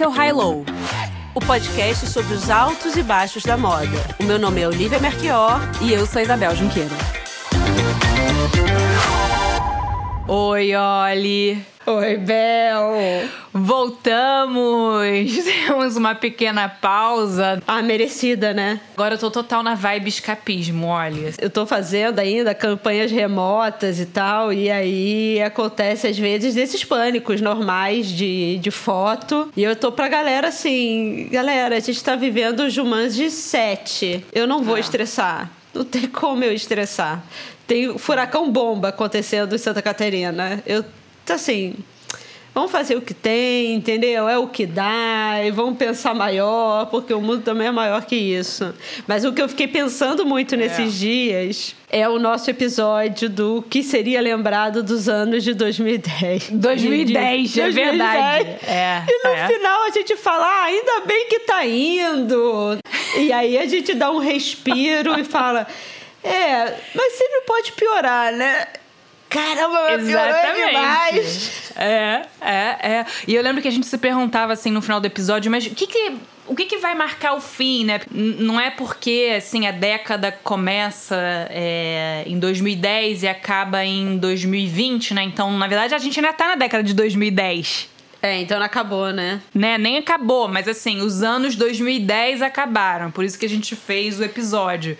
Esse 0.00 0.06
é 0.06 0.08
o 0.08 0.12
High 0.12 0.32
Low, 0.32 0.64
o 1.34 1.40
podcast 1.40 2.06
sobre 2.06 2.32
os 2.32 2.48
altos 2.48 2.96
e 2.96 3.02
baixos 3.02 3.42
da 3.42 3.54
moda. 3.54 3.98
O 4.18 4.24
meu 4.24 4.38
nome 4.38 4.62
é 4.62 4.66
Olivia 4.66 4.98
Merquior 4.98 5.60
e 5.82 5.92
eu 5.92 6.06
sou 6.06 6.22
Isabel 6.22 6.56
Junqueira. 6.56 6.96
Oi, 10.26 10.70
Oli. 10.74 11.66
Oi, 11.92 12.18
Bel! 12.18 13.28
Voltamos! 13.52 15.02
Temos 15.66 15.96
uma 15.96 16.14
pequena 16.14 16.68
pausa. 16.68 17.60
Ah, 17.66 17.82
merecida, 17.82 18.54
né? 18.54 18.80
Agora 18.94 19.14
eu 19.14 19.18
tô 19.18 19.28
total 19.28 19.60
na 19.64 19.74
vibe 19.74 20.06
escapismo, 20.06 20.86
olha. 20.86 21.34
Eu 21.40 21.50
tô 21.50 21.66
fazendo 21.66 22.20
ainda 22.20 22.54
campanhas 22.54 23.10
remotas 23.10 23.98
e 23.98 24.06
tal, 24.06 24.52
e 24.52 24.70
aí 24.70 25.42
acontece 25.42 26.06
às 26.06 26.16
vezes 26.16 26.54
desses 26.54 26.84
pânicos 26.84 27.40
normais 27.40 28.06
de, 28.06 28.58
de 28.58 28.70
foto. 28.70 29.50
E 29.56 29.64
eu 29.64 29.74
tô 29.74 29.90
pra 29.90 30.06
galera 30.06 30.46
assim: 30.46 31.28
galera, 31.32 31.76
a 31.76 31.80
gente 31.80 32.04
tá 32.04 32.14
vivendo 32.14 32.60
o 32.60 32.70
Jumanji 32.70 33.32
7. 33.32 34.26
Eu 34.32 34.46
não 34.46 34.62
vou 34.62 34.76
ah. 34.76 34.80
estressar. 34.80 35.50
Não 35.74 35.84
tem 35.84 36.06
como 36.06 36.44
eu 36.44 36.52
estressar. 36.52 37.20
Tem 37.66 37.98
furacão 37.98 38.50
bomba 38.50 38.88
acontecendo 38.88 39.56
em 39.56 39.58
Santa 39.58 39.82
Catarina. 39.82 40.62
Eu 40.66 40.84
então, 41.30 41.36
assim, 41.36 41.76
vamos 42.52 42.72
fazer 42.72 42.96
o 42.96 43.00
que 43.00 43.14
tem, 43.14 43.74
entendeu? 43.74 44.28
É 44.28 44.36
o 44.36 44.48
que 44.48 44.66
dá, 44.66 45.34
e 45.44 45.52
vamos 45.52 45.78
pensar 45.78 46.12
maior, 46.12 46.86
porque 46.86 47.14
o 47.14 47.20
mundo 47.20 47.42
também 47.42 47.68
é 47.68 47.70
maior 47.70 48.04
que 48.04 48.16
isso. 48.16 48.74
Mas 49.06 49.24
o 49.24 49.32
que 49.32 49.40
eu 49.40 49.48
fiquei 49.48 49.68
pensando 49.68 50.26
muito 50.26 50.56
nesses 50.56 50.96
é. 50.96 50.98
dias 50.98 51.76
é 51.88 52.08
o 52.08 52.18
nosso 52.18 52.50
episódio 52.50 53.30
do 53.30 53.62
que 53.62 53.84
seria 53.84 54.20
lembrado 54.20 54.82
dos 54.82 55.08
anos 55.08 55.44
de 55.44 55.54
2010. 55.54 56.50
2010, 56.50 57.52
de, 57.52 57.60
é 57.60 57.62
2010. 57.62 57.76
verdade. 57.76 58.48
É, 58.66 59.04
e 59.06 59.28
no 59.28 59.30
é. 59.32 59.46
final 59.46 59.84
a 59.84 59.90
gente 59.90 60.16
fala, 60.16 60.44
ah, 60.44 60.64
ainda 60.64 61.00
bem 61.06 61.28
que 61.28 61.38
tá 61.40 61.64
indo. 61.64 62.76
E 63.16 63.32
aí 63.32 63.56
a 63.56 63.66
gente 63.66 63.94
dá 63.94 64.10
um 64.10 64.18
respiro 64.18 65.16
e 65.16 65.22
fala, 65.22 65.64
é, 66.24 66.74
mas 66.92 67.12
sempre 67.12 67.42
pode 67.46 67.70
piorar, 67.70 68.32
né? 68.32 68.66
Caramba, 69.30 69.96
meu 69.96 70.00
Exatamente. 70.00 70.66
demais. 70.66 71.72
É, 71.76 72.22
é, 72.40 72.92
é. 72.92 73.06
E 73.28 73.34
eu 73.34 73.42
lembro 73.42 73.62
que 73.62 73.68
a 73.68 73.70
gente 73.70 73.86
se 73.86 73.96
perguntava 73.96 74.52
assim 74.52 74.72
no 74.72 74.82
final 74.82 75.00
do 75.00 75.06
episódio, 75.06 75.50
mas 75.50 75.66
o 75.66 75.70
que 75.70 75.86
que 75.86 76.16
o 76.48 76.54
que, 76.56 76.66
que 76.66 76.78
vai 76.78 76.96
marcar 76.96 77.34
o 77.34 77.40
fim, 77.40 77.84
né? 77.84 78.00
Não 78.10 78.60
é 78.60 78.70
porque 78.70 79.34
assim 79.36 79.68
a 79.68 79.70
década 79.70 80.32
começa 80.42 81.16
é, 81.48 82.24
em 82.26 82.40
2010 82.40 83.22
e 83.22 83.28
acaba 83.28 83.84
em 83.84 84.18
2020, 84.18 85.14
né? 85.14 85.22
Então, 85.22 85.56
na 85.56 85.68
verdade, 85.68 85.94
a 85.94 85.98
gente 85.98 86.18
ainda 86.18 86.32
tá 86.32 86.48
na 86.48 86.56
década 86.56 86.82
de 86.82 86.92
2010. 86.92 87.88
É, 88.22 88.40
então 88.40 88.58
não 88.58 88.66
acabou, 88.66 89.12
né? 89.12 89.40
Né, 89.54 89.78
nem 89.78 89.98
acabou, 89.98 90.46
mas 90.46 90.68
assim, 90.68 91.00
os 91.00 91.22
anos 91.22 91.56
2010 91.56 92.42
acabaram, 92.42 93.10
por 93.10 93.24
isso 93.24 93.38
que 93.38 93.46
a 93.46 93.48
gente 93.48 93.74
fez 93.74 94.20
o 94.20 94.24
episódio. 94.24 94.96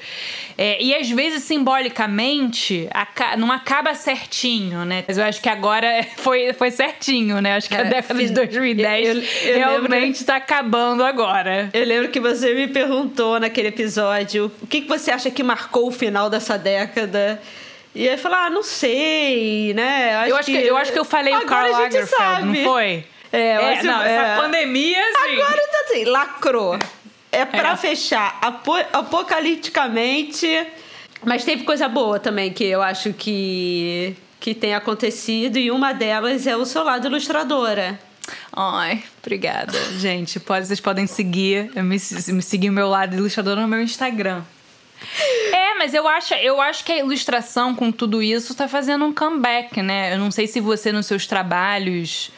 É, 0.56 0.82
e 0.82 0.94
às 0.94 1.08
vezes, 1.08 1.42
simbolicamente, 1.42 2.88
não 3.38 3.50
acaba 3.50 3.94
certinho, 3.94 4.84
né? 4.84 5.04
Mas 5.06 5.16
eu 5.16 5.24
acho 5.24 5.40
que 5.40 5.48
agora 5.48 6.06
foi, 6.18 6.52
foi 6.52 6.70
certinho, 6.70 7.40
né? 7.40 7.56
Acho 7.56 7.68
que 7.68 7.76
a 7.76 7.80
é, 7.80 7.84
década 7.84 8.20
de 8.20 8.30
2010 8.30 9.08
eu, 9.08 9.22
eu 9.52 9.58
realmente 9.58 9.90
lembro... 9.90 10.24
tá 10.24 10.36
acabando 10.36 11.02
agora. 11.02 11.70
Eu 11.72 11.84
lembro 11.84 12.10
que 12.10 12.20
você 12.20 12.54
me 12.54 12.68
perguntou 12.68 13.40
naquele 13.40 13.68
episódio 13.68 14.52
o 14.60 14.66
que, 14.66 14.82
que 14.82 14.88
você 14.88 15.10
acha 15.10 15.30
que 15.30 15.42
marcou 15.42 15.88
o 15.88 15.90
final 15.90 16.28
dessa 16.28 16.58
década. 16.58 17.40
E 17.94 18.08
aí 18.08 18.16
falar, 18.16 18.46
ah, 18.46 18.50
não 18.50 18.62
sei, 18.62 19.74
né? 19.74 20.16
Acho 20.16 20.30
eu, 20.30 20.36
acho 20.36 20.46
que, 20.46 20.58
que, 20.60 20.66
eu 20.66 20.76
acho 20.76 20.92
que 20.92 20.98
eu 20.98 21.04
falei 21.04 21.34
o 21.34 21.44
Karl 21.44 21.72
Lagerfeld, 21.72 22.44
não 22.44 22.54
foi? 22.64 23.04
É, 23.32 23.38
é 23.40 23.82
não, 23.82 24.02
é. 24.02 24.14
essa 24.14 24.42
pandemia, 24.42 25.00
assim... 25.00 25.40
Agora 25.40 25.68
tá 25.68 25.80
assim, 25.84 26.04
lacrou. 26.04 26.78
É 27.32 27.44
pra 27.44 27.72
é. 27.72 27.76
fechar 27.76 28.38
apocalipticamente. 28.92 30.46
Mas 31.24 31.44
teve 31.44 31.64
coisa 31.64 31.88
boa 31.88 32.18
também 32.18 32.52
que 32.52 32.64
eu 32.64 32.82
acho 32.82 33.12
que, 33.12 34.16
que 34.38 34.54
tem 34.54 34.74
acontecido. 34.74 35.58
E 35.58 35.70
uma 35.70 35.92
delas 35.92 36.46
é 36.46 36.56
o 36.56 36.64
seu 36.64 36.82
lado 36.82 37.06
ilustradora. 37.06 37.98
Ai, 38.52 39.02
obrigada. 39.22 39.78
Gente, 39.98 40.40
pode, 40.40 40.66
vocês 40.66 40.80
podem 40.80 41.06
seguir, 41.06 41.70
me, 41.76 41.82
me 41.82 42.42
seguir 42.42 42.70
o 42.70 42.72
meu 42.72 42.88
lado 42.88 43.16
ilustradora 43.16 43.60
no 43.60 43.68
meu 43.68 43.82
Instagram. 43.82 44.42
É, 45.52 45.74
mas 45.78 45.94
eu 45.94 46.06
acho, 46.06 46.34
eu 46.34 46.60
acho 46.60 46.84
que 46.84 46.92
a 46.92 46.98
ilustração 46.98 47.74
com 47.74 47.90
tudo 47.90 48.22
isso 48.22 48.54
tá 48.54 48.68
fazendo 48.68 49.04
um 49.04 49.12
comeback, 49.12 49.80
né? 49.82 50.14
Eu 50.14 50.18
não 50.18 50.30
sei 50.30 50.46
se 50.46 50.60
você 50.60 50.92
nos 50.92 51.06
seus 51.06 51.26
trabalhos 51.26 52.30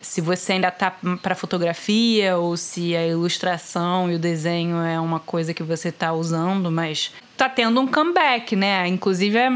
se 0.00 0.20
você 0.20 0.54
ainda 0.54 0.70
tá 0.70 0.96
para 1.22 1.34
fotografia 1.34 2.36
ou 2.36 2.56
se 2.56 2.96
a 2.96 3.06
ilustração 3.06 4.10
e 4.10 4.14
o 4.14 4.18
desenho 4.18 4.78
é 4.78 4.98
uma 4.98 5.20
coisa 5.20 5.52
que 5.52 5.62
você 5.62 5.92
tá 5.92 6.12
usando, 6.12 6.70
mas 6.70 7.12
tá 7.36 7.48
tendo 7.48 7.80
um 7.80 7.86
comeback, 7.86 8.56
né? 8.56 8.86
Inclusive 8.88 9.36
é 9.36 9.50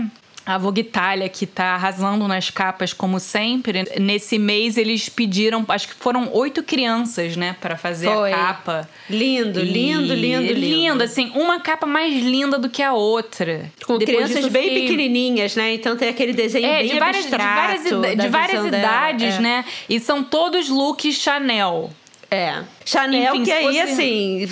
a 0.47 0.59
Vogue 0.59 0.83
Itália, 0.83 1.29
que 1.29 1.45
está 1.45 1.75
arrasando 1.75 2.27
nas 2.29 2.51
capas 2.51 2.93
como 2.93 3.19
sempre. 3.19 3.85
Nesse 3.99 4.39
mês 4.39 4.77
eles 4.77 5.09
pediram, 5.09 5.65
acho 5.69 5.89
que 5.89 5.95
foram 5.95 6.29
oito 6.33 6.63
crianças, 6.63 7.37
né, 7.37 7.57
para 7.61 7.77
fazer 7.77 8.09
Foi. 8.09 8.33
a 8.33 8.37
capa. 8.37 8.89
Lindo, 9.09 9.61
e... 9.61 9.65
lindo, 9.65 10.15
lindo, 10.15 10.53
lindo. 10.53 10.75
Lindo, 10.75 11.03
assim, 11.03 11.31
uma 11.35 11.61
capa 11.61 11.87
mais 11.87 12.15
linda 12.23 12.59
do 12.59 12.69
que 12.69 12.83
a 12.83 12.93
outra. 12.93 13.71
Com 13.87 13.99
Depois 13.99 14.17
crianças 14.17 14.51
bem 14.51 14.75
pequenininhas, 14.75 15.57
né? 15.57 15.75
Então 15.75 15.97
tem 15.97 16.09
aquele 16.09 16.33
desenho 16.33 16.67
é, 16.67 16.83
bem 16.83 16.93
de 16.93 16.99
várias, 16.99 17.25
abstrato. 17.25 17.83
De 17.83 17.91
várias, 17.91 18.19
de 18.19 18.29
várias 18.29 18.67
idades, 18.67 19.35
é. 19.35 19.41
né? 19.41 19.65
E 19.89 19.99
são 19.99 20.23
todos 20.23 20.69
looks 20.69 21.15
Chanel. 21.15 21.91
É. 22.35 22.65
Chanel, 22.85 23.37
Enfim, 23.37 23.45
que 23.45 23.53
aí, 23.53 23.65
fosse... 23.65 23.81
assim, 23.81 24.49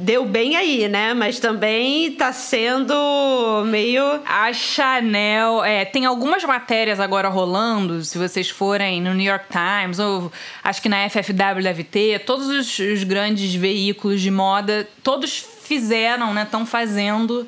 deu 0.00 0.24
bem 0.24 0.56
aí, 0.56 0.88
né? 0.88 1.12
Mas 1.12 1.40
também 1.40 2.12
tá 2.12 2.32
sendo 2.32 3.64
meio. 3.66 4.02
A 4.24 4.52
Chanel. 4.52 5.64
É, 5.64 5.84
tem 5.84 6.06
algumas 6.06 6.44
matérias 6.44 7.00
agora 7.00 7.28
rolando, 7.28 8.04
se 8.04 8.16
vocês 8.16 8.48
forem 8.48 9.02
no 9.02 9.12
New 9.12 9.26
York 9.26 9.46
Times, 9.50 9.98
ou 9.98 10.32
acho 10.62 10.80
que 10.80 10.88
na 10.88 11.08
FFW 11.08 11.62
deve 11.62 11.82
ter, 11.84 12.20
todos 12.20 12.48
os, 12.48 12.78
os 12.78 13.02
grandes 13.02 13.54
veículos 13.54 14.20
de 14.20 14.30
moda, 14.30 14.88
todos 15.02 15.44
fizeram, 15.64 16.32
né? 16.32 16.44
Estão 16.44 16.64
fazendo 16.64 17.46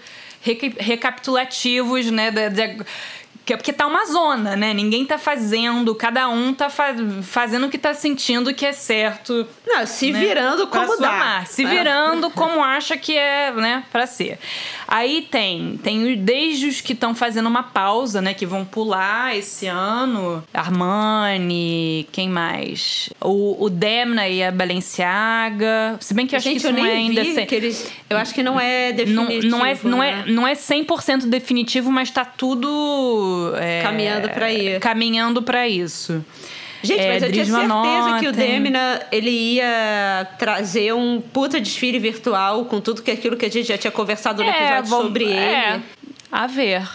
recapitulativos, 0.79 2.11
né? 2.11 2.31
De, 2.31 2.85
de, 3.47 3.53
é 3.53 3.57
porque 3.57 3.73
tá 3.73 3.87
uma 3.87 4.05
zona, 4.07 4.57
né? 4.57 4.75
Ninguém 4.75 5.07
tá 5.07 5.17
fazendo, 5.19 5.95
cada 5.95 6.29
um 6.29 6.53
tá 6.53 6.69
fa 6.69 6.95
fazendo 7.23 7.67
o 7.67 7.71
que 7.71 7.79
tá 7.79 7.95
sentindo 7.95 8.53
que 8.53 8.67
é 8.67 8.73
certo. 8.73 9.47
Não, 9.65 9.87
se 9.87 10.11
né? 10.11 10.19
virando 10.19 10.67
como 10.67 10.97
dá. 10.99 11.09
Amar. 11.09 11.47
Se 11.47 11.65
virando 11.65 12.29
como 12.35 12.63
acha 12.63 12.97
que 12.97 13.17
é, 13.17 13.53
né, 13.53 13.85
pra 13.93 14.07
ser. 14.07 14.39
Aí 14.89 15.23
tem, 15.31 15.79
tem 15.83 16.17
desde 16.17 16.67
os 16.67 16.81
que 16.81 16.93
estão 16.93 17.15
fazendo 17.15 17.47
uma 17.47 17.63
pausa, 17.63 18.21
né, 18.21 18.35
que 18.35 18.45
vão 18.45 18.65
pular 18.65 19.37
esse 19.37 19.67
ano. 19.67 20.43
Armani, 20.53 22.09
quem 22.11 22.29
mais? 22.29 23.11
O, 23.21 23.65
o 23.65 23.71
Demna 23.71 24.29
e 24.29 24.43
a 24.43 24.51
Balenciaga. 24.51 25.97
Se 26.01 26.13
bem 26.15 26.27
que 26.27 26.35
eu 26.35 26.39
acho 26.39 26.49
Gente, 26.49 26.61
que 26.61 26.67
isso 26.67 26.73
não 26.73 26.85
é 26.85 26.93
ainda... 26.93 27.47
Que 27.47 27.55
eles, 27.55 27.93
eu 28.11 28.17
acho 28.17 28.35
que 28.35 28.43
não 28.43 28.59
é 28.59 28.93
definitivo. 28.93 29.49
Não, 29.49 29.59
não, 29.59 29.67
é, 29.67 29.79
não, 29.85 29.99
né? 29.99 30.25
é, 30.27 30.31
não 30.31 30.49
é 30.49 30.55
100% 30.55 31.27
definitivo, 31.27 31.93
mas 31.93 32.11
tá 32.11 32.25
tudo 32.25 33.36
é, 33.57 33.83
caminhando 33.83 34.29
para 34.31 34.53
ir. 34.53 34.81
Caminhando 34.81 35.43
para 35.43 35.69
isso. 35.69 36.25
Gente, 36.83 37.01
é, 37.01 37.15
mas 37.15 37.23
eu 37.23 37.33
tinha 37.33 37.45
certeza 37.45 38.19
que 38.21 38.29
o 38.29 38.33
Demina 38.33 39.01
ele 39.11 39.31
ia 39.31 40.27
trazer 40.39 40.95
um 40.95 41.21
puta 41.21 41.61
desfile 41.61 41.99
virtual 41.99 42.65
com 42.67 42.81
tudo 42.81 43.03
que 43.03 43.11
aquilo 43.11 43.37
que 43.37 43.47
a 43.47 43.51
gente 43.51 43.67
já 43.67 43.79
tinha 43.79 43.91
conversado 43.91 44.43
no 44.43 44.49
é, 44.49 44.79
episódio 44.79 44.91
sobre 44.91 45.25
ele. 45.25 45.35
É, 45.35 45.81
a 46.31 46.47
ver. 46.47 46.87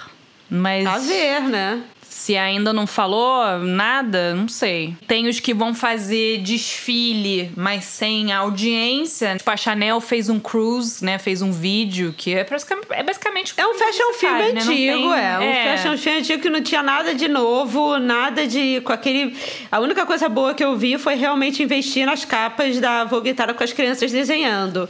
Mas... 0.50 0.86
A 0.86 0.98
ver, 0.98 1.42
né? 1.44 1.82
Se 2.22 2.38
ainda 2.38 2.72
não 2.72 2.86
falou 2.86 3.58
nada, 3.58 4.36
não 4.36 4.48
sei. 4.48 4.96
Tem 5.08 5.28
os 5.28 5.40
que 5.40 5.56
vão 5.56 5.74
fazer 5.74 6.38
desfile, 6.38 7.52
mas 7.58 7.84
sem 7.84 8.32
audiência. 8.32 9.38
Tipo, 9.38 9.50
a 9.50 9.58
Chanel 9.58 10.00
fez 10.00 10.30
um 10.30 10.40
cruise, 10.40 11.04
né? 11.04 11.18
Fez 11.18 11.42
um 11.42 11.52
vídeo 11.52 12.14
que 12.16 12.36
é 12.36 12.44
basicamente. 12.44 12.88
É, 12.92 13.02
basicamente 13.02 13.54
é 13.58 13.66
um 13.66 13.74
fashion 13.74 14.14
film 14.20 14.32
faz, 14.34 14.54
né? 14.54 14.62
antigo, 14.62 14.74
tem, 14.76 15.20
é. 15.20 15.40
Um 15.40 15.42
é. 15.42 15.76
fashion 15.76 15.98
film 15.98 16.18
antigo 16.20 16.44
que 16.44 16.50
não 16.52 16.62
tinha 16.62 16.84
nada 16.84 17.16
de 17.16 17.28
novo, 17.28 17.98
nada 17.98 18.46
de. 18.46 18.82
com 18.82 18.94
aquele. 18.94 19.36
A 19.72 19.80
única 19.80 20.06
coisa 20.06 20.30
boa 20.30 20.54
que 20.54 20.64
eu 20.64 20.78
vi 20.78 21.00
foi 21.00 21.16
realmente 21.16 21.64
investir 21.64 22.06
nas 22.06 22.24
capas 22.24 22.80
da 22.80 23.04
Vogue 23.04 23.34
Tara 23.34 23.56
com 23.56 23.64
as 23.64 23.74
crianças 23.74 24.12
desenhando. 24.12 24.88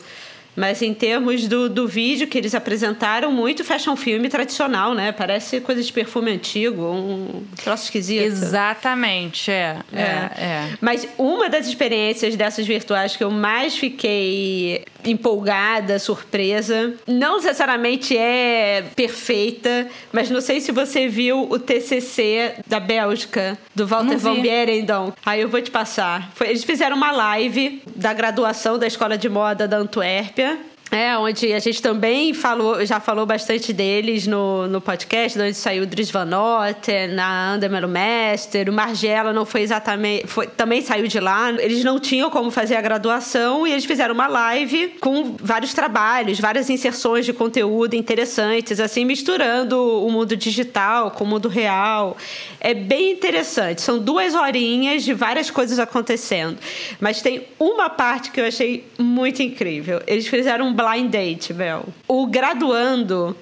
Mas 0.55 0.81
em 0.81 0.93
termos 0.93 1.47
do, 1.47 1.69
do 1.69 1.87
vídeo 1.87 2.27
que 2.27 2.37
eles 2.37 2.53
apresentaram, 2.53 3.31
muito 3.31 3.63
fashion 3.63 3.95
filme 3.95 4.27
tradicional, 4.27 4.93
né? 4.93 5.11
Parece 5.11 5.61
coisa 5.61 5.81
de 5.81 5.91
perfume 5.91 6.31
antigo, 6.31 6.83
um 6.83 7.43
troço 7.63 7.85
esquisito. 7.85 8.23
Exatamente, 8.23 9.49
é, 9.49 9.77
é. 9.93 10.01
é, 10.01 10.03
é. 10.03 10.69
Mas 10.81 11.07
uma 11.17 11.49
das 11.49 11.67
experiências 11.67 12.35
dessas 12.35 12.67
virtuais 12.67 13.15
que 13.15 13.23
eu 13.23 13.31
mais 13.31 13.77
fiquei 13.77 14.83
empolgada, 15.05 15.99
surpresa. 15.99 16.93
Não 17.07 17.37
necessariamente 17.37 18.17
é 18.17 18.83
perfeita, 18.95 19.87
mas 20.11 20.29
não 20.29 20.41
sei 20.41 20.61
se 20.61 20.71
você 20.71 21.07
viu 21.07 21.47
o 21.49 21.59
TCC 21.59 22.55
da 22.67 22.79
Bélgica, 22.79 23.57
do 23.75 23.87
Walter 23.87 24.17
van 24.17 24.41
Bierendonck. 24.41 25.17
Aí 25.25 25.41
eu 25.41 25.49
vou 25.49 25.61
te 25.61 25.71
passar. 25.71 26.31
Foi, 26.35 26.49
eles 26.49 26.63
fizeram 26.63 26.95
uma 26.95 27.11
live 27.11 27.81
da 27.95 28.13
graduação 28.13 28.77
da 28.77 28.87
Escola 28.87 29.17
de 29.17 29.29
Moda 29.29 29.67
da 29.67 29.77
Antuérpia. 29.77 30.59
É, 30.91 31.17
onde 31.17 31.53
a 31.53 31.59
gente 31.59 31.81
também 31.81 32.33
falou, 32.33 32.85
já 32.85 32.99
falou 32.99 33.25
bastante 33.25 33.71
deles 33.71 34.27
no, 34.27 34.67
no 34.67 34.81
podcast, 34.81 35.39
onde 35.39 35.53
saiu 35.53 35.83
o 35.83 35.85
Dries 35.85 36.11
Van 36.11 36.25
Noten, 36.25 37.17
a 37.17 37.53
Andermelo 37.53 37.87
Master, 37.87 38.69
o 38.69 38.73
Margiela 38.73 39.31
não 39.31 39.45
foi 39.45 39.61
exatamente, 39.61 40.27
foi, 40.27 40.47
também 40.47 40.81
saiu 40.81 41.07
de 41.07 41.17
lá. 41.17 41.49
Eles 41.49 41.81
não 41.85 41.97
tinham 41.97 42.29
como 42.29 42.51
fazer 42.51 42.75
a 42.75 42.81
graduação 42.81 43.65
e 43.65 43.71
eles 43.71 43.85
fizeram 43.85 44.13
uma 44.13 44.27
live 44.27 44.89
com 44.99 45.37
vários 45.39 45.73
trabalhos, 45.73 46.41
várias 46.41 46.69
inserções 46.69 47.25
de 47.25 47.31
conteúdo 47.31 47.93
interessantes, 47.93 48.77
assim, 48.81 49.05
misturando 49.05 49.81
o 50.05 50.11
mundo 50.11 50.35
digital 50.35 51.11
com 51.11 51.23
o 51.23 51.27
mundo 51.27 51.47
real. 51.47 52.17
É 52.59 52.73
bem 52.73 53.13
interessante. 53.13 53.81
São 53.81 53.97
duas 53.97 54.35
horinhas 54.35 55.03
de 55.03 55.13
várias 55.13 55.49
coisas 55.49 55.79
acontecendo. 55.79 56.57
Mas 56.99 57.21
tem 57.21 57.47
uma 57.57 57.89
parte 57.89 58.29
que 58.29 58.41
eu 58.41 58.45
achei 58.45 58.85
muito 58.99 59.41
incrível. 59.41 60.01
Eles 60.05 60.27
fizeram 60.27 60.67
um 60.67 60.80
blind 60.81 61.11
date, 61.11 61.53
Bel. 61.53 61.85
O 62.07 62.25
graduando 62.25 63.37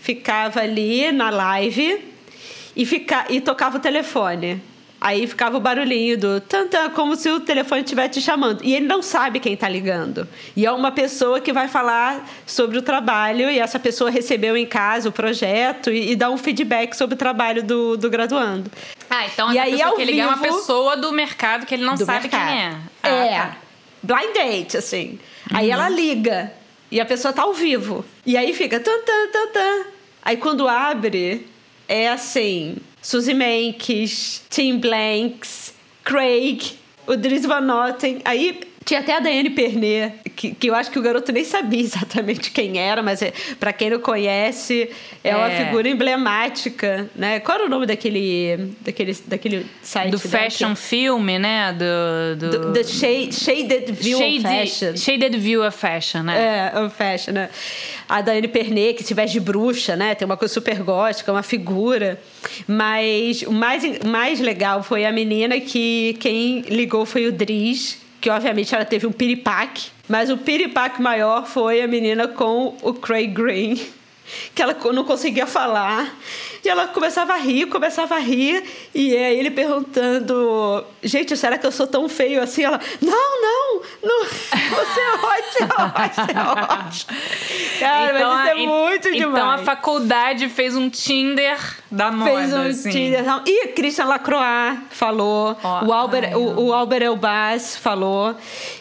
ficava 0.00 0.60
ali 0.60 1.10
na 1.10 1.30
live 1.30 2.04
e, 2.76 2.84
fica, 2.84 3.24
e 3.30 3.40
tocava 3.40 3.78
o 3.78 3.80
telefone. 3.80 4.62
Aí 5.00 5.26
ficava 5.26 5.58
o 5.58 5.60
barulhinho 5.60 6.16
do 6.16 6.40
tanta 6.40 6.88
como 6.88 7.14
se 7.14 7.28
o 7.28 7.38
telefone 7.38 7.82
estivesse 7.82 8.14
te 8.14 8.20
chamando. 8.22 8.64
E 8.64 8.74
ele 8.74 8.86
não 8.86 9.02
sabe 9.02 9.38
quem 9.38 9.52
está 9.52 9.68
ligando. 9.68 10.26
E 10.56 10.64
é 10.64 10.72
uma 10.72 10.90
pessoa 10.90 11.40
que 11.40 11.52
vai 11.52 11.68
falar 11.68 12.26
sobre 12.46 12.78
o 12.78 12.82
trabalho 12.82 13.50
e 13.50 13.58
essa 13.58 13.78
pessoa 13.78 14.10
recebeu 14.10 14.56
em 14.56 14.64
casa 14.64 15.10
o 15.10 15.12
projeto 15.12 15.90
e, 15.90 16.12
e 16.12 16.16
dá 16.16 16.30
um 16.30 16.38
feedback 16.38 16.94
sobre 16.94 17.16
o 17.16 17.18
trabalho 17.18 17.62
do, 17.62 17.98
do 17.98 18.08
graduando. 18.08 18.70
Ah, 19.10 19.26
então 19.26 19.52
e 19.52 19.58
essa 19.58 19.66
aí, 19.66 19.72
pessoa 19.72 19.96
que 19.96 20.04
liga 20.04 20.22
é 20.22 20.26
uma 20.26 20.38
pessoa 20.38 20.96
do 20.96 21.12
mercado 21.12 21.66
que 21.66 21.74
ele 21.74 21.84
não 21.84 21.98
sabe 21.98 22.22
mercado. 22.22 22.48
quem 22.48 22.58
é. 22.62 22.76
Ah, 23.02 23.08
é. 23.08 23.38
Tá. 23.38 23.56
Blind 24.02 24.34
date, 24.34 24.76
assim. 24.78 25.18
Uhum. 25.50 25.58
Aí 25.58 25.70
ela 25.70 25.88
liga. 25.90 26.50
E 26.94 27.00
a 27.00 27.04
pessoa 27.04 27.34
tá 27.34 27.42
ao 27.42 27.52
vivo. 27.52 28.04
E 28.24 28.36
aí 28.36 28.54
fica 28.54 28.78
tan 28.78 29.00
tan 29.00 29.28
tan 29.32 29.48
tan. 29.48 29.86
Aí 30.22 30.36
quando 30.36 30.68
abre, 30.68 31.44
é 31.88 32.08
assim: 32.08 32.76
Suzy 33.02 33.34
Menkes, 33.34 34.44
Tim 34.48 34.78
Blanks, 34.78 35.74
Craig, 36.04 36.78
o 37.04 37.16
Dries 37.16 37.44
Van 37.44 37.62
Noten. 37.62 38.20
Aí 38.24 38.60
tinha 38.84 39.00
até 39.00 39.16
a 39.16 39.18
Daiane 39.18 39.50
Pernet, 39.50 40.20
que, 40.34 40.54
que 40.54 40.68
eu 40.68 40.74
acho 40.74 40.90
que 40.90 40.98
o 40.98 41.02
garoto 41.02 41.32
nem 41.32 41.44
sabia 41.44 41.80
exatamente 41.82 42.50
quem 42.50 42.78
era, 42.78 43.02
mas 43.02 43.22
é, 43.22 43.32
para 43.58 43.72
quem 43.72 43.90
não 43.90 43.98
conhece, 43.98 44.90
é, 45.22 45.30
é, 45.30 45.36
uma 45.36 45.50
figura 45.50 45.88
emblemática, 45.88 47.08
né? 47.14 47.40
Qual 47.40 47.56
era 47.56 47.66
o 47.66 47.68
nome 47.68 47.86
daquele, 47.86 48.74
daquele, 48.80 49.16
daquele 49.26 49.66
site? 49.82 50.10
Do 50.10 50.18
fashion 50.18 50.74
film, 50.74 51.24
né? 51.38 51.72
Do, 51.72 52.36
do... 52.36 52.58
do 52.58 52.72
the 52.72 52.84
shade, 52.84 53.34
Shaded 53.34 53.92
View 53.92 54.18
Shade, 54.18 54.38
of 54.38 54.42
Fashion. 54.42 54.96
Shaded 54.96 55.38
View 55.38 55.66
of 55.66 55.76
Fashion, 55.76 56.22
né? 56.22 56.72
É, 56.74 56.80
of 56.80 56.94
Fashion, 56.94 57.32
né? 57.32 57.50
A 58.08 58.20
Daiane 58.20 58.48
Pernet, 58.48 58.94
que 58.94 59.04
se 59.04 59.14
veste 59.14 59.34
de 59.34 59.40
bruxa, 59.40 59.96
né? 59.96 60.14
Tem 60.14 60.26
uma 60.26 60.36
coisa 60.36 60.52
super 60.52 60.82
gótica, 60.82 61.32
uma 61.32 61.42
figura. 61.42 62.20
Mas 62.66 63.42
o 63.42 63.52
mais, 63.52 63.82
mais 64.00 64.40
legal 64.40 64.82
foi 64.82 65.04
a 65.04 65.12
menina 65.12 65.60
que 65.60 66.16
quem 66.20 66.60
ligou 66.62 67.06
foi 67.06 67.26
o 67.26 67.32
Dries, 67.32 67.98
que 68.20 68.30
obviamente 68.30 68.74
ela 68.74 68.84
teve 68.84 69.06
um 69.06 69.12
piripaque, 69.12 69.93
mas 70.08 70.30
o 70.30 70.36
piripaque 70.36 71.00
maior 71.00 71.46
foi 71.46 71.80
a 71.82 71.86
menina 71.86 72.28
com 72.28 72.76
o 72.82 72.94
Craig 72.94 73.28
Green, 73.28 73.80
que 74.54 74.62
ela 74.62 74.76
não 74.92 75.04
conseguia 75.04 75.46
falar. 75.46 76.14
E 76.64 76.68
ela 76.68 76.88
começava 76.88 77.34
a 77.34 77.36
rir, 77.36 77.66
começava 77.66 78.14
a 78.14 78.18
rir, 78.18 78.64
e 78.94 79.14
aí 79.14 79.38
ele 79.38 79.50
perguntando: 79.50 80.84
Gente, 81.02 81.36
será 81.36 81.58
que 81.58 81.66
eu 81.66 81.72
sou 81.72 81.86
tão 81.86 82.08
feio 82.08 82.42
assim? 82.42 82.64
Ela: 82.64 82.80
Não, 83.02 83.42
não, 83.42 83.82
não 84.02 84.24
você 84.24 85.00
é 85.00 85.12
ótimo, 85.12 85.68
você 86.14 86.32
é 86.32 86.74
ótimo. 86.74 87.18
Cara, 87.80 88.16
então, 88.16 88.30
mas 88.30 88.40
isso 88.40 88.48
é 88.48 88.54
muito 88.54 89.08
então 89.08 89.18
demais. 89.18 89.34
Então 89.34 89.50
a 89.50 89.58
faculdade 89.58 90.48
fez 90.48 90.74
um 90.74 90.88
Tinder 90.88 91.58
da 91.90 92.10
moda. 92.10 92.30
Fez 92.30 92.52
um 92.52 92.62
assim. 92.62 92.90
Tinder. 92.90 93.24
E 93.46 93.68
Christian 93.68 94.06
Lacroix 94.06 94.78
falou, 94.90 95.56
oh, 95.62 95.86
o, 95.86 95.92
Albert, 95.92 96.28
ai, 96.28 96.34
o, 96.34 96.66
o 96.66 96.72
Albert 96.72 97.02
Elbaz 97.02 97.76
falou. 97.76 98.34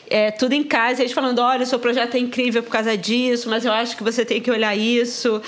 É, 0.09 0.29
tudo 0.29 0.53
em 0.53 0.63
casa, 0.63 1.01
eles 1.01 1.11
falando: 1.11 1.39
olha, 1.39 1.65
seu 1.65 1.79
projeto 1.79 2.15
é 2.15 2.19
incrível 2.19 2.61
por 2.61 2.69
causa 2.69 2.95
disso, 2.95 3.49
mas 3.49 3.65
eu 3.65 3.73
acho 3.73 3.97
que 3.97 4.03
você 4.03 4.23
tem 4.23 4.39
que 4.39 4.51
olhar 4.51 4.75
isso. 4.75 5.41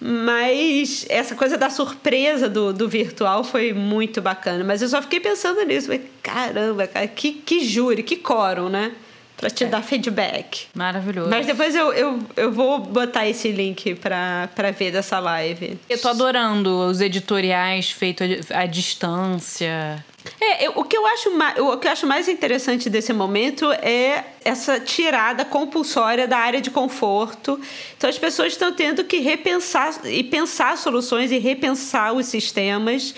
Mas 0.00 1.06
essa 1.08 1.34
coisa 1.34 1.56
da 1.56 1.70
surpresa 1.70 2.48
do, 2.48 2.72
do 2.72 2.88
virtual 2.88 3.42
foi 3.42 3.72
muito 3.72 4.20
bacana. 4.20 4.62
Mas 4.62 4.82
eu 4.82 4.88
só 4.88 5.00
fiquei 5.00 5.20
pensando 5.20 5.62
nisso. 5.64 5.90
Caramba, 6.22 6.86
cara, 6.86 7.08
que, 7.08 7.32
que 7.32 7.64
júri, 7.64 8.02
que 8.02 8.16
quórum, 8.16 8.68
né? 8.68 8.92
Pra 9.36 9.50
te 9.50 9.64
é. 9.64 9.66
dar 9.66 9.82
feedback. 9.82 10.66
Maravilhoso. 10.74 11.28
Mas 11.28 11.46
depois 11.46 11.74
eu, 11.74 11.92
eu, 11.92 12.18
eu 12.36 12.52
vou 12.52 12.78
botar 12.78 13.28
esse 13.28 13.50
link 13.50 13.94
pra 13.96 14.48
ver 14.76 14.90
dessa 14.90 15.18
live. 15.18 15.78
Eu 15.88 16.00
tô 16.00 16.08
adorando 16.08 16.86
os 16.86 17.00
editoriais 17.00 17.90
feitos 17.90 18.50
à 18.50 18.64
distância. 18.64 20.04
É, 20.40 20.66
eu, 20.66 20.72
o, 20.76 20.84
que 20.84 20.96
eu 20.96 21.06
acho 21.06 21.30
o 21.62 21.78
que 21.78 21.86
eu 21.86 21.92
acho 21.92 22.06
mais 22.06 22.28
interessante 22.28 22.90
desse 22.90 23.12
momento 23.12 23.70
é 23.72 24.24
essa 24.44 24.80
tirada 24.80 25.44
compulsória 25.44 26.26
da 26.26 26.38
área 26.38 26.60
de 26.60 26.70
conforto. 26.70 27.60
Então 27.96 28.08
as 28.08 28.18
pessoas 28.18 28.52
estão 28.52 28.72
tendo 28.72 29.04
que 29.04 29.18
repensar 29.18 30.00
e 30.04 30.24
pensar 30.24 30.76
soluções 30.78 31.30
e 31.30 31.38
repensar 31.38 32.12
os 32.12 32.26
sistemas. 32.26 33.14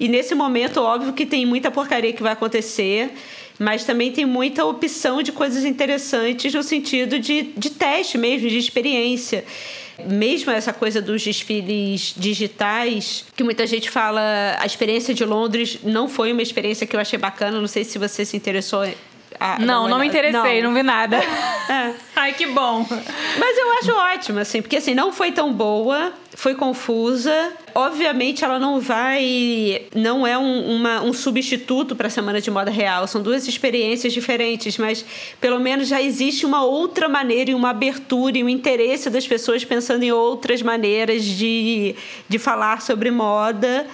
E 0.00 0.08
nesse 0.08 0.34
momento, 0.34 0.80
óbvio 0.80 1.12
que 1.12 1.26
tem 1.26 1.44
muita 1.44 1.70
porcaria 1.70 2.12
que 2.12 2.22
vai 2.22 2.32
acontecer, 2.32 3.12
mas 3.58 3.84
também 3.84 4.12
tem 4.12 4.24
muita 4.24 4.64
opção 4.64 5.22
de 5.22 5.32
coisas 5.32 5.64
interessantes 5.64 6.52
no 6.54 6.62
sentido 6.62 7.18
de, 7.18 7.50
de 7.56 7.70
teste 7.70 8.16
mesmo, 8.16 8.48
de 8.48 8.58
experiência 8.58 9.44
mesmo 10.06 10.52
essa 10.52 10.72
coisa 10.72 11.02
dos 11.02 11.22
desfiles 11.24 12.14
digitais, 12.16 13.24
que 13.34 13.42
muita 13.42 13.66
gente 13.66 13.90
fala, 13.90 14.56
a 14.58 14.64
experiência 14.64 15.12
de 15.12 15.24
Londres 15.24 15.80
não 15.82 16.08
foi 16.08 16.32
uma 16.32 16.42
experiência 16.42 16.86
que 16.86 16.94
eu 16.94 17.00
achei 17.00 17.18
bacana. 17.18 17.60
Não 17.60 17.66
sei 17.66 17.82
se 17.82 17.98
você 17.98 18.24
se 18.24 18.36
interessou 18.36 18.86
ah, 19.40 19.58
não, 19.60 19.88
não 19.88 19.98
me 19.98 20.06
interessei, 20.06 20.60
não, 20.62 20.70
não 20.70 20.74
vi 20.74 20.82
nada. 20.82 21.16
É. 21.16 21.92
Ai, 22.16 22.32
que 22.32 22.46
bom. 22.46 22.84
Mas 23.38 23.58
eu 23.58 23.70
acho 23.78 23.92
ótimo, 23.92 24.38
assim, 24.40 24.60
porque 24.60 24.76
assim, 24.76 24.94
não 24.94 25.12
foi 25.12 25.30
tão 25.30 25.52
boa, 25.52 26.12
foi 26.34 26.54
confusa. 26.54 27.52
Obviamente, 27.74 28.44
ela 28.44 28.58
não 28.58 28.80
vai. 28.80 29.82
Não 29.94 30.26
é 30.26 30.36
um, 30.36 30.76
uma, 30.76 31.02
um 31.02 31.12
substituto 31.12 31.94
para 31.94 32.08
a 32.08 32.10
Semana 32.10 32.40
de 32.40 32.50
Moda 32.50 32.70
Real. 32.70 33.06
São 33.06 33.22
duas 33.22 33.46
experiências 33.46 34.12
diferentes, 34.12 34.76
mas 34.78 35.04
pelo 35.40 35.60
menos 35.60 35.86
já 35.86 36.02
existe 36.02 36.44
uma 36.44 36.64
outra 36.64 37.08
maneira 37.08 37.52
e 37.52 37.54
uma 37.54 37.70
abertura 37.70 38.38
e 38.38 38.42
um 38.42 38.48
interesse 38.48 39.08
das 39.08 39.26
pessoas 39.26 39.64
pensando 39.64 40.02
em 40.02 40.10
outras 40.10 40.60
maneiras 40.60 41.24
de, 41.24 41.94
de 42.28 42.38
falar 42.38 42.82
sobre 42.82 43.10
moda 43.10 43.86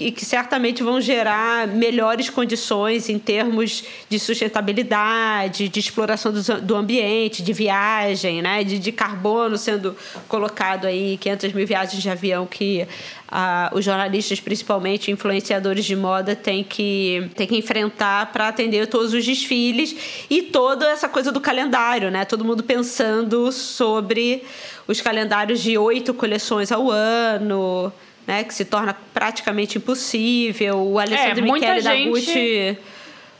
e 0.00 0.10
que 0.10 0.24
certamente 0.24 0.82
vão 0.82 1.00
gerar 1.00 1.68
melhores 1.68 2.28
condições 2.28 3.08
em 3.08 3.20
termos 3.20 3.84
de 4.08 4.18
sustentabilidade, 4.18 5.68
de 5.68 5.78
exploração 5.78 6.32
do, 6.32 6.42
do 6.60 6.74
ambiente, 6.74 7.40
de 7.40 7.52
viagem, 7.52 8.42
né? 8.42 8.64
de, 8.64 8.80
de 8.80 8.90
carbono 8.90 9.56
sendo 9.56 9.96
colocado 10.26 10.86
aí, 10.86 11.16
500 11.18 11.52
mil 11.52 11.66
viagens 11.66 12.02
de 12.02 12.10
avião 12.10 12.46
que 12.46 12.86
ah, 13.28 13.70
os 13.72 13.84
jornalistas, 13.84 14.40
principalmente 14.40 15.12
influenciadores 15.12 15.84
de 15.84 15.94
moda, 15.94 16.34
têm 16.34 16.64
que, 16.64 17.30
têm 17.36 17.46
que 17.46 17.56
enfrentar 17.56 18.32
para 18.32 18.48
atender 18.48 18.88
todos 18.88 19.14
os 19.14 19.24
desfiles 19.24 19.94
e 20.28 20.42
toda 20.42 20.90
essa 20.90 21.08
coisa 21.08 21.30
do 21.30 21.40
calendário, 21.40 22.10
né? 22.10 22.24
Todo 22.24 22.44
mundo 22.44 22.64
pensando 22.64 23.52
sobre 23.52 24.42
os 24.88 25.00
calendários 25.00 25.60
de 25.60 25.78
oito 25.78 26.12
coleções 26.12 26.72
ao 26.72 26.90
ano, 26.90 27.92
né, 28.26 28.44
que 28.44 28.52
se 28.52 28.64
torna 28.64 28.94
praticamente 29.14 29.78
impossível. 29.78 30.78
O 30.78 30.98
Alessandro 30.98 31.46
é, 31.46 31.52
Michele 31.52 31.82
da 31.82 31.94
Gucci. 31.96 32.78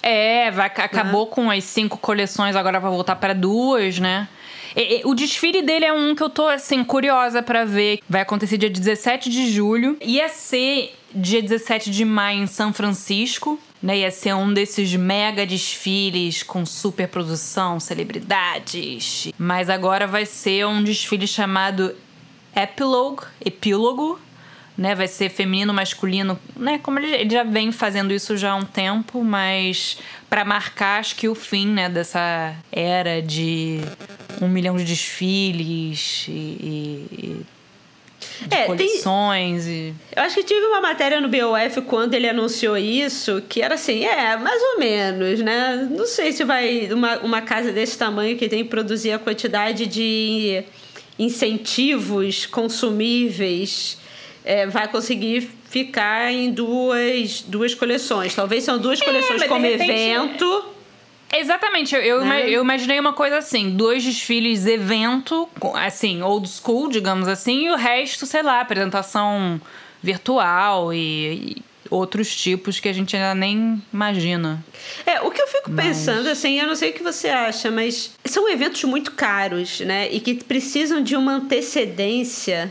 É, 0.02 0.50
vai, 0.52 0.66
acabou 0.66 1.25
né? 1.25 1.33
com 1.33 1.50
as 1.50 1.64
cinco 1.64 1.99
coleções, 1.99 2.55
agora 2.55 2.78
vai 2.78 2.90
voltar 2.90 3.16
para 3.16 3.35
duas, 3.35 3.99
né? 3.99 4.28
E, 4.76 5.00
e, 5.00 5.02
o 5.05 5.14
desfile 5.14 5.62
dele 5.62 5.87
é 5.87 5.93
um 5.93 6.14
que 6.14 6.23
eu 6.23 6.31
tô, 6.31 6.47
assim, 6.47 6.85
curiosa 6.85 7.43
para 7.43 7.64
ver. 7.64 7.99
Vai 8.09 8.21
acontecer 8.21 8.59
dia 8.59 8.71
17 8.71 9.31
de 9.31 9.50
julho. 9.50 9.97
Ia 10.00 10.28
ser 10.28 10.95
dia 11.12 11.43
17 11.43 11.90
de 11.90 12.05
maio 12.05 12.43
em 12.43 12.47
São 12.47 12.73
Francisco. 12.73 13.59
Né, 13.83 13.99
ia 13.99 14.11
ser 14.11 14.35
um 14.35 14.52
desses 14.52 14.95
mega 14.97 15.47
desfiles 15.47 16.43
com 16.43 16.64
super 16.64 17.09
produção, 17.09 17.78
celebridades. 17.78 19.33
Mas 19.38 19.69
agora 19.69 20.07
vai 20.07 20.25
ser 20.25 20.66
um 20.66 20.83
desfile 20.83 21.26
chamado 21.26 21.95
Epilogue, 22.55 23.25
Epílogo, 23.45 24.19
né? 24.76 24.95
Vai 24.95 25.09
ser 25.09 25.28
feminino, 25.30 25.73
masculino, 25.73 26.38
né? 26.56 26.78
Como 26.83 26.99
ele, 26.99 27.14
ele 27.14 27.30
já 27.30 27.42
vem 27.45 27.73
fazendo 27.73 28.12
isso 28.12 28.37
já 28.37 28.52
há 28.52 28.56
um 28.56 28.64
tempo, 28.64 29.23
mas 29.25 29.99
para 30.28 30.45
marcar 30.45 31.00
acho 31.00 31.16
que 31.16 31.28
o 31.28 31.35
fim, 31.35 31.66
né, 31.68 31.88
dessa 31.88 32.54
era 32.71 33.23
de 33.23 33.80
um 34.42 34.49
milhão 34.49 34.76
de 34.76 34.85
desfiles 34.85 36.26
e, 36.28 36.33
e 36.33 37.47
de 38.49 38.54
É, 38.54 38.66
tem- 38.66 38.76
coleções 38.76 39.66
e 39.66 39.95
Eu 40.14 40.23
acho 40.25 40.35
que 40.35 40.45
tive 40.45 40.66
uma 40.66 40.80
matéria 40.80 41.21
no 41.21 41.28
BOF 41.28 41.80
quando 41.83 42.12
ele 42.14 42.28
anunciou 42.28 42.76
isso, 42.76 43.42
que 43.49 43.62
era 43.62 43.75
assim, 43.76 44.04
é, 44.04 44.37
mais 44.37 44.61
ou 44.75 44.78
menos, 44.78 45.40
né? 45.40 45.88
Não 45.90 46.06
sei 46.06 46.33
se 46.33 46.45
vai 46.45 46.92
uma, 46.92 47.18
uma 47.21 47.40
casa 47.40 47.73
desse 47.73 47.97
tamanho 47.97 48.37
que 48.37 48.49
tem 48.49 48.62
que 48.64 48.68
produzir 48.71 49.12
a 49.12 49.18
quantidade 49.18 49.87
de 49.87 50.62
incentivos 51.18 52.45
consumíveis 52.47 53.99
é, 54.47 54.67
vai 54.67 54.87
conseguir 54.88 55.50
ficar 55.69 56.33
em 56.33 56.50
duas, 56.53 57.43
duas 57.43 57.75
coleções. 57.75 58.35
Talvez 58.35 58.65
são 58.65 58.79
duas 58.79 59.00
coleções 59.03 59.33
mas 59.41 59.43
de 59.43 59.49
como 59.49 59.67
repente- 59.67 59.91
evento. 59.91 60.65
Exatamente, 61.35 61.93
eu, 61.95 62.00
eu, 62.00 62.25
Né? 62.25 62.49
eu 62.49 62.62
imaginei 62.62 62.99
uma 63.00 63.12
coisa 63.12 63.38
assim: 63.38 63.71
dois 63.71 64.03
desfiles 64.05 64.65
evento, 64.65 65.49
assim, 65.75 66.23
old 66.23 66.49
school, 66.49 66.88
digamos 66.88 67.26
assim, 67.26 67.67
e 67.67 67.71
o 67.71 67.76
resto, 67.76 68.25
sei 68.25 68.43
lá, 68.45 68.61
apresentação 68.61 69.61
virtual 70.00 70.95
e, 70.95 71.57
e 71.59 71.62
outros 71.91 72.35
tipos 72.35 72.79
que 72.79 72.88
a 72.88 72.93
gente 72.93 73.17
ainda 73.17 73.35
nem 73.35 73.83
imagina. 73.93 74.65
É, 75.05 75.21
o 75.21 75.31
que 75.33 75.43
eu 75.43 75.49
fico 75.49 75.71
pensando, 75.73 76.29
assim, 76.29 76.61
eu 76.61 76.67
não 76.69 76.76
sei 76.76 76.91
o 76.91 76.93
que 76.93 77.03
você 77.03 77.29
acha, 77.29 77.71
mas 77.73 78.12
são 78.25 78.49
eventos 78.49 78.85
muito 78.85 79.11
caros, 79.12 79.81
né? 79.81 80.09
E 80.12 80.21
que 80.21 80.35
precisam 80.45 81.03
de 81.03 81.17
uma 81.17 81.33
antecedência 81.35 82.71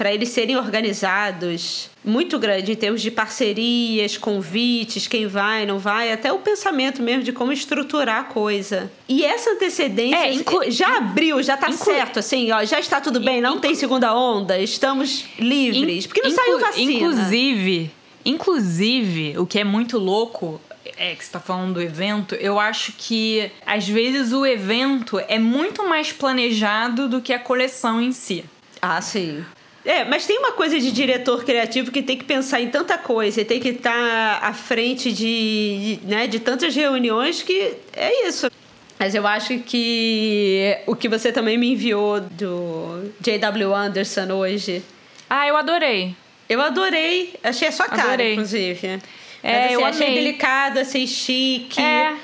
para 0.00 0.14
eles 0.14 0.30
serem 0.30 0.56
organizados 0.56 1.90
muito 2.02 2.38
grande 2.38 2.72
em 2.72 2.74
termos 2.74 3.02
de 3.02 3.10
parcerias, 3.10 4.16
convites, 4.16 5.06
quem 5.06 5.26
vai, 5.26 5.66
não 5.66 5.78
vai, 5.78 6.10
até 6.10 6.32
o 6.32 6.38
pensamento 6.38 7.02
mesmo 7.02 7.22
de 7.22 7.32
como 7.34 7.52
estruturar 7.52 8.20
a 8.20 8.24
coisa. 8.24 8.90
E 9.06 9.22
essa 9.22 9.50
antecedência 9.50 10.16
É, 10.16 10.32
inclu- 10.32 10.70
já 10.70 10.96
abriu, 10.96 11.42
já 11.42 11.54
tá 11.54 11.68
inclu- 11.68 11.84
certo, 11.84 12.18
assim, 12.18 12.50
ó, 12.50 12.64
já 12.64 12.80
está 12.80 12.98
tudo 12.98 13.20
bem, 13.20 13.42
não 13.42 13.60
tem 13.60 13.74
segunda 13.74 14.14
onda, 14.16 14.58
estamos 14.58 15.26
livres. 15.38 16.06
Porque 16.06 16.22
não 16.22 16.30
Inclu- 16.30 16.44
saiu 16.46 16.58
vacina. 16.60 16.92
Inclusive, 16.92 17.90
inclusive, 18.24 19.34
o 19.36 19.44
que 19.44 19.58
é 19.58 19.64
muito 19.64 19.98
louco 19.98 20.58
é 20.96 21.14
que 21.14 21.22
você 21.22 21.30
tá 21.30 21.40
falando 21.40 21.74
do 21.74 21.82
evento, 21.82 22.34
eu 22.36 22.58
acho 22.58 22.94
que 22.96 23.50
às 23.66 23.86
vezes 23.86 24.32
o 24.32 24.46
evento 24.46 25.20
é 25.28 25.38
muito 25.38 25.86
mais 25.86 26.10
planejado 26.10 27.06
do 27.06 27.20
que 27.20 27.34
a 27.34 27.38
coleção 27.38 28.00
em 28.00 28.12
si. 28.12 28.46
Ah, 28.80 29.02
sim. 29.02 29.44
É, 29.84 30.04
mas 30.04 30.26
tem 30.26 30.38
uma 30.38 30.52
coisa 30.52 30.78
de 30.78 30.92
diretor 30.92 31.42
criativo 31.44 31.90
que 31.90 32.02
tem 32.02 32.16
que 32.16 32.24
pensar 32.24 32.60
em 32.60 32.68
tanta 32.68 32.98
coisa 32.98 33.40
e 33.40 33.44
tem 33.44 33.58
que 33.58 33.70
estar 33.70 34.38
à 34.42 34.52
frente 34.52 35.10
de, 35.10 35.98
de, 36.02 36.06
né, 36.06 36.26
de 36.26 36.38
tantas 36.38 36.74
reuniões 36.76 37.42
que 37.42 37.74
é 37.94 38.28
isso. 38.28 38.50
Mas 38.98 39.14
eu 39.14 39.26
acho 39.26 39.58
que 39.60 40.76
o 40.86 40.94
que 40.94 41.08
você 41.08 41.32
também 41.32 41.56
me 41.56 41.72
enviou 41.72 42.20
do 42.20 43.10
J.W. 43.20 43.74
Anderson 43.74 44.30
hoje, 44.34 44.82
Ah, 45.28 45.48
eu 45.48 45.56
adorei. 45.56 46.14
eu 46.48 46.60
adorei. 46.60 47.32
Achei 47.42 47.68
a 47.68 47.72
sua 47.72 47.86
cara, 47.88 48.02
Adorei. 48.12 48.32
inclusive. 48.34 48.86
É, 48.86 48.98
Mas, 49.42 49.64
assim, 49.64 49.74
eu 49.74 49.84
achei 49.86 50.06
amei. 50.08 50.18
delicado, 50.22 50.78
achei 50.80 51.06
chique. 51.06 51.80
É. 51.80 52.14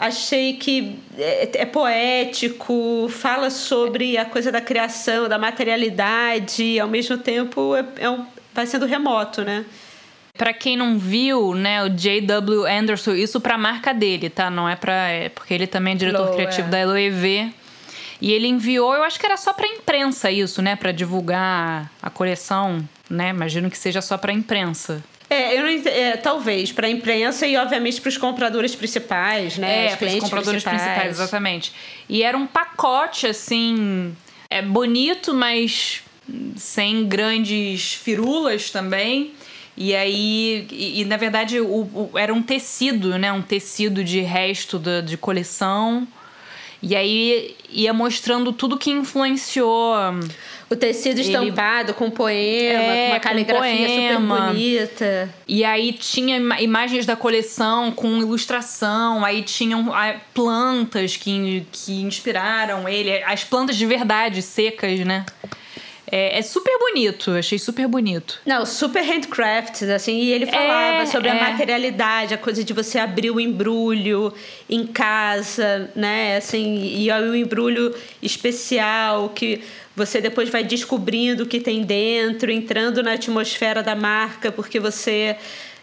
Achei 0.00 0.54
que 0.54 0.98
é, 1.18 1.50
é 1.60 1.66
poético, 1.66 3.06
fala 3.10 3.50
sobre 3.50 4.16
a 4.16 4.24
coisa 4.24 4.50
da 4.50 4.58
criação, 4.58 5.28
da 5.28 5.38
materialidade, 5.38 6.62
e 6.62 6.80
ao 6.80 6.88
mesmo 6.88 7.18
tempo 7.18 7.76
é, 7.76 7.84
é 7.98 8.08
um, 8.08 8.24
vai 8.54 8.66
sendo 8.66 8.86
remoto, 8.86 9.42
né? 9.42 9.62
Pra 10.38 10.54
quem 10.54 10.74
não 10.74 10.98
viu, 10.98 11.54
né, 11.54 11.84
o 11.84 11.90
J.W. 11.90 12.64
Anderson, 12.64 13.12
isso 13.12 13.42
pra 13.42 13.58
marca 13.58 13.92
dele, 13.92 14.30
tá? 14.30 14.48
Não 14.48 14.66
é 14.66 14.74
pra. 14.74 15.10
É 15.10 15.28
porque 15.28 15.52
ele 15.52 15.66
também 15.66 15.92
é 15.92 15.96
diretor 15.96 16.28
Low, 16.28 16.34
criativo 16.34 16.68
é. 16.68 16.70
da 16.70 16.84
Loewe. 16.86 17.52
E 18.22 18.32
ele 18.32 18.46
enviou, 18.46 18.94
eu 18.94 19.02
acho 19.02 19.20
que 19.20 19.26
era 19.26 19.36
só 19.36 19.52
pra 19.52 19.66
imprensa 19.66 20.30
isso, 20.30 20.62
né? 20.62 20.76
Pra 20.76 20.92
divulgar 20.92 21.90
a 22.00 22.08
coleção, 22.08 22.82
né? 23.10 23.28
Imagino 23.28 23.70
que 23.70 23.76
seja 23.76 24.00
só 24.00 24.16
pra 24.16 24.32
imprensa. 24.32 25.04
É, 25.32 25.56
eu 25.56 25.62
não 25.62 25.70
ent- 25.70 25.86
é, 25.86 26.16
talvez 26.16 26.72
para 26.72 26.88
a 26.88 26.90
imprensa 26.90 27.46
e 27.46 27.56
obviamente 27.56 28.00
para 28.00 28.08
os 28.08 28.18
compradores 28.18 28.74
principais, 28.74 29.56
né? 29.56 29.86
É, 29.86 29.86
os 29.86 29.86
para 29.86 29.94
os 29.94 29.98
clientes 29.98 30.20
compradores 30.24 30.62
principais. 30.64 30.82
principais. 30.90 31.10
exatamente. 31.20 31.72
E 32.08 32.22
era 32.24 32.36
um 32.36 32.46
pacote, 32.48 33.28
assim, 33.28 34.12
é 34.50 34.60
bonito, 34.60 35.32
mas 35.32 36.02
sem 36.56 37.06
grandes 37.06 37.94
firulas 37.94 38.70
também. 38.70 39.32
E 39.76 39.94
aí, 39.94 40.66
e, 40.70 41.00
e, 41.00 41.04
na 41.04 41.16
verdade, 41.16 41.60
o, 41.60 41.64
o- 41.66 42.10
era 42.18 42.34
um 42.34 42.42
tecido, 42.42 43.16
né? 43.16 43.32
Um 43.32 43.40
tecido 43.40 44.02
de 44.02 44.20
resto 44.20 44.78
da, 44.80 45.00
de 45.00 45.16
coleção. 45.16 46.06
E 46.82 46.96
aí 46.96 47.54
ia 47.68 47.92
mostrando 47.92 48.52
tudo 48.52 48.76
que 48.76 48.90
influenciou. 48.90 49.94
O 50.70 50.76
tecido 50.76 51.20
estampado 51.20 51.92
com 51.94 52.08
poema, 52.08 52.82
É, 52.94 53.06
com 53.06 53.12
uma 53.14 53.20
caligrafia 53.20 53.86
poema. 53.88 54.36
super 54.36 54.52
bonita. 54.52 55.28
E 55.48 55.64
aí 55.64 55.92
tinha 55.92 56.36
ima- 56.36 56.60
imagens 56.60 57.04
da 57.04 57.16
coleção 57.16 57.90
com 57.90 58.18
ilustração, 58.18 59.24
aí 59.24 59.42
tinham 59.42 59.92
ah, 59.92 60.14
plantas 60.32 61.16
que, 61.16 61.66
que 61.72 62.00
inspiraram 62.02 62.88
ele, 62.88 63.20
as 63.24 63.42
plantas 63.42 63.74
de 63.76 63.84
verdade, 63.84 64.42
secas, 64.42 65.00
né? 65.00 65.26
É, 66.12 66.38
é 66.38 66.42
super 66.42 66.76
bonito, 66.78 67.30
achei 67.32 67.56
super 67.58 67.86
bonito. 67.86 68.40
Não, 68.44 68.66
super 68.66 69.00
handcrafts, 69.02 69.88
assim, 69.88 70.18
e 70.18 70.32
ele 70.32 70.44
falava 70.46 71.02
É, 71.02 71.06
sobre 71.06 71.28
a 71.30 71.34
é. 71.36 71.40
materialidade, 71.52 72.34
a 72.34 72.38
coisa 72.38 72.64
de 72.64 72.72
você 72.72 72.98
abrir 72.98 73.30
o 73.30 73.38
embrulho 73.40 74.32
em 74.68 74.86
casa, 74.86 75.88
né? 75.94 76.36
Assim, 76.36 76.80
e 76.96 77.10
o 77.12 77.34
embrulho 77.34 77.94
especial 78.20 79.28
que 79.28 79.62
você 80.00 80.18
depois 80.18 80.48
vai 80.48 80.64
descobrindo 80.64 81.42
o 81.42 81.46
que 81.46 81.60
tem 81.60 81.82
dentro, 81.82 82.50
entrando 82.50 83.02
na 83.02 83.12
atmosfera 83.12 83.82
da 83.82 83.94
marca, 83.94 84.50
porque 84.50 84.80
você 84.80 85.36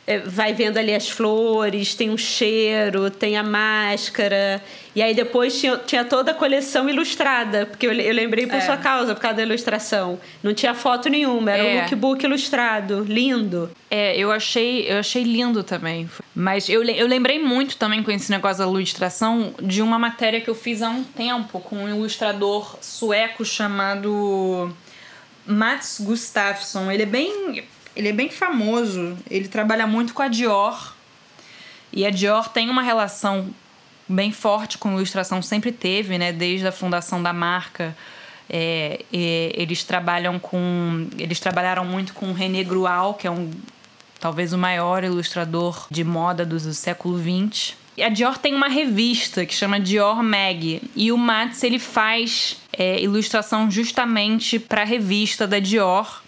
é, 0.07 0.19
vai 0.19 0.53
vendo 0.53 0.77
ali 0.77 0.95
as 0.95 1.09
flores, 1.09 1.93
tem 1.93 2.09
um 2.09 2.17
cheiro, 2.17 3.09
tem 3.11 3.35
a 3.37 3.43
máscara. 3.43 4.63
E 4.95 5.01
aí 5.01 5.13
depois 5.13 5.59
tinha, 5.59 5.77
tinha 5.77 6.05
toda 6.05 6.31
a 6.31 6.33
coleção 6.33 6.89
ilustrada, 6.89 7.65
porque 7.65 7.85
eu, 7.85 7.91
eu 7.91 8.13
lembrei 8.13 8.47
por 8.47 8.55
É. 8.55 8.61
sua 8.61 8.77
causa, 8.77 9.13
por 9.13 9.19
causa 9.21 9.35
da 9.37 9.43
ilustração. 9.43 10.17
Não 10.41 10.53
tinha 10.53 10.73
foto 10.73 11.09
nenhuma, 11.09 11.51
era 11.51 11.63
um 11.63 11.67
É. 11.67 11.81
lookbook 11.81 12.23
ilustrado, 12.23 13.03
lindo. 13.07 13.69
É, 13.91 14.17
eu 14.17 14.31
achei, 14.31 14.89
eu 14.89 14.97
achei 14.99 15.23
lindo 15.23 15.61
também. 15.61 16.09
Mas 16.33 16.69
eu, 16.69 16.83
eu 16.83 17.05
lembrei 17.05 17.37
muito 17.37 17.75
também 17.77 18.01
com 18.01 18.09
esse 18.09 18.31
negócio 18.31 18.59
da 18.63 18.69
ilustração 18.71 19.53
de 19.61 19.81
uma 19.81 19.99
matéria 19.99 20.39
que 20.39 20.49
eu 20.49 20.55
fiz 20.55 20.81
há 20.81 20.89
um 20.89 21.03
tempo 21.03 21.59
com 21.59 21.75
um 21.83 21.89
ilustrador 21.89 22.77
sueco 22.81 23.43
chamado 23.45 24.73
Mats 25.45 25.99
Gustafsson. 26.01 26.89
Ele 26.91 27.03
é 27.03 27.05
bem, 27.05 27.63
ele 27.97 28.09
é 28.09 28.13
bem 28.13 28.29
famoso. 28.29 29.17
Ele 29.29 29.47
trabalha 29.47 29.87
muito 29.87 30.13
com 30.13 30.21
a 30.21 30.27
Dior. 30.27 30.93
E 31.91 32.05
a 32.05 32.11
Dior 32.11 32.47
tem 32.49 32.69
uma 32.69 32.83
relação 32.83 33.49
bem 34.07 34.31
forte 34.31 34.77
com 34.77 34.93
ilustração, 34.93 35.41
sempre 35.41 35.71
teve, 35.71 36.15
né? 36.15 36.31
Desde 36.31 36.67
a 36.67 36.71
fundação 36.71 37.23
da 37.23 37.33
marca. 37.33 37.97
É, 38.47 39.01
e 39.11 39.51
eles 39.55 39.83
trabalham 39.83 40.37
com. 40.37 41.07
Eles 41.17 41.39
trabalharam 41.39 41.83
muito 41.83 42.13
com 42.13 42.31
René 42.33 42.63
Grual, 42.63 43.15
que 43.15 43.25
é 43.25 43.31
um 43.31 43.49
talvez 44.19 44.53
o 44.53 44.57
maior 44.59 45.03
ilustrador 45.03 45.87
de 45.89 46.03
moda 46.03 46.45
do, 46.45 46.59
do 46.59 46.73
século 46.75 47.17
XX. 47.17 47.73
E 47.97 48.03
a 48.03 48.09
Dior 48.09 48.37
tem 48.37 48.53
uma 48.53 48.67
revista 48.67 49.43
que 49.43 49.55
chama 49.55 49.79
Dior 49.79 50.21
Mag. 50.21 50.83
E 50.95 51.11
o 51.11 51.17
Mats 51.17 51.63
ele 51.63 51.79
faz 51.79 52.57
é, 52.71 53.01
ilustração 53.01 53.71
justamente 53.71 54.59
para 54.59 54.83
a 54.83 54.85
revista 54.85 55.47
da 55.47 55.57
Dior. 55.57 56.21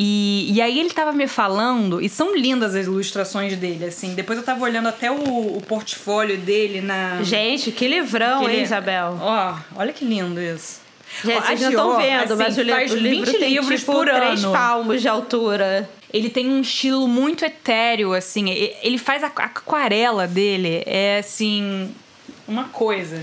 E, 0.00 0.52
e 0.54 0.62
aí 0.62 0.78
ele 0.78 0.90
tava 0.90 1.10
me 1.12 1.26
falando, 1.26 2.00
e 2.00 2.08
são 2.08 2.32
lindas 2.36 2.76
as 2.76 2.86
ilustrações 2.86 3.56
dele, 3.56 3.86
assim. 3.86 4.14
Depois 4.14 4.38
eu 4.38 4.44
tava 4.44 4.62
olhando 4.62 4.86
até 4.88 5.10
o, 5.10 5.16
o 5.56 5.60
portfólio 5.66 6.38
dele 6.38 6.80
na. 6.80 7.20
Gente, 7.24 7.72
que 7.72 7.88
livrão, 7.88 8.42
Aquele- 8.42 8.58
hein, 8.58 8.62
Isabel? 8.62 9.18
Ó, 9.20 9.56
olha 9.74 9.92
que 9.92 10.04
lindo 10.04 10.40
isso. 10.40 10.80
Gente, 11.24 11.44
vocês 11.46 11.60
não 11.62 11.70
estão 11.70 11.96
vendo, 11.96 12.32
assim, 12.34 12.36
mas 12.44 12.58
o, 12.58 12.62
li- 12.62 12.70
faz 12.70 12.92
o 12.92 12.96
livro 12.96 13.26
20 13.32 13.38
tem 13.40 13.48
livros 13.54 13.80
tipo 13.80 13.92
por 13.92 14.06
três 14.06 14.44
ano. 14.44 14.52
palmos 14.52 15.02
de 15.02 15.08
altura. 15.08 15.90
Ele 16.12 16.30
tem 16.30 16.48
um 16.48 16.60
estilo 16.60 17.08
muito 17.08 17.44
etéreo, 17.44 18.12
assim. 18.14 18.48
Ele 18.50 18.98
faz 18.98 19.24
a 19.24 19.26
a 19.26 19.44
aquarela 19.46 20.28
dele, 20.28 20.84
é 20.86 21.18
assim. 21.18 21.92
Uma 22.46 22.64
coisa. 22.64 23.20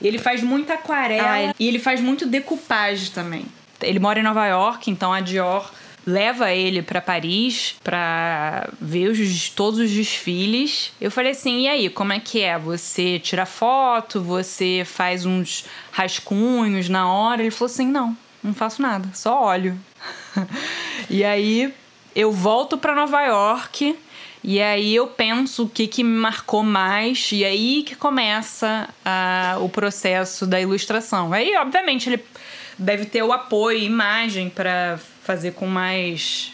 Ele 0.00 0.18
faz 0.18 0.40
muita 0.40 0.74
aquarela 0.74 1.28
Ah, 1.32 1.42
ele- 1.42 1.54
e 1.58 1.66
ele 1.66 1.80
faz 1.80 2.00
muito 2.00 2.26
decoupage 2.26 3.10
também. 3.10 3.44
Ele 3.82 3.98
mora 3.98 4.20
em 4.20 4.22
Nova 4.22 4.46
York, 4.46 4.88
então 4.88 5.12
a 5.12 5.20
Dior 5.20 5.68
leva 6.06 6.50
ele 6.52 6.82
pra 6.82 7.00
Paris 7.00 7.76
pra 7.82 8.68
ver 8.80 9.08
os, 9.08 9.48
todos 9.50 9.78
os 9.78 9.90
desfiles. 9.90 10.92
Eu 11.00 11.10
falei 11.10 11.32
assim: 11.32 11.62
e 11.62 11.68
aí, 11.68 11.90
como 11.90 12.12
é 12.12 12.20
que 12.20 12.40
é? 12.40 12.58
Você 12.58 13.18
tira 13.18 13.46
foto, 13.46 14.20
você 14.20 14.82
faz 14.84 15.24
uns 15.24 15.64
rascunhos 15.90 16.88
na 16.88 17.10
hora? 17.10 17.42
Ele 17.42 17.50
falou 17.50 17.70
assim: 17.72 17.86
não, 17.86 18.16
não 18.42 18.54
faço 18.54 18.82
nada, 18.82 19.08
só 19.14 19.44
olho. 19.44 19.78
e 21.08 21.24
aí 21.24 21.72
eu 22.14 22.32
volto 22.32 22.76
pra 22.76 22.94
Nova 22.94 23.22
York 23.22 23.96
E 24.44 24.60
aí 24.60 24.94
eu 24.94 25.06
penso 25.06 25.64
o 25.64 25.68
que, 25.68 25.86
que 25.86 26.02
me 26.02 26.18
marcou 26.18 26.62
mais, 26.62 27.30
e 27.32 27.44
aí 27.44 27.84
que 27.84 27.94
começa 27.94 28.88
o 29.60 29.68
processo 29.68 30.46
da 30.46 30.60
ilustração. 30.60 31.32
Aí, 31.32 31.56
obviamente, 31.56 32.08
ele 32.08 32.24
deve 32.76 33.06
ter 33.06 33.22
o 33.22 33.32
apoio, 33.32 33.78
imagem 33.78 34.50
para 34.50 34.98
fazer 35.22 35.52
com 35.52 35.66
mais. 35.66 36.52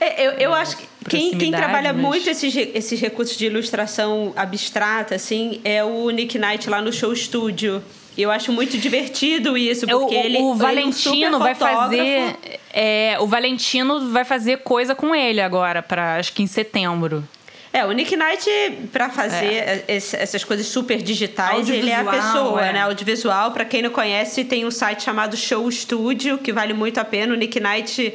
É, 0.00 0.26
eu, 0.26 0.30
eu 0.32 0.54
acho 0.54 0.76
que 0.76 0.86
quem, 1.08 1.36
quem 1.36 1.50
trabalha 1.50 1.92
mas... 1.92 2.02
muito 2.02 2.30
esses, 2.30 2.54
esses 2.56 3.00
recursos 3.00 3.36
de 3.36 3.46
ilustração 3.46 4.32
abstrata, 4.36 5.14
assim, 5.14 5.60
é 5.64 5.84
o 5.84 6.08
Nick 6.10 6.38
Knight 6.38 6.68
lá 6.70 6.80
no 6.80 6.92
Show 6.92 7.14
Studio. 7.14 7.82
Eu 8.16 8.30
acho 8.30 8.52
muito 8.52 8.76
divertido 8.76 9.56
isso, 9.56 9.86
porque 9.86 10.14
o, 10.14 10.18
ele. 10.18 10.38
O 10.38 10.54
Valentino 10.54 11.14
ele 11.14 11.24
é 11.24 11.36
um 11.36 11.38
vai 11.38 11.54
fazer. 11.54 12.36
É, 12.72 13.16
o 13.20 13.26
Valentino 13.26 14.10
vai 14.10 14.24
fazer 14.24 14.58
coisa 14.58 14.94
com 14.94 15.14
ele 15.14 15.40
agora, 15.40 15.82
para 15.82 16.16
acho 16.16 16.32
que 16.32 16.42
em 16.42 16.46
setembro. 16.46 17.26
É, 17.72 17.86
o 17.86 17.92
Nick 17.92 18.16
Knight, 18.16 18.50
para 18.92 19.08
fazer 19.08 19.54
é. 19.54 19.84
essas 19.86 20.42
coisas 20.42 20.66
super 20.66 21.00
digitais, 21.00 21.68
ele 21.68 21.88
é 21.88 21.96
a 21.96 22.04
pessoa, 22.04 22.66
é. 22.66 22.72
né? 22.72 22.80
Audiovisual. 22.82 23.52
Para 23.52 23.64
quem 23.64 23.80
não 23.80 23.90
conhece, 23.90 24.44
tem 24.44 24.66
um 24.66 24.72
site 24.72 25.04
chamado 25.04 25.36
Show 25.36 25.70
Studio, 25.70 26.38
que 26.38 26.52
vale 26.52 26.72
muito 26.72 26.98
a 26.98 27.04
pena. 27.04 27.32
O 27.32 27.36
Nick 27.36 27.60
Knight 27.60 28.12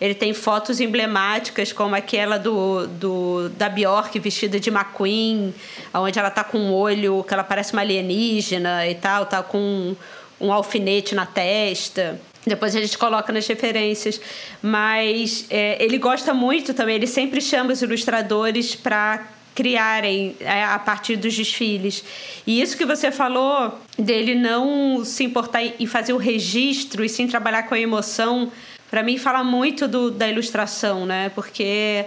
ele 0.00 0.14
tem 0.14 0.32
fotos 0.32 0.78
emblemáticas, 0.78 1.72
como 1.72 1.94
aquela 1.94 2.38
do, 2.38 2.86
do 2.86 3.48
da 3.50 3.68
Bjork 3.68 4.16
vestida 4.20 4.60
de 4.60 4.70
McQueen, 4.70 5.52
onde 5.92 6.18
ela 6.18 6.30
tá 6.30 6.44
com 6.44 6.58
um 6.58 6.72
olho 6.72 7.24
que 7.24 7.34
ela 7.34 7.42
parece 7.42 7.72
uma 7.72 7.82
alienígena 7.82 8.86
e 8.86 8.94
tal, 8.94 9.26
tá 9.26 9.42
com 9.42 9.58
um, 9.58 9.96
um 10.40 10.52
alfinete 10.52 11.14
na 11.14 11.26
testa. 11.26 12.20
Depois 12.48 12.74
a 12.74 12.80
gente 12.80 12.96
coloca 12.98 13.32
nas 13.32 13.46
referências. 13.46 14.20
Mas 14.62 15.46
é, 15.50 15.82
ele 15.82 15.98
gosta 15.98 16.34
muito 16.34 16.74
também, 16.74 16.96
ele 16.96 17.06
sempre 17.06 17.40
chama 17.40 17.72
os 17.72 17.82
ilustradores 17.82 18.74
para 18.74 19.26
criarem 19.54 20.36
é, 20.40 20.64
a 20.64 20.78
partir 20.78 21.16
dos 21.16 21.34
desfiles. 21.34 22.04
E 22.46 22.60
isso 22.60 22.76
que 22.76 22.86
você 22.86 23.10
falou 23.10 23.78
dele 23.98 24.34
não 24.34 25.04
se 25.04 25.24
importar 25.24 25.62
em 25.64 25.86
fazer 25.86 26.12
o 26.12 26.16
registro 26.16 27.04
e 27.04 27.08
sim 27.08 27.26
trabalhar 27.26 27.64
com 27.64 27.74
a 27.74 27.80
emoção 27.80 28.52
para 28.90 29.02
mim 29.02 29.18
fala 29.18 29.44
muito 29.44 29.86
do, 29.86 30.10
da 30.10 30.28
ilustração, 30.28 31.04
né? 31.04 31.30
Porque 31.34 32.06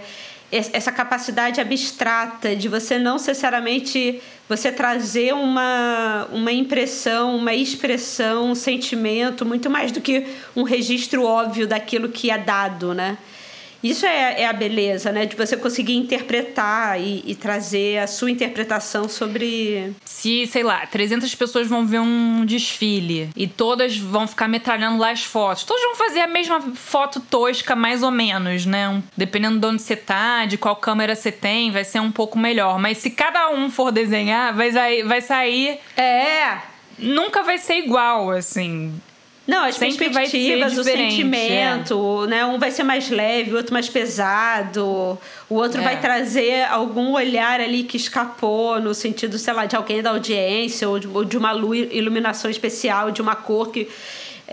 essa 0.51 0.91
capacidade 0.91 1.61
abstrata 1.61 2.55
de 2.55 2.67
você 2.67 2.99
não 2.99 3.13
necessariamente 3.13 4.21
você 4.49 4.69
trazer 4.69 5.33
uma, 5.33 6.27
uma 6.31 6.51
impressão, 6.51 7.37
uma 7.37 7.53
expressão, 7.53 8.51
um 8.51 8.55
sentimento, 8.55 9.45
muito 9.45 9.69
mais 9.69 9.93
do 9.93 10.01
que 10.01 10.27
um 10.53 10.63
registro 10.63 11.23
óbvio 11.23 11.65
daquilo 11.65 12.09
que 12.09 12.29
é 12.29 12.37
dado, 12.37 12.93
né? 12.93 13.17
Isso 13.83 14.05
é, 14.05 14.41
é 14.41 14.47
a 14.47 14.53
beleza, 14.53 15.11
né? 15.11 15.25
De 15.25 15.35
você 15.35 15.57
conseguir 15.57 15.95
interpretar 15.95 16.99
e, 16.99 17.23
e, 17.25 17.35
trazer 17.35 17.99
a 17.99 18.07
sua 18.07 18.29
interpretação 18.29 19.09
sobre. 19.09 19.93
Se, 20.05 20.45
sei 20.47 20.63
lá, 20.63 20.85
300 20.85 21.33
pessoas 21.35 21.67
vão 21.67 21.85
ver 21.85 21.99
um 21.99 22.45
desfile 22.45 23.29
e 23.35 23.47
todas 23.47 23.97
vão 23.97 24.27
ficar 24.27 24.47
metralhando 24.47 24.97
lá 24.97 25.11
as 25.11 25.23
fotos, 25.23 25.63
todas 25.63 25.83
vão 25.83 25.95
fazer 25.95 26.21
a 26.21 26.27
mesma 26.27 26.61
foto 26.75 27.19
tosca, 27.19 27.75
mais 27.75 28.03
ou 28.03 28.11
menos, 28.11 28.65
né? 28.65 29.01
Dependendo 29.17 29.59
de 29.59 29.65
onde 29.65 29.81
você 29.81 29.95
tá, 29.95 30.45
de 30.45 30.57
qual 30.57 30.75
câmera 30.75 31.15
você 31.15 31.31
tem, 31.31 31.71
vai 31.71 31.83
ser 31.83 31.99
um 31.99 32.11
pouco 32.11 32.37
melhor. 32.37 32.79
Mas 32.79 32.99
se 32.99 33.09
cada 33.09 33.49
um 33.49 33.69
for 33.69 33.91
desenhar, 33.91 34.53
vai 34.53 34.71
sair. 34.71 35.03
Vai 35.03 35.21
sair 35.21 35.79
é! 35.97 36.57
Nunca 36.97 37.41
vai 37.41 37.57
ser 37.57 37.79
igual, 37.79 38.29
assim. 38.29 38.93
Não, 39.51 39.65
as 39.65 39.75
Sempre 39.75 40.09
perspectivas, 40.09 40.77
o 40.77 40.83
sentimento, 40.85 42.23
é. 42.23 42.27
né? 42.27 42.45
Um 42.45 42.57
vai 42.57 42.71
ser 42.71 42.83
mais 42.83 43.09
leve, 43.09 43.51
o 43.51 43.57
outro 43.57 43.73
mais 43.73 43.89
pesado. 43.89 45.19
O 45.49 45.55
outro 45.55 45.81
é. 45.81 45.83
vai 45.83 45.99
trazer 45.99 46.63
algum 46.69 47.11
olhar 47.11 47.59
ali 47.59 47.83
que 47.83 47.97
escapou 47.97 48.79
no 48.79 48.93
sentido, 48.93 49.37
sei 49.37 49.53
lá, 49.53 49.65
de 49.65 49.75
alguém 49.75 50.01
da 50.01 50.11
audiência 50.11 50.87
ou 50.87 50.97
de, 50.97 51.05
ou 51.05 51.25
de 51.25 51.37
uma 51.37 51.51
luz, 51.51 51.89
iluminação 51.91 52.49
especial, 52.49 53.11
de 53.11 53.21
uma 53.21 53.35
cor 53.35 53.71
que 53.71 53.81
é, 53.81 53.89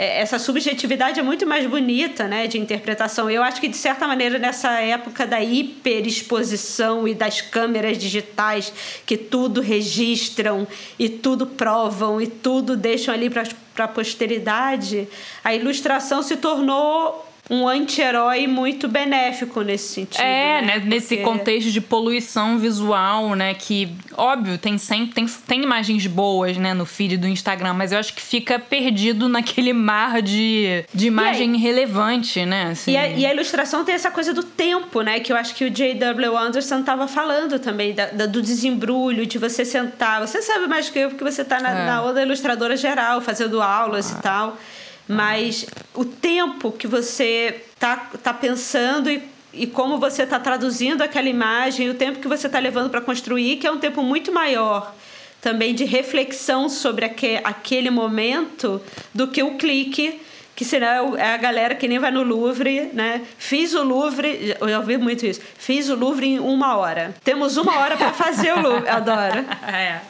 essa 0.01 0.39
subjetividade 0.39 1.19
é 1.19 1.23
muito 1.25 1.45
mais 1.45 1.67
bonita, 1.67 2.29
né, 2.29 2.47
de 2.47 2.57
interpretação. 2.57 3.29
Eu 3.29 3.43
acho 3.43 3.61
que 3.61 3.67
de 3.67 3.77
certa 3.77 4.07
maneira 4.07 4.39
nessa 4.39 4.71
época 4.81 5.27
da 5.27 5.43
hiperexposição 5.43 7.09
e 7.09 7.15
das 7.15 7.41
câmeras 7.41 7.99
digitais 7.99 8.73
que 9.05 9.17
tudo 9.17 9.61
registram 9.61 10.69
e 10.97 11.09
tudo 11.09 11.49
provam 11.49 12.21
e 12.21 12.29
tudo 12.29 12.77
deixam 12.77 13.13
ali 13.13 13.29
para 13.29 13.45
a 13.79 13.89
posteridade, 13.89 15.09
a 15.43 15.53
ilustração 15.53 16.23
se 16.23 16.37
tornou 16.37 17.28
um 17.51 17.67
anti-herói 17.67 18.47
muito 18.47 18.89
benéfico 18.89 19.63
nesse 19.63 19.95
sentido. 19.95 20.21
É, 20.21 20.61
né? 20.61 20.79
né? 20.79 20.83
nesse 20.85 21.19
contexto 21.19 21.71
de 21.71 21.81
poluição 21.81 22.59
visual, 22.59 23.35
né? 23.35 23.55
Que, 23.55 23.89
óbvio, 24.17 24.59
tem 24.59 24.77
sempre 24.77 25.15
tem, 25.15 25.27
tem 25.27 25.63
imagens 25.63 26.07
boas, 26.07 26.57
né, 26.57 26.75
no 26.75 26.85
feed 26.85 27.17
do 27.17 27.27
Instagram, 27.27 27.75
mas 27.75 27.93
eu 27.93 27.99
acho 27.99 28.13
que 28.13 28.21
fica 28.21 28.59
perdido 28.59 29.29
naquele 29.29 29.73
mar 29.73 30.21
de, 30.21 30.85
de 30.93 31.07
imagem 31.07 31.55
irrelevante, 31.55 32.45
né? 32.45 32.71
Assim. 32.73 32.93
E, 32.93 32.97
a, 32.97 33.09
e, 33.09 33.27
a, 33.27 33.33
ilustração 33.33 33.85
tem 33.85 33.95
essa 33.95 34.11
coisa 34.11 34.35
do 34.35 34.43
tempo, 34.43 35.01
né? 35.01 35.21
Que 35.21 35.33
eu 35.33 35.37
acho 35.37 35.55
que 35.55 35.65
o 35.65 35.71
J.W. 35.71 36.37
Anderson 36.37 36.81
estava 36.81 37.09
falando 37.09 37.59
também, 37.59 37.95
da, 37.95 38.07
da, 38.07 38.27
do 38.27 38.43
desembrulho, 38.43 39.25
de 39.25 39.39
você 39.39 39.65
sentar. 39.65 40.21
Você 40.21 40.43
sabe 40.43 40.67
mais 40.67 40.91
que 40.91 40.99
eu, 40.99 41.09
porque 41.11 41.25
você 41.25 41.43
está 41.43 41.61
na, 41.61 41.71
é. 41.71 41.87
na 41.87 42.03
onda 42.03 42.23
ilustradora 42.23 42.77
geral, 42.77 43.21
fazendo 43.21 43.63
aulas 43.63 44.13
ah. 44.13 44.19
e 44.19 44.23
tal 44.23 44.59
mas 45.09 45.67
o 45.95 46.05
tempo 46.05 46.71
que 46.71 46.87
você 46.87 47.65
tá, 47.79 47.97
tá 48.23 48.35
pensando 48.35 49.11
e, 49.11 49.23
e 49.53 49.67
como 49.67 49.99
você 49.99 50.23
está 50.23 50.39
traduzindo 50.39 51.03
aquela 51.03 51.29
imagem, 51.29 51.89
o 51.89 51.95
tempo 51.95 52.21
que 52.21 52.29
você 52.29 52.47
está 52.47 52.59
levando 52.59 52.91
para 52.91 53.01
construir, 53.01 53.57
que 53.57 53.67
é 53.67 53.73
um 53.73 53.79
tempo 53.79 54.03
muito 54.03 54.31
maior 54.31 54.95
também 55.41 55.75
de 55.75 55.85
reflexão 55.85 56.69
sobre 56.69 57.05
aque, 57.05 57.41
aquele 57.45 57.91
momento 57.91 58.83
do 59.15 59.29
que 59.29 59.43
o 59.43 59.57
clique 59.57 60.21
que 60.59 60.65
será 60.65 60.97
é 61.17 61.35
a 61.35 61.37
galera 61.37 61.77
que 61.77 61.87
nem 61.87 62.01
vai 62.01 62.11
no 62.11 62.25
Louvre, 62.25 62.91
né? 62.93 63.23
Fiz 63.39 63.75
o 63.75 63.85
Louvre, 63.85 64.57
eu 64.61 64.69
já 64.69 64.81
ouvi 64.81 64.99
muito 64.99 65.25
isso. 65.25 65.41
Fiz 65.57 65.89
o 65.89 65.95
Louvre 65.95 66.27
em 66.27 66.41
uma 66.41 66.77
hora. 66.77 67.15
Temos 67.23 67.57
uma 67.57 67.79
hora 67.79 67.97
para 67.97 68.13
fazer 68.13 68.53
o 68.55 68.61
Louvre. 68.61 68.89
Adoro. 68.89 69.45
É. 69.73 70.01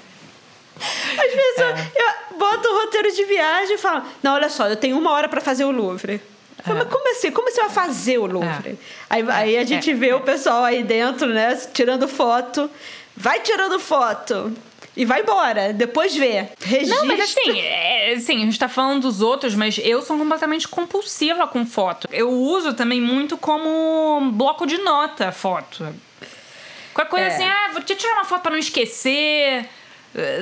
Às 0.81 1.35
vezes 1.35 1.59
é. 1.97 2.35
boto 2.37 2.69
o 2.69 2.81
roteiro 2.81 3.13
de 3.13 3.25
viagem 3.25 3.75
e 3.75 3.79
falo: 3.79 4.03
Não, 4.23 4.35
olha 4.35 4.49
só, 4.49 4.69
eu 4.69 4.77
tenho 4.77 4.97
uma 4.97 5.13
hora 5.13 5.29
para 5.29 5.41
fazer 5.41 5.65
o 5.65 5.71
Louvre. 5.71 6.21
Falo, 6.65 6.79
é. 6.79 6.85
Mas 6.85 6.93
como 6.93 7.11
assim? 7.11 7.31
Como 7.31 7.51
você 7.51 7.61
vai 7.61 7.71
fazer 7.71 8.19
o 8.19 8.27
Louvre? 8.27 8.71
É. 8.71 8.77
Aí, 9.11 9.25
aí 9.31 9.57
a 9.59 9.65
gente 9.65 9.91
é. 9.91 9.95
vê 9.95 10.13
o 10.13 10.21
pessoal 10.21 10.65
aí 10.65 10.83
dentro, 10.83 11.29
né, 11.29 11.55
tirando 11.73 12.09
foto. 12.09 12.71
Vai 13.17 13.41
tirando 13.41 13.79
foto. 13.81 14.53
E 14.97 15.05
vai 15.05 15.21
embora, 15.21 15.73
depois 15.73 16.17
vê. 16.17 16.49
Registra. 16.61 16.97
Não, 16.97 17.07
mas 17.07 17.21
assim, 17.21 17.61
é, 17.61 18.15
assim, 18.15 18.43
a 18.43 18.45
gente 18.47 18.59
tá 18.59 18.69
falando 18.69 19.03
dos 19.03 19.21
outros, 19.21 19.55
mas 19.55 19.79
eu 19.79 20.03
sou 20.03 20.19
completamente 20.19 20.67
compulsiva 20.67 21.47
com 21.47 21.65
foto. 21.65 22.09
Eu 22.11 22.29
uso 22.31 22.75
também 22.75 23.01
muito 23.01 23.37
como 23.37 24.33
bloco 24.33 24.67
de 24.67 24.79
nota 24.79 25.31
foto. 25.31 25.87
Qualquer 26.93 27.11
coisa 27.11 27.27
é. 27.27 27.29
assim, 27.29 27.45
ah, 27.45 27.71
vou 27.75 27.83
te 27.83 27.95
tirar 27.95 28.15
uma 28.15 28.25
foto 28.25 28.43
pra 28.43 28.51
não 28.51 28.59
esquecer 28.59 29.69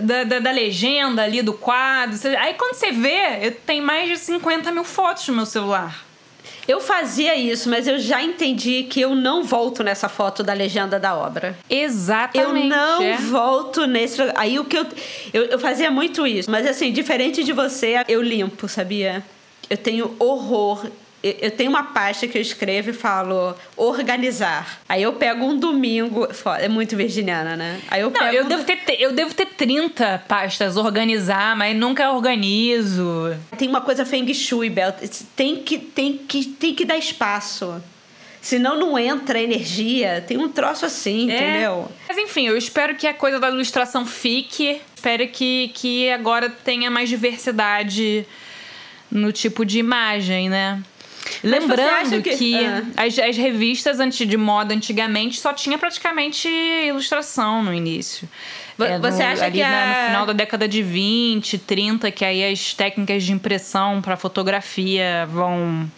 da, 0.03 0.25
da, 0.25 0.39
da, 0.39 0.51
legenda 0.51 1.23
ali 1.23 1.43
do 1.43 1.53
quadro. 1.53 2.19
Aí 2.39 2.55
quando 2.55 2.75
você 2.75 2.93
vê, 2.93 3.39
eu 3.43 3.53
tenho 3.53 3.85
mais 3.85 4.09
de 4.09 4.19
50 4.19 4.71
mil 4.73 4.85
fotos 4.85 5.29
no 5.29 5.35
meu 5.35 5.47
celular. 5.47 6.05
Eu 6.69 6.81
fazia 6.81 7.37
isso, 7.37 7.69
mas 7.69 7.87
eu 7.87 7.97
já 7.99 8.21
entendi 8.21 8.83
que 8.85 9.01
eu 9.01 9.15
não 9.15 9.45
volto 9.45 9.85
nessa 9.85 10.09
foto 10.09 10.43
da 10.43 10.53
legenda 10.53 10.99
da 10.99 11.15
obra. 11.15 11.57
Exatamente. 11.71 12.65
Eu 12.65 12.69
não 12.69 13.03
é. 13.03 13.17
volto 13.19 13.87
nesse. 13.87 14.21
Aí 14.35 14.59
o 14.59 14.65
que 14.65 14.77
eu, 14.77 14.87
eu. 15.33 15.45
Eu 15.45 15.59
fazia 15.61 15.91
muito 15.93 16.27
isso. 16.27 16.51
Mas 16.51 16.67
assim, 16.67 16.93
diferente 16.93 17.45
de 17.45 17.53
você, 17.53 18.03
eu 18.09 18.21
limpo, 18.21 18.69
sabia? 18.69 19.23
Eu 19.71 19.77
tenho 19.77 20.17
horror 20.19 20.87
eu 21.41 21.51
tenho 21.51 21.71
uma 21.71 21.83
pasta 21.85 22.29
que 22.29 22.37
eu 22.37 22.43
escrevo 22.43 22.91
e 22.91 22.93
falo 22.93 23.55
organizar. 23.77 24.81
Aí 24.89 25.03
eu 25.03 25.15
pego 25.15 25.45
um 25.45 25.59
domingo. 25.59 26.29
É 26.59 26.69
muito 26.69 26.97
virginiana, 26.97 27.57
né? 27.57 27.81
Aí 27.89 28.03
eu 28.03 28.11
Não, 28.11 28.21
pego. 28.21 28.37
Eu, 28.37 28.45
um 28.45 28.49
devo 28.49 28.65
ter, 28.65 28.81
eu 28.99 29.13
devo 29.13 29.35
ter 29.35 29.47
30 29.47 30.25
pastas 30.29 30.77
organizar, 30.77 31.57
mas 31.57 31.77
nunca 31.77 32.11
organizo. 32.13 33.37
Tem 33.57 33.69
uma 33.69 33.81
coisa 33.81 34.05
feng 34.05 34.33
shui, 34.35 34.69
Bel. 34.69 34.95
Tem 35.35 35.57
que, 35.57 35.79
tem 35.79 36.19
que, 36.19 36.45
tem 36.45 36.75
que 36.75 36.85
dar 36.85 36.99
espaço. 36.99 37.83
Senão 38.41 38.79
não 38.79 38.97
entra 38.97 39.41
energia. 39.41 40.25
Tem 40.25 40.37
um 40.37 40.49
troço 40.49 40.87
assim, 40.87 41.31
é. 41.31 41.35
entendeu? 41.35 41.89
Mas 42.07 42.17
enfim, 42.17 42.47
eu 42.47 42.57
espero 42.57 42.95
que 42.95 43.07
a 43.07 43.15
coisa 43.15 43.41
da 43.41 43.49
ilustração 43.49 44.07
fique. 44.07 44.81
Espero 44.95 45.27
que, 45.29 45.73
que 45.75 46.11
agora 46.11 46.49
tenha 46.49 46.91
mais 46.91 47.09
diversidade 47.09 48.25
no 49.11 49.33
tipo 49.33 49.65
de 49.65 49.79
imagem, 49.79 50.49
né? 50.49 50.81
Lembrando 51.43 52.23
que, 52.23 52.37
que 52.37 52.65
ah. 52.65 52.83
as, 52.97 53.19
as, 53.19 53.37
revistas 53.37 53.99
de 54.15 54.37
moda 54.37 54.75
antigamente 54.75 55.41
só 55.41 55.53
tinha 55.53 55.79
praticamente 55.79 56.49
ilustração 56.49 57.63
no 57.63 57.73
início. 57.75 58.29
É, 58.79 58.99
você 58.99 59.23
no, 59.23 59.29
acha 59.31 59.51
que 59.51 59.63
a... 59.63 59.87
no 59.87 60.07
final 60.07 60.27
da 60.27 60.33
década 60.33 60.69
de 60.69 60.83
20, 60.83 61.59
30, 61.59 62.11
que 62.11 62.25
aí 62.25 62.53
as 62.53 62.75
técnicas 62.75 63.25
de 63.25 63.33
impressão 63.33 64.03
para 64.03 64.17
fotografia 64.17 65.27
vão 65.31 65.91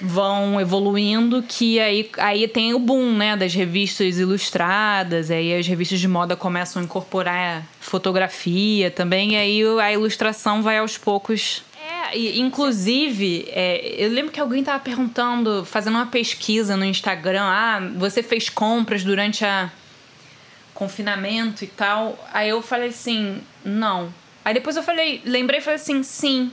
vão 0.00 0.60
evoluindo, 0.60 1.42
que 1.42 1.80
aí, 1.80 2.08
aí 2.18 2.46
tem 2.46 2.72
o 2.72 2.78
boom, 2.78 3.16
né, 3.16 3.36
das 3.36 3.52
revistas 3.52 4.18
ilustradas, 4.18 5.28
aí 5.28 5.52
as 5.54 5.66
revistas 5.66 5.98
de 5.98 6.06
moda 6.06 6.36
começam 6.36 6.80
a 6.80 6.84
incorporar 6.84 7.66
fotografia 7.80 8.90
também, 8.92 9.32
e 9.32 9.36
aí 9.36 9.62
a 9.82 9.92
ilustração 9.92 10.62
vai 10.62 10.78
aos 10.78 10.96
poucos 10.96 11.64
inclusive, 12.14 13.48
é, 13.48 13.94
eu 13.98 14.10
lembro 14.10 14.32
que 14.32 14.40
alguém 14.40 14.62
tava 14.62 14.80
perguntando, 14.80 15.64
fazendo 15.64 15.96
uma 15.96 16.06
pesquisa 16.06 16.76
no 16.76 16.84
Instagram, 16.84 17.44
ah, 17.44 17.80
você 17.96 18.22
fez 18.22 18.48
compras 18.48 19.04
durante 19.04 19.44
a 19.44 19.70
confinamento 20.74 21.64
e 21.64 21.66
tal. 21.66 22.16
Aí 22.32 22.48
eu 22.48 22.62
falei 22.62 22.90
assim, 22.90 23.40
não. 23.64 24.14
Aí 24.44 24.54
depois 24.54 24.76
eu 24.76 24.82
falei, 24.82 25.20
lembrei 25.24 25.58
e 25.58 25.62
falei 25.62 25.76
assim, 25.76 26.02
sim. 26.02 26.52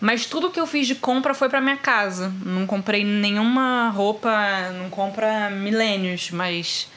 Mas 0.00 0.26
tudo 0.26 0.50
que 0.50 0.60
eu 0.60 0.66
fiz 0.66 0.86
de 0.86 0.94
compra 0.94 1.34
foi 1.34 1.48
para 1.48 1.60
minha 1.60 1.76
casa. 1.76 2.32
Não 2.44 2.66
comprei 2.66 3.04
nenhuma 3.04 3.90
roupa, 3.90 4.30
não 4.78 4.88
compra 4.88 5.50
milênios, 5.50 6.30
mas 6.30 6.88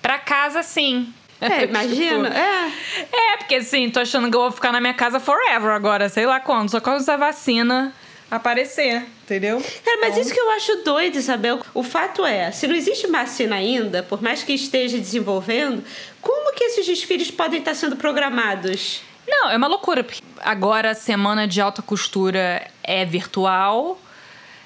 para 0.00 0.18
casa 0.18 0.62
sim. 0.62 1.14
É, 1.42 1.64
imagina. 1.64 2.30
tipo, 2.30 2.40
é. 2.40 2.72
É, 3.12 3.36
porque 3.36 3.56
assim, 3.56 3.90
tô 3.90 4.00
achando 4.00 4.30
que 4.30 4.36
eu 4.36 4.40
vou 4.40 4.52
ficar 4.52 4.72
na 4.72 4.80
minha 4.80 4.94
casa 4.94 5.18
forever 5.18 5.70
agora, 5.70 6.08
sei 6.08 6.26
lá 6.26 6.40
quando, 6.40 6.70
só 6.70 6.80
quando 6.80 7.00
essa 7.00 7.16
vacina 7.16 7.92
aparecer, 8.30 9.04
entendeu? 9.24 9.62
Cara, 9.84 9.98
mas 10.00 10.12
então... 10.12 10.22
isso 10.22 10.32
que 10.32 10.40
eu 10.40 10.50
acho 10.52 10.76
doido, 10.84 11.16
Isabel. 11.16 11.60
O 11.74 11.82
fato 11.82 12.24
é, 12.24 12.50
se 12.50 12.66
não 12.66 12.74
existe 12.74 13.06
vacina 13.06 13.56
ainda, 13.56 14.02
por 14.02 14.22
mais 14.22 14.42
que 14.42 14.54
esteja 14.54 14.96
desenvolvendo, 14.96 15.84
como 16.20 16.54
que 16.54 16.64
esses 16.64 16.86
desfiles 16.86 17.30
podem 17.30 17.58
estar 17.58 17.74
sendo 17.74 17.96
programados? 17.96 19.02
Não, 19.28 19.50
é 19.50 19.56
uma 19.56 19.66
loucura. 19.66 20.02
Porque 20.02 20.22
agora 20.40 20.90
a 20.90 20.94
semana 20.94 21.46
de 21.46 21.60
alta 21.60 21.82
costura 21.82 22.66
é 22.82 23.04
virtual, 23.04 24.00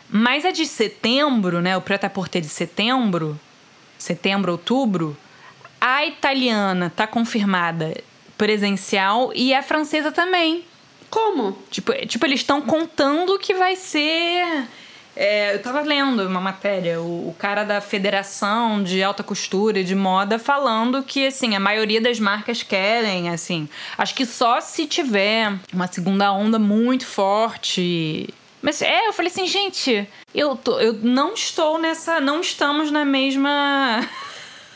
mas 0.08 0.44
a 0.44 0.52
de 0.52 0.64
setembro, 0.64 1.60
né? 1.60 1.76
O 1.76 1.80
preta 1.80 2.08
porter 2.08 2.40
de 2.40 2.48
setembro, 2.48 3.38
setembro, 3.98 4.52
outubro, 4.52 5.16
a 5.87 6.05
italiana 6.05 6.92
tá 6.94 7.07
confirmada 7.07 7.96
presencial 8.37 9.31
e 9.33 9.55
a 9.55 9.62
francesa 9.62 10.11
também. 10.11 10.64
Como? 11.09 11.57
Tipo, 11.70 11.92
tipo 12.09 12.27
eles 12.27 12.40
estão 12.40 12.61
contando 12.61 13.38
que 13.38 13.55
vai 13.55 13.77
ser. 13.77 14.66
É, 15.14 15.55
eu 15.55 15.62
tava 15.62 15.81
lendo 15.83 16.27
uma 16.27 16.40
matéria, 16.40 17.01
o, 17.01 17.29
o, 17.29 17.37
cara 17.38 17.62
da 17.62 17.81
Federação 17.81 18.83
de 18.83 19.01
Alta 19.01 19.22
Costura 19.22 19.79
e 19.79 19.85
de 19.85 19.94
Moda 19.94 20.40
falando 20.40 21.05
que, 21.05 21.25
assim, 21.25 21.55
a 21.55 21.61
maioria 21.61 22.01
das 22.01 22.18
marcas 22.18 22.64
querem, 22.64 23.31
assim. 23.31 23.68
Acho 23.96 24.14
que 24.14 24.27
só 24.27 24.61
se 24.61 24.87
tiver 24.87 25.55
uma 25.72 25.87
segunda 25.87 26.33
onda 26.33 26.59
muito 26.59 27.07
forte. 27.07 28.29
Mas 28.61 28.83
é, 28.83 29.07
eu 29.07 29.12
falei 29.12 29.31
assim, 29.31 29.46
gente, 29.46 30.07
eu, 30.35 30.57
tô, 30.57 30.81
eu 30.81 30.94
não 30.94 31.33
estou 31.33 31.79
nessa. 31.79 32.20
Não 32.20 32.40
estamos 32.40 32.90
na 32.90 33.05
mesma. 33.05 34.07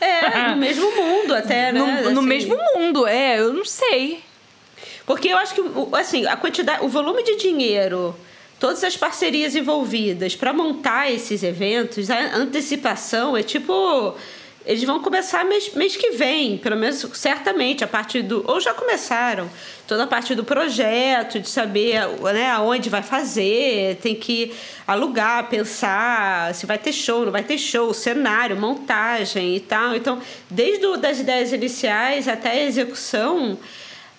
É, 0.00 0.50
no 0.50 0.56
mesmo 0.58 0.90
mundo 0.96 1.34
até, 1.34 1.72
né? 1.72 1.78
No, 1.78 2.10
no 2.10 2.20
assim. 2.20 2.28
mesmo 2.28 2.56
mundo, 2.74 3.06
é, 3.06 3.38
eu 3.38 3.52
não 3.52 3.64
sei. 3.64 4.20
Porque 5.06 5.28
eu 5.28 5.36
acho 5.36 5.54
que, 5.54 5.62
assim, 5.92 6.26
a 6.26 6.36
quantidade, 6.36 6.84
o 6.84 6.88
volume 6.88 7.22
de 7.22 7.36
dinheiro, 7.36 8.14
todas 8.58 8.82
as 8.84 8.96
parcerias 8.96 9.56
envolvidas 9.56 10.36
para 10.36 10.52
montar 10.52 11.10
esses 11.10 11.42
eventos, 11.42 12.10
a 12.10 12.36
antecipação 12.36 13.36
é 13.36 13.42
tipo 13.42 14.14
eles 14.66 14.84
vão 14.84 15.00
começar 15.00 15.44
mês, 15.44 15.72
mês 15.74 15.96
que 15.96 16.10
vem, 16.10 16.58
pelo 16.58 16.76
menos 16.76 17.06
certamente, 17.14 17.82
a 17.82 17.86
partir 17.88 18.22
do. 18.22 18.44
Ou 18.46 18.60
já 18.60 18.74
começaram, 18.74 19.50
toda 19.86 20.04
a 20.04 20.06
parte 20.06 20.34
do 20.34 20.44
projeto, 20.44 21.40
de 21.40 21.48
saber 21.48 22.06
né, 22.34 22.50
aonde 22.50 22.90
vai 22.90 23.02
fazer, 23.02 23.96
tem 23.96 24.14
que 24.14 24.52
alugar, 24.86 25.48
pensar 25.48 26.54
se 26.54 26.66
vai 26.66 26.78
ter 26.78 26.92
show, 26.92 27.24
não 27.24 27.32
vai 27.32 27.42
ter 27.42 27.56
show, 27.56 27.92
cenário, 27.94 28.56
montagem 28.56 29.56
e 29.56 29.60
tal. 29.60 29.96
Então, 29.96 30.20
desde 30.50 30.84
as 30.86 31.00
das 31.00 31.20
ideias 31.20 31.52
iniciais 31.52 32.28
até 32.28 32.50
a 32.50 32.64
execução, 32.64 33.58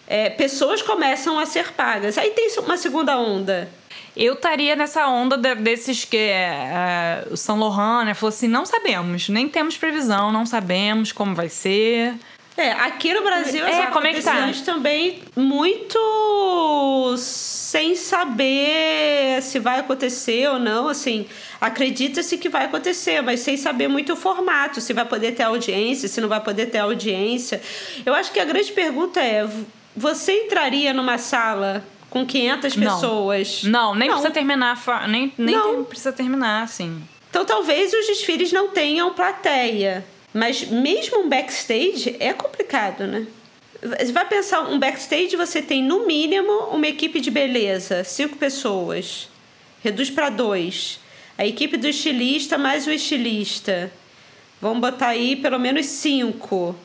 é, 0.08 0.30
pessoas 0.30 0.82
começam 0.82 1.38
a 1.38 1.46
ser 1.46 1.72
pagas. 1.74 2.18
Aí 2.18 2.32
tem 2.32 2.50
uma 2.58 2.78
segunda 2.78 3.18
onda. 3.18 3.70
Eu 4.15 4.34
estaria 4.34 4.76
nessa 4.76 5.08
onda 5.08 5.38
de, 5.38 5.56
desses 5.56 6.04
que 6.04 6.17
é, 6.17 7.26
o 7.32 7.38
São 7.38 7.58
Laurent 7.58 8.06
né, 8.06 8.13
falou 8.13 8.30
assim: 8.30 8.47
não 8.47 8.65
sabemos, 8.65 9.30
nem 9.30 9.47
temos 9.47 9.78
previsão, 9.78 10.32
não 10.32 10.45
sabemos 10.45 11.12
como 11.12 11.34
vai 11.34 11.50
ser. 11.50 12.15
É, 12.58 12.71
aqui 12.74 13.13
no 13.13 13.24
Brasil 13.24 13.65
é, 13.65 13.88
como 13.88 14.06
é 14.06 14.13
que 14.13 14.21
tá? 14.21 14.52
também 14.65 15.24
muito 15.36 17.15
sem 17.17 17.95
saber 17.95 19.41
se 19.41 19.58
vai 19.58 19.80
acontecer 19.80 20.50
ou 20.50 20.60
não, 20.60 20.89
assim, 20.89 21.26
acredita-se 21.62 22.38
que 22.38 22.50
vai 22.50 22.65
acontecer, 22.65 23.21
mas 23.21 23.39
sem 23.39 23.56
saber 23.56 23.88
muito 23.88 24.13
o 24.13 24.15
formato, 24.17 24.82
se 24.82 24.91
vai 24.91 25.06
poder 25.06 25.32
ter 25.32 25.43
audiência, 25.43 26.10
se 26.10 26.19
não 26.19 26.28
vai 26.28 26.41
poder 26.41 26.65
ter 26.65 26.80
audiência. 26.80 27.62
Eu 28.06 28.13
acho 28.13 28.34
que 28.34 28.39
a 28.39 28.45
grande 28.45 28.74
pergunta 28.74 29.21
é 29.21 29.50
você 29.95 30.43
entraria 30.43 30.93
numa 30.93 31.17
sala 31.17 31.84
com 32.12 32.26
500 32.26 32.76
pessoas? 32.76 33.63
Não, 33.63 33.95
nem 33.95 34.08
não. 34.08 34.17
precisa 34.17 34.32
terminar, 34.34 35.08
nem, 35.08 35.34
nem 35.36 35.56
não. 35.56 35.84
precisa 35.84 36.12
terminar, 36.12 36.62
assim. 36.62 37.02
Então 37.30 37.43
talvez 37.43 37.91
os 37.91 38.06
desfiles 38.06 38.52
não 38.52 38.67
tenham 38.67 39.13
plateia, 39.13 40.06
mas 40.32 40.65
mesmo 40.65 41.21
um 41.21 41.30
backstage 41.30 42.15
é 42.19 42.34
complicado, 42.34 43.08
né? 43.08 43.26
Você 43.82 44.12
vai 44.12 44.28
pensar, 44.28 44.69
um 44.69 44.78
backstage 44.78 45.36
você 45.36 45.60
tem 45.62 45.82
no 45.82 46.06
mínimo 46.06 46.52
uma 46.71 46.88
equipe 46.88 47.19
de 47.19 47.32
beleza, 47.32 48.04
cinco 48.04 48.36
pessoas. 48.38 49.28
Reduz 49.84 50.12
para 50.12 50.30
dois. 50.30 51.00
A 51.36 51.47
equipe 51.47 51.78
do 51.78 51.88
estilista 51.88 52.60
mais 52.60 52.86
o 52.86 52.91
estilista. 52.91 53.91
Vamos 54.62 54.82
botar 54.82 55.08
aí 55.08 55.36
pelo 55.36 55.58
menos 55.58 55.88
cinco 55.88 56.76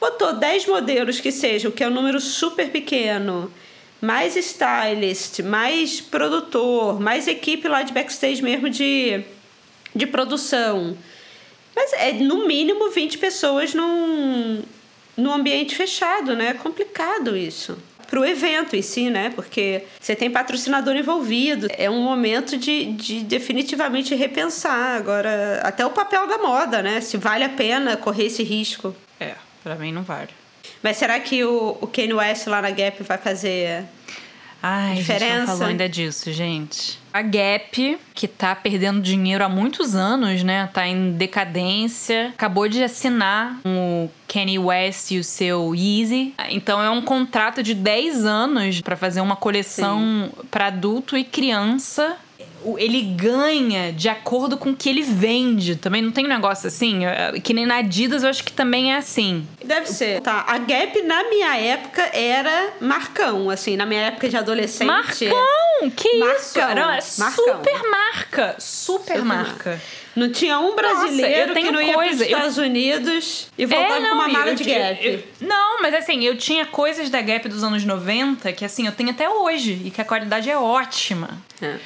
botou 0.00 0.34
10 0.34 0.66
modelos 0.66 1.20
que 1.20 1.32
sejam, 1.32 1.70
que 1.70 1.82
é 1.82 1.88
um 1.88 1.92
número 1.92 2.20
super 2.20 2.70
pequeno, 2.70 3.52
mais 4.00 4.36
stylist, 4.36 5.40
mais 5.40 6.00
produtor, 6.00 7.00
mais 7.00 7.26
equipe 7.26 7.66
lá 7.68 7.82
de 7.82 7.92
backstage 7.92 8.42
mesmo 8.42 8.68
de, 8.68 9.22
de 9.94 10.06
produção. 10.06 10.96
Mas 11.74 11.92
é 11.92 12.12
no 12.12 12.46
mínimo 12.46 12.90
20 12.90 13.18
pessoas 13.18 13.74
num, 13.74 14.62
num 15.16 15.32
ambiente 15.32 15.76
fechado, 15.76 16.34
né? 16.34 16.48
É 16.48 16.54
complicado 16.54 17.36
isso. 17.36 17.76
Para 18.08 18.20
o 18.20 18.24
evento 18.24 18.76
em 18.76 18.82
si, 18.82 19.10
né? 19.10 19.32
Porque 19.34 19.82
você 20.00 20.14
tem 20.14 20.30
patrocinador 20.30 20.94
envolvido. 20.94 21.66
É 21.76 21.90
um 21.90 22.00
momento 22.00 22.56
de, 22.56 22.92
de 22.92 23.24
definitivamente 23.24 24.14
repensar 24.14 24.96
agora 24.96 25.60
até 25.64 25.84
o 25.84 25.90
papel 25.90 26.26
da 26.26 26.38
moda, 26.38 26.82
né? 26.82 27.00
Se 27.00 27.16
vale 27.16 27.42
a 27.42 27.48
pena 27.48 27.96
correr 27.96 28.26
esse 28.26 28.44
risco. 28.44 28.94
É. 29.18 29.34
Pra 29.62 29.74
mim 29.74 29.90
não 29.90 30.04
vale. 30.04 30.28
Mas 30.86 30.98
será 30.98 31.18
que 31.18 31.42
o, 31.42 31.76
o 31.80 31.86
Kanye 31.88 32.14
West 32.14 32.46
lá 32.46 32.62
na 32.62 32.70
Gap 32.70 33.02
vai 33.02 33.18
fazer 33.18 33.82
Ai, 34.62 34.94
diferença? 34.94 35.24
A 35.24 35.28
gente 35.30 35.38
não 35.40 35.46
falou 35.48 35.66
ainda 35.66 35.88
disso, 35.88 36.32
gente. 36.32 37.00
A 37.12 37.22
Gap, 37.22 37.98
que 38.14 38.28
tá 38.28 38.54
perdendo 38.54 39.00
dinheiro 39.00 39.42
há 39.42 39.48
muitos 39.48 39.96
anos, 39.96 40.44
né? 40.44 40.70
Tá 40.72 40.86
em 40.86 41.10
decadência. 41.10 42.28
Acabou 42.28 42.68
de 42.68 42.84
assinar 42.84 43.58
o 43.64 44.08
Kanye 44.28 44.60
West 44.60 45.10
e 45.10 45.18
o 45.18 45.24
seu 45.24 45.74
Yeezy. 45.74 46.34
Então 46.50 46.80
é 46.80 46.88
um 46.88 47.02
contrato 47.02 47.64
de 47.64 47.74
10 47.74 48.24
anos 48.24 48.80
para 48.80 48.96
fazer 48.96 49.20
uma 49.20 49.34
coleção 49.34 50.30
para 50.52 50.66
adulto 50.66 51.18
e 51.18 51.24
criança 51.24 52.16
ele 52.78 53.02
ganha 53.02 53.92
de 53.92 54.08
acordo 54.08 54.56
com 54.56 54.70
o 54.70 54.76
que 54.76 54.88
ele 54.88 55.02
vende. 55.02 55.76
Também 55.76 56.02
não 56.02 56.10
tem 56.10 56.24
um 56.24 56.28
negócio 56.28 56.66
assim? 56.66 57.04
É, 57.04 57.38
que 57.40 57.54
nem 57.54 57.64
na 57.64 57.76
Adidas 57.76 58.24
eu 58.24 58.30
acho 58.30 58.42
que 58.42 58.52
também 58.52 58.92
é 58.92 58.96
assim. 58.96 59.46
Deve 59.64 59.86
ser. 59.86 60.20
Tá. 60.20 60.44
A 60.48 60.58
Gap, 60.58 61.00
na 61.02 61.28
minha 61.28 61.56
época, 61.56 62.02
era 62.12 62.72
marcão, 62.80 63.48
assim, 63.50 63.76
na 63.76 63.86
minha 63.86 64.02
época 64.02 64.28
de 64.28 64.36
adolescente. 64.36 64.86
Marcão! 64.86 65.90
Que 65.94 66.18
marcão. 66.18 66.36
isso? 66.36 66.58
Era 66.58 67.00
super 67.00 67.90
marca. 67.90 68.56
Super, 68.58 69.16
super 69.18 69.24
marca. 69.24 69.70
marca. 69.70 69.82
Não 70.16 70.32
tinha 70.32 70.58
um 70.58 70.74
brasileiro 70.74 71.48
Nossa, 71.48 71.60
que 71.60 71.70
não 71.70 71.82
ia 71.82 71.92
para 71.92 72.10
os 72.10 72.20
Estados 72.22 72.56
Unidos 72.56 73.48
e 73.58 73.66
voltava 73.66 73.96
é, 73.96 74.00
não, 74.00 74.08
com 74.08 74.14
uma 74.14 74.28
mala 74.28 74.50
eu, 74.52 74.54
de 74.54 74.64
Gap. 74.64 75.06
Eu, 75.06 75.12
eu, 75.12 75.22
não, 75.42 75.82
mas 75.82 75.94
assim, 75.94 76.24
eu 76.24 76.38
tinha 76.38 76.64
coisas 76.64 77.10
da 77.10 77.20
Gap 77.20 77.46
dos 77.50 77.62
anos 77.62 77.84
90 77.84 78.50
que 78.54 78.64
assim, 78.64 78.86
eu 78.86 78.92
tenho 78.92 79.10
até 79.10 79.28
hoje 79.28 79.78
e 79.84 79.90
que 79.90 80.00
a 80.00 80.04
qualidade 80.06 80.48
é 80.48 80.56
ótima. 80.56 81.28
É. 81.60 81.76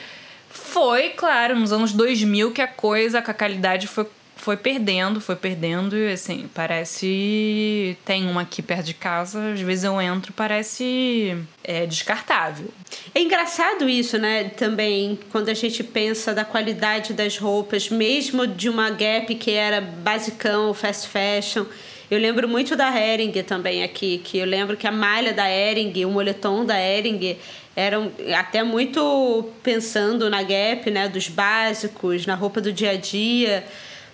Foi, 0.51 1.11
claro, 1.11 1.57
nos 1.57 1.73
anos 1.73 1.93
2000 1.93 2.53
que 2.53 2.61
a 2.61 2.67
coisa, 2.67 3.23
que 3.23 3.31
a 3.31 3.35
qualidade 3.35 3.87
foi, 3.87 4.07
foi 4.37 4.57
perdendo, 4.57 5.21
foi 5.21 5.37
perdendo. 5.37 5.97
E 5.97 6.13
assim, 6.13 6.51
parece. 6.53 7.97
Tem 8.05 8.29
uma 8.29 8.43
aqui 8.43 8.61
perto 8.61 8.87
de 8.87 8.95
casa, 8.95 9.53
às 9.53 9.61
vezes 9.61 9.85
eu 9.85 10.01
entro, 10.01 10.33
parece 10.33 11.37
é, 11.63 11.87
descartável. 11.87 12.69
É 13.15 13.21
engraçado 13.21 13.89
isso, 13.89 14.19
né? 14.19 14.45
Também, 14.45 15.19
quando 15.31 15.49
a 15.49 15.55
gente 15.55 15.85
pensa 15.85 16.35
da 16.35 16.45
qualidade 16.45 17.13
das 17.13 17.39
roupas, 17.39 17.89
mesmo 17.89 18.47
de 18.47 18.69
uma 18.69 18.91
Gap 18.91 19.33
que 19.37 19.53
era 19.53 19.81
basicão, 19.81 20.75
fast 20.75 21.09
fashion 21.09 21.65
Eu 22.11 22.19
lembro 22.19 22.49
muito 22.49 22.75
da 22.75 22.91
Hering 22.93 23.31
também 23.45 23.85
aqui, 23.85 24.19
que 24.19 24.39
eu 24.39 24.47
lembro 24.47 24.77
que 24.77 24.87
a 24.87 24.91
malha 24.91 25.33
da 25.33 25.49
Hering, 25.49 26.05
o 26.05 26.11
moletom 26.11 26.65
da 26.65 26.77
Hering 26.77 27.37
eram 27.77 28.11
até 28.37 28.63
muito 28.63 29.51
pensando 29.63 30.29
na 30.29 30.43
Gap, 30.43 30.91
né, 30.91 31.09
dos 31.09 31.29
básicos, 31.29 32.27
na 32.27 32.35
roupa 32.35 32.61
do 32.61 32.73
dia 32.73 32.91
a 32.91 32.97
dia, 32.97 33.65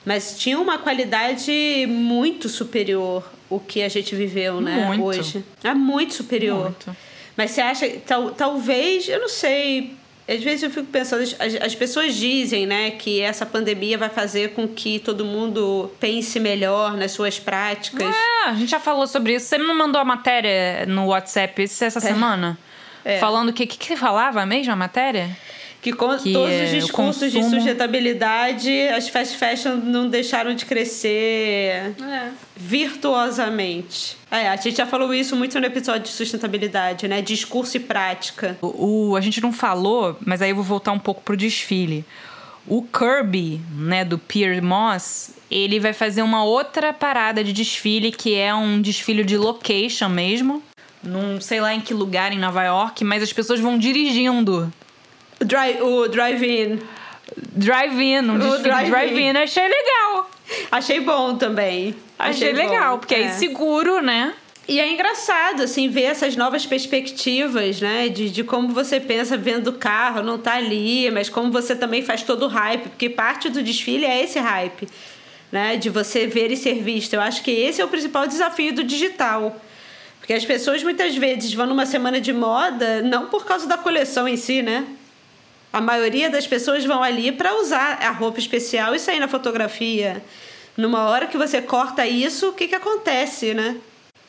mas 0.05 0.39
tinha 0.39 0.59
uma 0.59 0.79
qualidade 0.79 1.87
muito 1.89 2.49
superior 2.49 3.25
o 3.49 3.61
que 3.61 3.83
a 3.83 3.89
gente 3.89 4.15
viveu, 4.15 4.61
né, 4.61 4.87
Muito. 4.87 5.05
hoje. 5.05 5.45
É 5.63 5.73
muito 5.75 6.15
superior. 6.15 6.65
Muito. 6.65 6.97
Mas 7.37 7.53
você 7.53 7.61
acha, 7.61 7.89
tal, 8.07 8.31
talvez, 8.31 9.09
eu 9.09 9.21
não 9.21 9.29
sei. 9.29 9.95
Às 10.29 10.43
vezes 10.43 10.65
eu 10.65 10.71
fico 10.71 10.87
pensando, 10.87 11.23
as, 11.23 11.37
as 11.39 11.75
pessoas 11.75 12.17
dizem, 12.17 12.67
né, 12.67 12.91
que 12.91 13.21
essa 13.21 13.47
pandemia 13.47 13.97
vai 13.97 14.09
fazer 14.09 14.55
com 14.55 14.67
que 14.67 14.99
todo 14.99 15.25
mundo 15.25 15.93
pense 16.01 16.41
melhor 16.41 16.97
nas 16.97 17.13
suas 17.13 17.39
práticas. 17.39 18.13
É, 18.13 18.49
a 18.49 18.55
gente 18.55 18.71
já 18.71 18.81
falou 18.81 19.07
sobre 19.07 19.35
isso. 19.35 19.47
Você 19.47 19.59
não 19.59 19.77
mandou 19.77 20.01
a 20.01 20.05
matéria 20.05 20.85
no 20.87 21.07
WhatsApp 21.07 21.63
essa 21.63 22.01
semana? 22.01 22.59
É. 23.07 23.19
Falando 23.19 23.51
o 23.51 23.53
que, 23.53 23.67
que 23.67 23.79
que 23.79 23.97
falava 23.97 24.45
mesmo 24.45 24.73
a 24.73 24.77
matéria? 24.77 25.31
Que 25.81 25.93
com 25.93 26.17
Que, 26.19 26.33
todos 26.33 26.51
é, 26.51 26.65
os 26.65 26.71
o 26.73 26.75
discursos 26.87 27.31
de 27.31 27.39
consumo- 27.39 27.55
sustentabilidade, 27.61 28.89
as 28.89 29.09
fast 29.09 29.37
fashion 29.37 29.77
não 29.77 30.09
deixaram 30.09 30.53
de 30.55 30.65
crescer 30.67 31.95
virtuosamente. 32.57 34.17
É, 34.31 34.49
a 34.49 34.57
gente 34.57 34.77
já 34.77 34.87
falou 34.87 35.15
isso 35.15 35.37
muito 35.37 35.59
no 35.61 35.67
episódio 35.67 36.03
de 36.03 36.09
sustentabilidade, 36.09 37.07
né? 37.07 37.23
Discurso 37.23 37.77
e 37.77 37.81
prática. 37.81 38.59
O, 38.61 39.11
o- 39.11 39.17
a 39.17 39.21
gente 39.21 39.41
não 39.41 39.53
falou, 39.53 40.17
mas 40.25 40.43
aí 40.43 40.51
eu 40.51 40.57
vou 40.57 40.65
voltar 40.65 40.93
um 40.93 40.99
pouco 40.99 41.23
pro 41.23 41.37
desfile. 41.37 42.05
O 42.67 42.83
Kirby, 42.83 43.61
né, 43.77 44.05
do 44.05 44.19
Pier 44.19 44.61
Moss, 44.61 45.31
ele 45.49 45.79
vai 45.79 45.93
fazer 45.93 46.23
uma 46.23 46.43
outra 46.43 46.93
parada 46.93 47.45
de 47.45 47.53
desfile, 47.53 48.11
que 48.11 48.35
é 48.35 48.53
um 48.53 48.81
desfile 48.81 49.23
de 49.23 49.37
location 49.39 50.09
mesmo. 50.09 50.61
Num 51.03 51.41
sei 51.41 51.61
lá 51.61 51.75
em 51.75 51.81
que 51.81 51.95
lugar 51.95 52.33
em 52.33 52.39
Nova 52.39 52.63
York, 52.65 53.05
mas 53.05 53.23
as 53.23 53.33
pessoas 53.33 53.61
vão 53.61 53.79
dirigindo. 53.79 54.73
O 55.41 55.45
drive- 55.45 55.83
o 55.83 56.09
drive-in. 56.09 56.79
Drive-in, 57.37 58.19
um 58.31 58.39
de 58.39 58.63
drive-in. 58.63 58.91
drive-in. 58.91 59.37
Achei 59.37 59.69
legal. 59.69 60.31
Achei 60.71 61.01
bom 61.01 61.37
também. 61.37 61.95
Achei, 62.19 62.53
bom. 62.53 62.59
legal, 62.59 62.99
porque 62.99 63.15
É. 63.15 63.19
aí 63.29 63.31
seguro, 63.35 64.01
né? 64.01 64.33
E 64.69 64.81
é 64.81 64.91
engraçado, 64.91 65.63
assim, 65.63 65.89
ver 65.89 66.05
essas 66.05 66.35
novas 66.35 66.67
perspectivas, 66.67 67.81
né? 67.81 68.09
De, 68.09 68.31
de 68.31 68.43
como 68.43 68.69
você 68.69 68.99
pensa 68.99 69.37
vendo 69.37 69.69
o 69.69 69.73
carro, 69.75 70.23
não 70.23 70.39
tá 70.39 70.55
ali, 70.55 71.09
mas 71.11 71.29
como 71.29 71.53
você 71.53 71.77
também 71.77 72.03
faz 72.03 72.23
todo 72.23 72.47
o 72.47 72.49
hype, 72.49 72.89
porque 72.89 73.09
parte 73.09 73.49
do 73.49 73.63
desfile 73.63 74.05
é 74.05 74.25
esse 74.25 74.39
hype, 74.41 74.89
né? 75.53 75.77
De 75.77 75.89
você 75.89 76.27
ver 76.27 76.51
e 76.51 76.57
ser 76.57 76.83
visto. 76.83 77.15
Eu 77.15 77.21
acho 77.21 77.43
que 77.43 77.51
esse 77.51 77.81
é 77.81 77.85
o 77.85 77.89
principal 77.89 78.27
desafio 78.27 78.73
do 78.75 78.83
digital. 78.83 79.57
Porque 80.27 80.35
as 80.35 80.45
pessoas 80.45 80.83
muitas 80.83 81.15
vezes 81.15 81.55
vão 81.55 81.69
numa 81.69 81.87
semana 81.87 82.21
de 82.21 82.33
moda, 82.33 83.01
não 83.01 83.27
por 83.27 83.45
causa 83.47 83.65
da 83.69 83.79
coleção 83.79 84.27
em 84.27 84.37
si, 84.37 84.61
né? 84.61 84.85
A 85.73 85.81
maioria 85.81 86.29
das 86.29 86.49
pessoas 86.49 86.85
vão 86.85 87.01
ali 87.01 87.31
para 87.31 87.55
usar 87.61 88.03
a 88.03 88.11
roupa 88.11 88.41
especial 88.41 88.93
e 88.93 88.99
sair 88.99 89.21
na 89.21 89.29
fotografia. 89.29 90.21
Numa 90.77 91.09
hora 91.09 91.29
que 91.29 91.39
você 91.39 91.63
corta 91.63 92.05
isso, 92.05 92.49
o 92.49 92.53
que, 92.55 92.67
que 92.67 92.75
acontece, 92.75 93.55
né? 93.55 93.77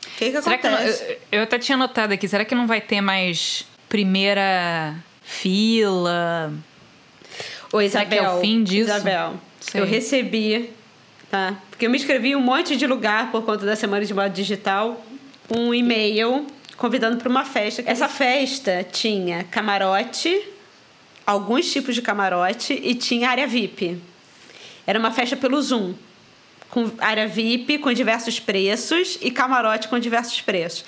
O 0.06 0.10
que, 0.16 0.30
que 0.30 0.40
Será 0.40 0.56
que 0.56 0.66
acontece? 0.68 1.02
eu, 1.02 1.18
eu 1.32 1.42
até 1.42 1.58
tinha 1.58 1.76
notado 1.76 2.12
aqui, 2.12 2.28
será 2.28 2.44
que 2.44 2.54
não 2.54 2.68
vai 2.68 2.80
ter 2.80 3.00
mais 3.00 3.66
primeira 3.88 4.94
fila? 5.20 6.52
Será 7.72 7.82
Isabel. 7.82 8.08
que 8.08 8.24
é 8.24 8.30
o 8.30 8.40
fim 8.40 8.62
disso? 8.62 8.88
Isabel, 8.88 9.34
Sei. 9.58 9.80
eu 9.80 9.84
recebi, 9.84 10.70
tá? 11.28 11.56
Porque 11.70 11.86
eu 11.86 11.90
me 11.90 11.98
inscrevi 11.98 12.28
em 12.28 12.36
um 12.36 12.40
monte 12.40 12.76
de 12.76 12.86
lugar 12.86 13.32
por 13.32 13.42
conta 13.44 13.66
da 13.66 13.74
Semana 13.74 14.04
de 14.04 14.14
Moda 14.14 14.30
Digital, 14.30 15.04
um 15.50 15.72
e-mail 15.74 16.46
convidando 16.76 17.16
para 17.16 17.28
uma 17.28 17.44
festa. 17.44 17.82
Essa 17.86 18.08
festa 18.08 18.86
tinha 18.90 19.44
camarote, 19.44 20.42
alguns 21.26 21.70
tipos 21.70 21.94
de 21.94 22.02
camarote 22.02 22.72
e 22.72 22.94
tinha 22.94 23.28
área 23.30 23.46
VIP. 23.46 24.00
Era 24.86 24.98
uma 24.98 25.10
festa 25.10 25.36
pelo 25.36 25.60
Zoom, 25.60 25.94
com 26.70 26.90
área 26.98 27.26
VIP 27.26 27.78
com 27.78 27.92
diversos 27.92 28.38
preços 28.40 29.18
e 29.20 29.30
camarote 29.30 29.88
com 29.88 29.98
diversos 29.98 30.40
preços. 30.40 30.84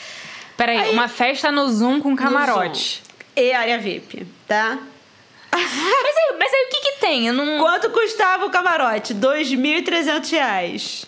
Peraí, 0.56 0.78
Aí- 0.78 0.92
uma 0.92 1.08
festa 1.08 1.50
no 1.50 1.68
Zoom 1.68 2.00
com 2.00 2.14
camarote. 2.16 3.02
Zoom. 3.04 3.10
E 3.36 3.52
área 3.52 3.78
VIP, 3.78 4.26
tá? 4.46 4.78
Mas 5.52 6.16
aí, 6.16 6.36
mas 6.38 6.52
aí 6.52 6.66
o 6.66 6.68
que 6.70 6.80
que 6.80 7.00
tem? 7.00 7.26
Eu 7.26 7.34
não... 7.34 7.58
Quanto 7.58 7.90
custava 7.90 8.46
o 8.46 8.50
camarote? 8.50 9.12
2.300 9.14 10.30
reais. 10.30 11.06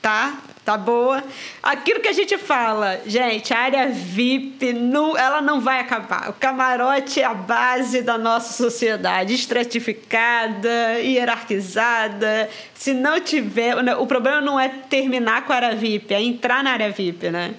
Tá? 0.00 0.38
Tá 0.68 0.76
boa. 0.76 1.24
Aquilo 1.62 1.98
que 1.98 2.08
a 2.08 2.12
gente 2.12 2.36
fala, 2.36 3.00
gente, 3.06 3.54
a 3.54 3.58
área 3.58 3.88
VIP, 3.88 4.74
não, 4.74 5.16
ela 5.16 5.40
não 5.40 5.62
vai 5.62 5.80
acabar. 5.80 6.28
O 6.28 6.34
camarote 6.34 7.22
é 7.22 7.24
a 7.24 7.32
base 7.32 8.02
da 8.02 8.18
nossa 8.18 8.52
sociedade, 8.52 9.32
estratificada, 9.32 11.00
hierarquizada. 11.00 12.50
Se 12.74 12.92
não 12.92 13.18
tiver. 13.18 13.76
O 13.98 14.06
problema 14.06 14.42
não 14.42 14.60
é 14.60 14.68
terminar 14.68 15.46
com 15.46 15.54
a 15.54 15.56
área 15.56 15.74
VIP, 15.74 16.12
é 16.12 16.20
entrar 16.20 16.62
na 16.62 16.72
área 16.72 16.90
VIP, 16.90 17.30
né? 17.30 17.54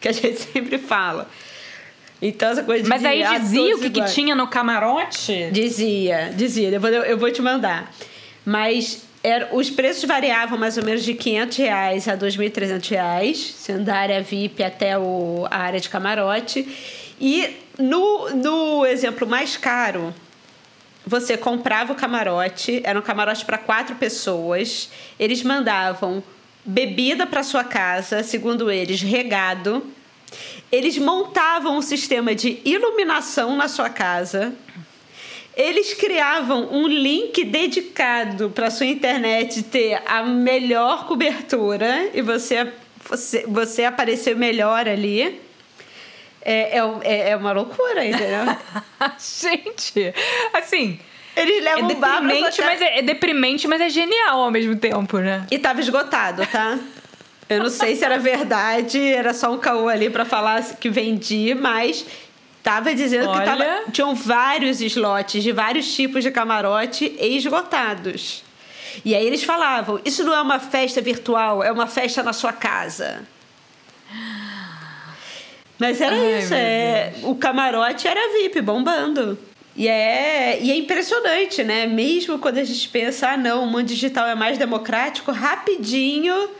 Que 0.00 0.08
a 0.08 0.12
gente 0.12 0.40
sempre 0.50 0.78
fala. 0.78 1.28
Então, 2.22 2.48
essa 2.48 2.62
coisa 2.62 2.82
de. 2.82 2.88
Mas 2.88 3.04
aí 3.04 3.22
dizia 3.40 3.76
o 3.76 3.78
que, 3.78 3.90
que 3.90 4.04
tinha 4.06 4.34
no 4.34 4.46
camarote? 4.46 5.50
Dizia, 5.52 6.32
dizia. 6.34 6.70
Eu, 6.70 6.82
eu 6.82 7.18
vou 7.18 7.30
te 7.30 7.42
mandar. 7.42 7.92
Mas 8.42 9.06
era, 9.22 9.54
os 9.54 9.70
preços 9.70 10.04
variavam 10.04 10.58
mais 10.58 10.76
ou 10.76 10.84
menos 10.84 11.04
de 11.04 11.14
500 11.14 11.56
reais 11.58 12.08
a 12.08 12.16
2.300 12.16 12.90
reais, 12.90 13.38
sendo 13.38 13.84
da 13.84 13.96
área 13.96 14.20
VIP 14.20 14.62
até 14.62 14.98
o, 14.98 15.46
a 15.50 15.58
área 15.58 15.78
de 15.78 15.88
camarote. 15.88 16.66
E 17.20 17.56
no, 17.78 18.30
no 18.30 18.84
exemplo 18.84 19.26
mais 19.26 19.56
caro, 19.56 20.12
você 21.06 21.36
comprava 21.36 21.92
o 21.92 21.96
camarote, 21.96 22.80
era 22.84 22.98
um 22.98 23.02
camarote 23.02 23.44
para 23.44 23.58
quatro 23.58 23.94
pessoas. 23.94 24.90
Eles 25.18 25.42
mandavam 25.42 26.22
bebida 26.64 27.24
para 27.24 27.44
sua 27.44 27.62
casa, 27.62 28.24
segundo 28.24 28.70
eles, 28.70 29.02
regado. 29.02 29.86
Eles 30.70 30.98
montavam 30.98 31.76
um 31.76 31.82
sistema 31.82 32.34
de 32.34 32.60
iluminação 32.64 33.56
na 33.56 33.68
sua 33.68 33.88
casa. 33.88 34.52
Eles 35.56 35.92
criavam 35.94 36.68
um 36.72 36.86
link 36.88 37.44
dedicado 37.44 38.50
para 38.50 38.70
sua 38.70 38.86
internet 38.86 39.62
ter 39.64 40.00
a 40.06 40.22
melhor 40.22 41.06
cobertura 41.06 42.08
e 42.14 42.22
você, 42.22 42.72
você, 43.08 43.44
você 43.46 43.84
aparecer 43.84 44.34
melhor 44.34 44.88
ali. 44.88 45.40
É, 46.44 46.78
é, 46.78 46.82
é- 47.04 47.30
é 47.30 47.36
uma 47.36 47.52
loucura, 47.52 48.04
entendeu? 48.04 48.44
Gente, 49.20 50.12
assim, 50.54 50.98
Eles 51.36 51.58
é 51.58 51.60
levam 51.60 51.84
um 51.84 51.90
sua 51.90 52.00
deprimente, 52.00 52.56
casa. 52.56 52.64
mas 52.64 52.80
é, 52.82 52.98
é 52.98 53.02
deprimente, 53.02 53.68
mas 53.68 53.80
é 53.80 53.88
genial 53.90 54.40
ao 54.40 54.50
mesmo 54.50 54.74
tempo, 54.76 55.18
né? 55.18 55.46
E 55.50 55.58
tava 55.58 55.80
esgotado, 55.80 56.44
tá? 56.46 56.78
Eu 57.48 57.62
não 57.62 57.70
sei 57.70 57.94
se 57.94 58.04
era 58.04 58.18
verdade, 58.18 58.98
era 58.98 59.34
só 59.34 59.52
um 59.52 59.58
caô 59.58 59.86
ali 59.86 60.08
pra 60.08 60.24
falar 60.24 60.62
que 60.80 60.88
vendi, 60.88 61.54
mas 61.54 62.06
tava 62.62 62.94
dizendo 62.94 63.30
que 63.30 63.38
Olha. 63.38 63.44
tava, 63.44 63.90
tinham 63.90 64.14
vários 64.14 64.80
slots 64.80 65.42
de 65.42 65.52
vários 65.52 65.92
tipos 65.94 66.22
de 66.22 66.30
camarote 66.30 67.16
esgotados. 67.20 68.44
E 69.04 69.14
aí 69.14 69.26
eles 69.26 69.42
falavam: 69.42 70.00
Isso 70.04 70.22
não 70.24 70.34
é 70.34 70.40
uma 70.40 70.58
festa 70.58 71.00
virtual, 71.00 71.62
é 71.62 71.72
uma 71.72 71.86
festa 71.86 72.22
na 72.22 72.32
sua 72.32 72.52
casa. 72.52 73.26
Mas 75.78 76.00
era 76.00 76.14
Ai, 76.14 76.38
isso, 76.38 76.54
é, 76.54 77.14
o 77.22 77.34
camarote 77.34 78.06
era 78.06 78.20
VIP, 78.34 78.60
bombando. 78.60 79.38
E 79.74 79.88
é, 79.88 80.58
e 80.60 80.70
é 80.70 80.76
impressionante, 80.76 81.64
né? 81.64 81.86
Mesmo 81.86 82.38
quando 82.38 82.58
a 82.58 82.64
gente 82.64 82.88
pensa, 82.88 83.30
ah, 83.30 83.36
não, 83.36 83.64
o 83.64 83.66
mundo 83.66 83.86
digital 83.86 84.28
é 84.28 84.34
mais 84.34 84.58
democrático, 84.58 85.32
rapidinho 85.32 86.50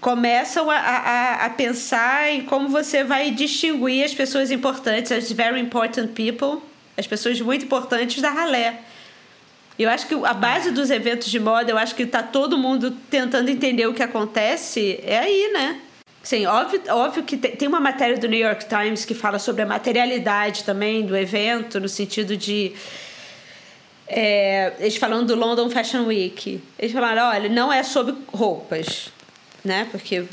começam 0.00 0.70
a, 0.70 0.76
a, 0.76 1.46
a 1.46 1.50
pensar 1.50 2.30
em 2.30 2.42
como 2.42 2.68
você 2.68 3.04
vai 3.04 3.30
distinguir 3.30 4.04
as 4.04 4.14
pessoas 4.14 4.50
importantes, 4.50 5.12
as 5.12 5.30
very 5.32 5.60
important 5.60 6.08
people, 6.08 6.62
as 6.96 7.06
pessoas 7.06 7.40
muito 7.40 7.64
importantes 7.64 8.20
da 8.20 8.30
ralé. 8.30 8.80
Eu 9.78 9.88
acho 9.88 10.08
que 10.08 10.14
a 10.14 10.34
base 10.34 10.72
dos 10.72 10.90
eventos 10.90 11.30
de 11.30 11.38
moda, 11.38 11.70
eu 11.70 11.78
acho 11.78 11.94
que 11.94 12.04
tá 12.04 12.22
todo 12.22 12.58
mundo 12.58 12.90
tentando 13.08 13.48
entender 13.48 13.86
o 13.86 13.94
que 13.94 14.02
acontece, 14.02 14.98
é 15.04 15.18
aí, 15.18 15.52
né? 15.52 15.80
Sim, 16.22 16.46
óbvio, 16.46 16.82
óbvio 16.90 17.22
que 17.22 17.36
tem, 17.36 17.52
tem 17.52 17.68
uma 17.68 17.80
matéria 17.80 18.18
do 18.18 18.26
New 18.28 18.40
York 18.40 18.66
Times 18.68 19.04
que 19.04 19.14
fala 19.14 19.38
sobre 19.38 19.62
a 19.62 19.66
materialidade 19.66 20.64
também 20.64 21.06
do 21.06 21.16
evento, 21.16 21.78
no 21.78 21.88
sentido 21.88 22.36
de. 22.36 22.72
é, 24.08 24.74
eles 24.80 24.96
falando 24.96 25.28
do 25.28 25.36
London 25.36 25.70
Fashion 25.70 26.06
Week. 26.06 26.60
Eles 26.78 26.92
falaram: 26.92 27.30
olha, 27.30 27.48
não 27.48 27.72
é 27.72 27.82
sobre 27.84 28.14
roupas, 28.32 29.12
né? 29.68 29.86
Porque 29.90 30.24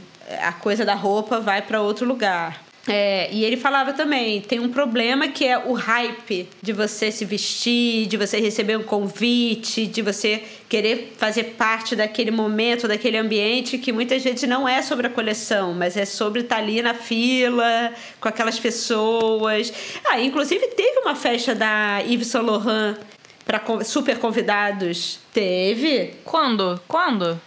a 0.42 0.52
coisa 0.52 0.84
da 0.84 0.96
roupa 0.96 1.40
vai 1.40 1.62
para 1.62 1.82
outro 1.82 2.08
lugar. 2.08 2.66
É, 2.88 3.30
e 3.32 3.44
ele 3.44 3.58
falava 3.58 3.94
também, 3.94 4.42
tem 4.42 4.60
um 4.60 4.70
problema 4.70 5.28
que 5.28 5.44
é 5.44 5.58
o 5.58 5.74
hype 5.74 6.48
de 6.62 6.72
você 6.72 7.12
se 7.12 7.26
vestir, 7.26 8.06
de 8.06 8.16
você 8.16 8.40
receber 8.40 8.78
um 8.78 8.84
convite, 8.84 9.88
de 9.88 10.04
você 10.04 10.44
querer 10.70 11.16
fazer 11.18 11.56
parte 11.58 11.96
daquele 11.96 12.30
momento, 12.30 12.88
daquele 12.88 13.18
ambiente 13.18 13.80
que 13.80 13.92
muitas 13.92 14.24
vezes 14.24 14.48
não 14.48 14.70
é 14.70 14.84
sobre 14.84 15.08
a 15.08 15.10
coleção, 15.10 15.74
mas 15.74 15.98
é 15.98 16.06
sobre 16.06 16.42
estar 16.42 16.58
ali 16.58 16.80
na 16.84 16.94
fila 16.94 17.92
com 18.20 18.30
aquelas 18.30 18.60
pessoas. 18.60 19.74
Ah, 20.06 20.22
inclusive 20.22 20.68
teve 20.68 21.00
uma 21.00 21.16
festa 21.16 21.56
da 21.56 22.02
Yves 22.02 22.28
Saint 22.28 22.46
Laurent 22.46 22.98
para 23.46 23.64
super 23.84 24.20
convidados. 24.20 25.20
Teve. 25.34 26.14
Quando? 26.24 26.80
Quando? 26.88 27.42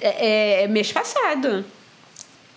É, 0.00 0.62
é, 0.62 0.68
mês 0.68 0.92
passado. 0.92 1.64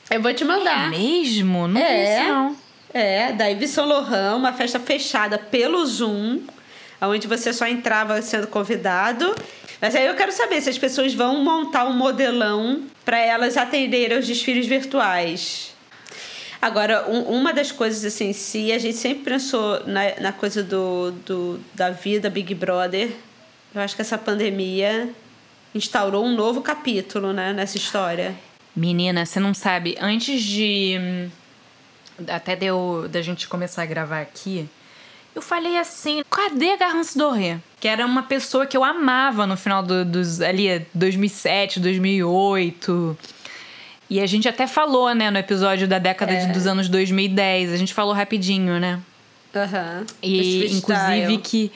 Eu 0.10 0.22
vou 0.22 0.34
te 0.34 0.46
mandar. 0.46 0.88
É 0.88 0.98
mesmo? 0.98 1.68
Não 1.68 1.82
é, 1.82 2.22
vi 2.22 2.28
não. 2.28 2.58
É, 2.94 3.32
da 3.32 3.48
Yves 3.48 3.72
Saint 3.72 3.88
Laurent, 3.88 4.36
uma 4.36 4.54
festa 4.54 4.80
fechada 4.80 5.38
pelo 5.38 5.84
Zoom, 5.86 6.42
onde 7.02 7.28
você 7.28 7.52
só 7.52 7.66
entrava 7.66 8.22
sendo 8.22 8.48
convidado. 8.48 9.36
Mas 9.82 9.96
aí 9.96 10.06
eu 10.06 10.16
quero 10.16 10.32
saber 10.32 10.62
se 10.62 10.70
as 10.70 10.78
pessoas 10.78 11.14
vão 11.14 11.44
montar 11.44 11.86
um 11.86 11.94
modelão 11.94 12.84
para 13.04 13.18
elas 13.18 13.58
atenderem 13.58 14.16
aos 14.16 14.28
desfiles 14.28 14.68
virtuais. 14.68 15.74
Agora, 16.62 17.10
um, 17.10 17.24
uma 17.24 17.52
das 17.52 17.74
coisas 17.74 18.06
assim, 18.06 18.32
se 18.32 18.72
a 18.72 18.78
gente 18.78 18.96
sempre 18.96 19.26
pensou 19.26 19.86
na, 19.86 20.22
na 20.22 20.32
coisa 20.32 20.64
do, 20.64 21.12
do, 21.26 21.60
da 21.74 21.90
vida 21.90 22.30
Big 22.30 22.56
Brother, 22.56 23.12
eu 23.76 23.82
acho 23.82 23.96
que 23.96 24.02
essa 24.02 24.18
pandemia 24.18 25.10
instaurou 25.74 26.26
um 26.26 26.36
novo 26.36 26.62
capítulo 26.62 27.34
né, 27.34 27.54
nessa 27.54 27.78
história. 27.78 28.36
Menina, 28.76 29.26
você 29.26 29.40
não 29.40 29.54
sabe, 29.54 29.96
antes 30.00 30.42
de. 30.42 31.30
Até 32.28 32.56
deu 32.56 33.08
da 33.10 33.22
gente 33.22 33.48
começar 33.48 33.84
a 33.84 33.86
gravar 33.86 34.22
aqui, 34.22 34.70
eu 35.36 35.42
falei 35.42 35.78
assim: 35.78 36.24
cadê 36.30 36.72
a 36.72 36.78
Garance 36.78 37.18
Doré? 37.18 37.60
Que 37.80 37.88
era 37.88 38.06
uma 38.06 38.24
pessoa 38.24 38.66
que 38.66 38.78
eu 38.78 38.84
amava 38.84 39.48
no 39.48 39.58
final 39.58 39.82
do, 39.82 40.06
dos. 40.06 40.42
ali, 40.42 40.86
2007, 40.94 41.80
2008. 41.80 43.18
E 44.10 44.20
a 44.20 44.28
gente 44.28 44.48
até 44.48 44.68
falou, 44.68 45.14
né, 45.16 45.32
no 45.32 45.38
episódio 45.38 45.88
da 45.88 45.98
década 45.98 46.34
é. 46.34 46.46
de, 46.46 46.54
dos 46.54 46.68
anos 46.68 46.88
2010. 46.88 47.72
A 47.72 47.78
gente 47.78 47.94
falou 47.94 48.14
rapidinho, 48.14 48.80
né? 48.80 49.00
Aham. 49.56 50.00
Uhum. 50.00 50.06
E, 50.22 50.78
inclusive, 50.78 51.38
que 51.40 51.72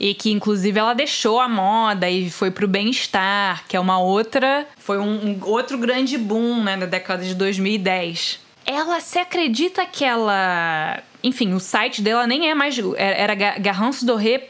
e 0.00 0.14
que 0.14 0.32
inclusive 0.32 0.80
ela 0.80 0.94
deixou 0.94 1.38
a 1.38 1.46
moda 1.46 2.08
e 2.08 2.30
foi 2.30 2.50
pro 2.50 2.66
bem-estar, 2.66 3.64
que 3.68 3.76
é 3.76 3.80
uma 3.80 3.98
outra, 3.98 4.66
foi 4.78 4.98
um, 4.98 5.38
um, 5.38 5.40
outro 5.42 5.76
grande 5.76 6.16
boom, 6.16 6.62
né, 6.62 6.78
da 6.78 6.86
década 6.86 7.22
de 7.22 7.34
2010. 7.34 8.40
Ela 8.64 8.98
se 9.00 9.18
acredita 9.18 9.84
que 9.84 10.02
ela, 10.02 11.02
enfim, 11.22 11.52
o 11.52 11.60
site 11.60 12.00
dela 12.00 12.26
nem 12.26 12.48
é 12.48 12.54
mais 12.54 12.78
era 12.96 13.34
garransodorê.fr. 13.34 14.48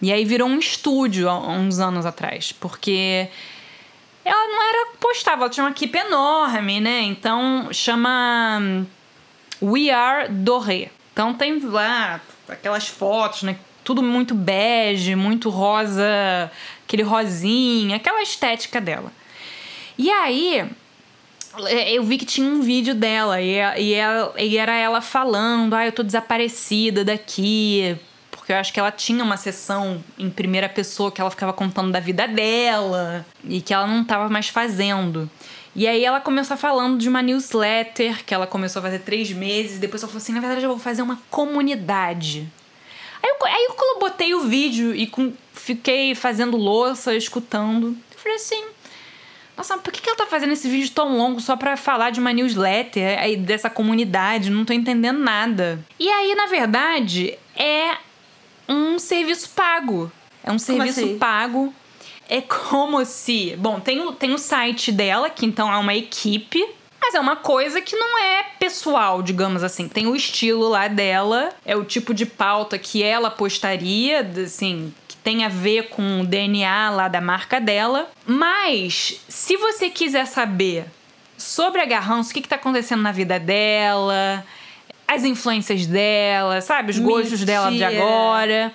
E 0.00 0.12
aí 0.12 0.24
virou 0.24 0.48
um 0.48 0.58
estúdio 0.58 1.28
há 1.28 1.36
uns 1.36 1.80
anos 1.80 2.06
atrás, 2.06 2.52
porque 2.52 3.28
ela 4.24 4.48
não 4.48 4.62
era 4.62 4.86
postava, 5.00 5.42
ela 5.42 5.50
tinha 5.50 5.64
uma 5.64 5.70
equipe 5.70 5.98
enorme, 5.98 6.80
né? 6.80 7.00
Então 7.02 7.68
chama 7.72 8.58
hum, 8.60 8.86
We 9.60 9.90
Are 9.90 10.28
Doré. 10.28 10.90
Então 11.12 11.34
tem 11.34 11.58
lá 11.60 12.20
aquelas 12.48 12.88
fotos, 12.88 13.42
né? 13.42 13.56
Tudo 13.82 14.02
muito 14.02 14.34
bege, 14.34 15.14
muito 15.14 15.50
rosa, 15.50 16.50
aquele 16.86 17.02
rosinha, 17.02 17.96
aquela 17.96 18.22
estética 18.22 18.80
dela. 18.80 19.12
E 19.98 20.10
aí, 20.10 20.68
é, 21.66 21.92
eu 21.92 22.02
vi 22.02 22.18
que 22.18 22.24
tinha 22.24 22.48
um 22.48 22.60
vídeo 22.62 22.94
dela 22.94 23.40
e, 23.40 23.56
e, 23.78 23.94
ela, 23.94 24.34
e 24.38 24.56
era 24.56 24.74
ela 24.74 25.00
falando: 25.00 25.74
Ah, 25.74 25.86
eu 25.86 25.92
tô 25.92 26.02
desaparecida 26.02 27.04
daqui. 27.04 27.96
Porque 28.30 28.52
eu 28.52 28.56
acho 28.56 28.72
que 28.72 28.80
ela 28.80 28.90
tinha 28.90 29.24
uma 29.24 29.38
sessão 29.38 30.04
em 30.18 30.28
primeira 30.28 30.68
pessoa 30.68 31.10
que 31.10 31.18
ela 31.18 31.30
ficava 31.30 31.52
contando 31.52 31.90
da 31.90 32.00
vida 32.00 32.28
dela 32.28 33.24
e 33.42 33.60
que 33.60 33.72
ela 33.72 33.86
não 33.86 34.04
tava 34.04 34.28
mais 34.28 34.48
fazendo. 34.48 35.30
E 35.74 35.88
aí 35.88 36.04
ela 36.04 36.20
começou 36.20 36.56
falando 36.56 36.98
de 36.98 37.08
uma 37.08 37.20
newsletter 37.20 38.24
que 38.24 38.32
ela 38.32 38.46
começou 38.46 38.80
a 38.80 38.84
fazer 38.84 39.00
três 39.00 39.32
meses. 39.32 39.78
Depois 39.78 40.02
ela 40.02 40.10
falou 40.10 40.22
assim: 40.22 40.32
na 40.32 40.40
verdade, 40.40 40.62
eu 40.62 40.70
vou 40.70 40.78
fazer 40.78 41.02
uma 41.02 41.20
comunidade. 41.30 42.48
Aí 43.22 43.30
eu, 43.30 43.46
aí 43.46 43.66
eu 43.68 43.98
botei 43.98 44.34
o 44.34 44.40
vídeo 44.42 44.94
e 44.94 45.06
com, 45.06 45.32
fiquei 45.52 46.14
fazendo 46.14 46.56
louça, 46.56 47.14
escutando. 47.14 47.96
Eu 48.12 48.18
falei 48.18 48.36
assim. 48.36 48.64
Nossa, 49.56 49.78
por 49.78 49.92
que, 49.92 50.00
que 50.00 50.08
ela 50.08 50.18
tá 50.18 50.26
fazendo 50.26 50.52
esse 50.52 50.68
vídeo 50.68 50.90
tão 50.90 51.16
longo 51.16 51.40
só 51.40 51.56
pra 51.56 51.76
falar 51.76 52.10
de 52.10 52.18
uma 52.18 52.32
newsletter 52.32 53.20
aí 53.20 53.36
dessa 53.36 53.70
comunidade? 53.70 54.50
Não 54.50 54.64
tô 54.64 54.72
entendendo 54.72 55.20
nada. 55.20 55.78
E 55.98 56.08
aí, 56.08 56.34
na 56.34 56.46
verdade, 56.46 57.38
é 57.56 57.96
um 58.68 58.98
serviço 58.98 59.50
pago. 59.50 60.10
É 60.42 60.50
um 60.50 60.58
serviço 60.58 61.00
assim? 61.00 61.18
pago 61.18 61.72
é 62.28 62.40
como 62.40 63.04
se. 63.04 63.54
Bom, 63.56 63.80
tem 63.80 64.00
o, 64.00 64.12
tem 64.12 64.32
o 64.32 64.38
site 64.38 64.90
dela, 64.90 65.30
que 65.30 65.46
então 65.46 65.72
é 65.72 65.76
uma 65.76 65.94
equipe. 65.94 66.64
Mas 67.00 67.14
é 67.14 67.20
uma 67.20 67.36
coisa 67.36 67.82
que 67.82 67.94
não 67.94 68.18
é 68.18 68.44
pessoal, 68.58 69.22
digamos 69.22 69.62
assim. 69.62 69.88
Tem 69.88 70.06
o 70.06 70.16
estilo 70.16 70.68
lá 70.68 70.88
dela, 70.88 71.50
é 71.64 71.76
o 71.76 71.84
tipo 71.84 72.14
de 72.14 72.24
pauta 72.24 72.78
que 72.78 73.02
ela 73.02 73.30
postaria, 73.30 74.20
assim, 74.42 74.92
que 75.06 75.14
tem 75.16 75.44
a 75.44 75.48
ver 75.50 75.90
com 75.90 76.22
o 76.22 76.26
DNA 76.26 76.88
lá 76.88 77.08
da 77.08 77.20
marca 77.20 77.60
dela. 77.60 78.08
Mas, 78.26 79.20
se 79.28 79.54
você 79.58 79.90
quiser 79.90 80.26
saber 80.26 80.86
sobre 81.36 81.82
a 81.82 81.84
Garranço, 81.84 82.30
o 82.30 82.32
que, 82.32 82.40
está 82.40 82.56
acontecendo 82.56 83.02
na 83.02 83.12
vida 83.12 83.38
dela, 83.38 84.42
as 85.06 85.24
influências 85.24 85.86
dela, 85.86 86.62
sabe? 86.62 86.90
Os 86.90 86.98
Mentira. 86.98 87.20
gostos 87.20 87.44
dela 87.44 87.70
de 87.70 87.84
agora 87.84 88.72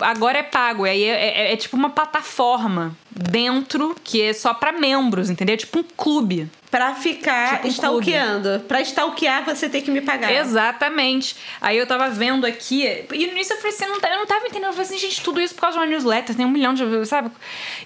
agora 0.00 0.38
é 0.38 0.42
pago. 0.42 0.84
Aí 0.84 1.04
é, 1.04 1.50
é, 1.50 1.52
é, 1.52 1.56
tipo 1.56 1.76
uma 1.76 1.90
plataforma 1.90 2.96
dentro 3.10 3.96
que 4.02 4.22
é 4.22 4.32
só 4.32 4.54
para 4.54 4.72
membros, 4.72 5.28
entendeu? 5.28 5.54
É 5.54 5.56
tipo 5.56 5.80
um 5.80 5.84
clube. 5.96 6.48
Pra 6.70 6.94
ficar 6.94 7.56
tipo 7.56 7.66
um 7.66 7.70
stalkeando. 7.70 8.48
Clube. 8.48 8.64
Pra 8.64 8.80
stalkear, 8.80 9.44
você 9.44 9.68
tem 9.68 9.82
que 9.82 9.90
me 9.90 10.00
pagar. 10.00 10.32
Exatamente. 10.32 11.36
Aí 11.60 11.76
eu 11.76 11.86
tava 11.86 12.08
vendo 12.08 12.46
aqui, 12.46 12.84
e 13.12 13.26
no 13.26 13.32
início 13.32 13.54
eu 13.54 13.58
falei 13.58 13.76
assim, 13.76 13.86
não, 13.86 13.96
eu 13.96 14.18
não 14.18 14.26
tava 14.26 14.46
entendendo. 14.46 14.68
Eu 14.68 14.72
falei 14.72 14.86
assim, 14.86 14.98
gente, 14.98 15.20
tudo 15.20 15.40
isso 15.40 15.54
por 15.54 15.62
causa 15.62 15.78
de 15.78 15.84
uma 15.84 15.90
newsletter, 15.90 16.34
tem 16.34 16.46
um 16.46 16.50
milhão 16.50 16.72
de. 16.72 17.06
Sabe? 17.06 17.30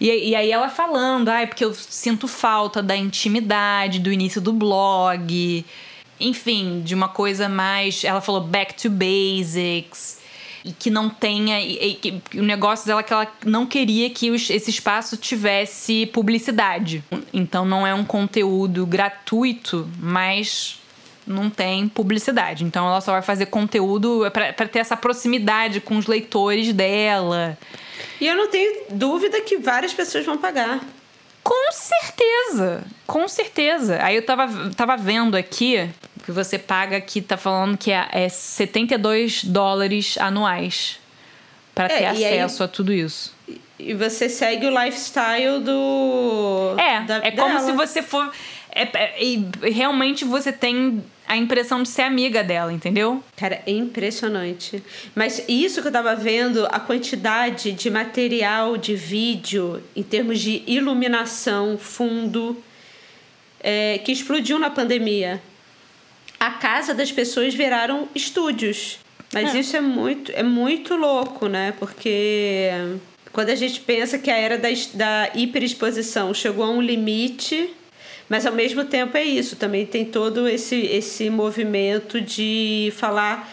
E, 0.00 0.30
e 0.30 0.37
aí 0.37 0.50
ela 0.50 0.68
falando, 0.68 1.28
ai, 1.28 1.44
ah, 1.44 1.46
porque 1.46 1.64
eu 1.64 1.74
sinto 1.74 2.28
falta 2.28 2.82
da 2.82 2.96
intimidade, 2.96 3.98
do 3.98 4.12
início 4.12 4.40
do 4.40 4.52
blog. 4.52 5.64
Enfim, 6.20 6.80
de 6.85 6.94
uma 6.94 7.09
coisa 7.09 7.48
mais. 7.48 8.04
Ela 8.04 8.20
falou 8.20 8.40
back 8.40 8.74
to 8.74 8.88
basics 8.88 10.15
e 10.66 10.72
que 10.72 10.90
não 10.90 11.09
tenha. 11.09 11.61
E, 11.61 11.90
e, 11.90 11.94
que, 11.94 12.22
o 12.35 12.42
negócio 12.42 12.85
dela 12.87 13.00
é 13.00 13.02
que 13.05 13.12
ela 13.12 13.33
não 13.44 13.64
queria 13.64 14.11
que 14.11 14.31
os, 14.33 14.50
esse 14.50 14.68
espaço 14.68 15.16
tivesse 15.16 16.07
publicidade. 16.07 17.05
Então 17.33 17.64
não 17.64 17.87
é 17.87 17.94
um 17.94 18.05
conteúdo 18.05 18.85
gratuito, 18.85 19.88
mas 20.00 20.81
não 21.24 21.48
tem 21.48 21.88
publicidade. 21.88 22.64
Então 22.64 22.88
ela 22.88 23.00
só 23.00 23.12
vai 23.12 23.22
fazer 23.22 23.46
conteúdo 23.46 24.22
para 24.33 24.66
ter 24.66 24.81
essa 24.81 24.96
proximidade 24.96 25.81
com 25.81 25.96
os 25.96 26.07
leitores 26.07 26.72
dela. 26.72 27.57
E 28.20 28.26
eu 28.26 28.35
não 28.35 28.48
tenho 28.48 28.87
dúvida 28.90 29.40
que 29.40 29.57
várias 29.59 29.94
pessoas 29.94 30.26
vão 30.26 30.37
pagar. 30.37 30.81
Com 31.44 31.70
certeza, 31.70 32.85
com 33.07 33.29
certeza. 33.29 34.00
Aí 34.02 34.16
eu 34.16 34.22
tava, 34.26 34.70
tava 34.74 34.96
vendo 34.96 35.37
aqui 35.37 35.88
que 36.27 36.33
você 36.33 36.59
paga 36.59 36.97
aqui, 36.97 37.23
tá 37.23 37.37
falando 37.37 37.79
que 37.79 37.93
é, 37.93 38.09
é 38.11 38.29
72 38.29 39.45
dólares 39.45 40.19
anuais 40.19 40.99
para 41.73 41.85
é, 41.85 41.99
ter 41.99 42.05
acesso 42.07 42.62
aí, 42.65 42.69
a 42.69 42.69
tudo 42.69 42.93
isso. 42.93 43.33
E 43.79 43.95
você 43.95 44.29
segue 44.29 44.67
o 44.67 44.71
lifestyle 44.71 45.61
do. 45.61 46.75
É, 46.79 47.03
da, 47.03 47.19
é 47.19 47.31
como 47.31 47.61
se 47.61 47.71
você 47.71 48.03
for. 48.03 48.29
É, 48.73 48.89
é, 48.93 49.25
e 49.25 49.49
realmente 49.71 50.25
você 50.25 50.51
tem 50.51 51.05
a 51.29 51.37
impressão 51.37 51.85
de 51.85 51.89
ser 51.89 52.03
amiga 52.03 52.43
dela, 52.43 52.73
entendeu? 52.73 53.23
Cara, 53.37 53.62
é 53.65 53.71
impressionante. 53.71 54.83
Mas 55.15 55.45
isso 55.47 55.81
que 55.81 55.87
eu 55.87 55.93
tava 55.93 56.17
vendo, 56.17 56.67
a 56.73 56.81
quantidade 56.81 57.71
de 57.71 57.89
material 57.89 58.77
de 58.77 58.97
vídeo 58.97 59.81
em 59.95 60.03
termos 60.03 60.41
de 60.41 60.65
iluminação, 60.67 61.79
fundo, 61.79 62.61
é, 63.61 63.99
que 63.99 64.11
explodiu 64.11 64.59
na 64.59 64.71
pandemia. 64.71 65.41
A 66.38 66.51
casa 66.51 66.94
das 66.94 67.11
pessoas 67.11 67.55
viraram 67.55 68.09
estúdios. 68.14 68.99
Mas 69.33 69.55
é. 69.55 69.59
isso 69.59 69.77
é 69.77 69.81
muito, 69.81 70.33
é 70.33 70.42
muito 70.42 70.94
louco, 70.94 71.49
né? 71.49 71.75
Porque 71.79 72.70
quando 73.33 73.51
a 73.51 73.55
gente 73.55 73.81
pensa 73.81 74.18
que 74.18 74.31
a 74.31 74.37
era 74.37 74.57
da, 74.57 74.68
da 74.94 75.31
hiperexposição 75.35 76.33
chegou 76.33 76.64
a 76.64 76.70
um 76.70 76.81
limite 76.81 77.75
mas 78.29 78.44
ao 78.44 78.53
mesmo 78.53 78.85
tempo 78.85 79.16
é 79.16 79.22
isso, 79.22 79.57
também 79.57 79.87
tem 79.87 80.05
todo 80.05 80.49
esse, 80.49 80.75
esse 80.75 81.31
movimento 81.31 82.20
de 82.20 82.92
falar 82.96 83.49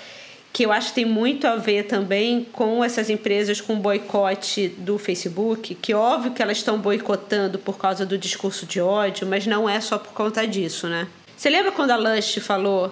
que 0.51 0.65
eu 0.65 0.71
acho 0.71 0.89
que 0.89 0.95
tem 0.95 1.05
muito 1.05 1.47
a 1.47 1.55
ver 1.55 1.83
também 1.83 2.45
com 2.51 2.83
essas 2.83 3.09
empresas 3.09 3.59
com 3.59 3.75
boicote 3.75 4.67
do 4.67 4.99
Facebook, 4.99 5.73
que 5.75 5.93
óbvio 5.93 6.31
que 6.31 6.41
elas 6.43 6.57
estão 6.57 6.77
boicotando 6.77 7.57
por 7.57 7.77
causa 7.77 8.05
do 8.05 8.17
discurso 8.17 8.65
de 8.65 8.79
ódio, 8.79 9.25
mas 9.27 9.47
não 9.47 9.67
é 9.67 9.81
só 9.81 9.97
por 9.97 10.13
conta 10.13 10.45
disso, 10.45 10.87
né? 10.87 11.07
Você 11.43 11.49
lembra 11.49 11.73
quando 11.73 11.91
a 11.91 11.97
Lush 11.97 12.39
falou 12.39 12.89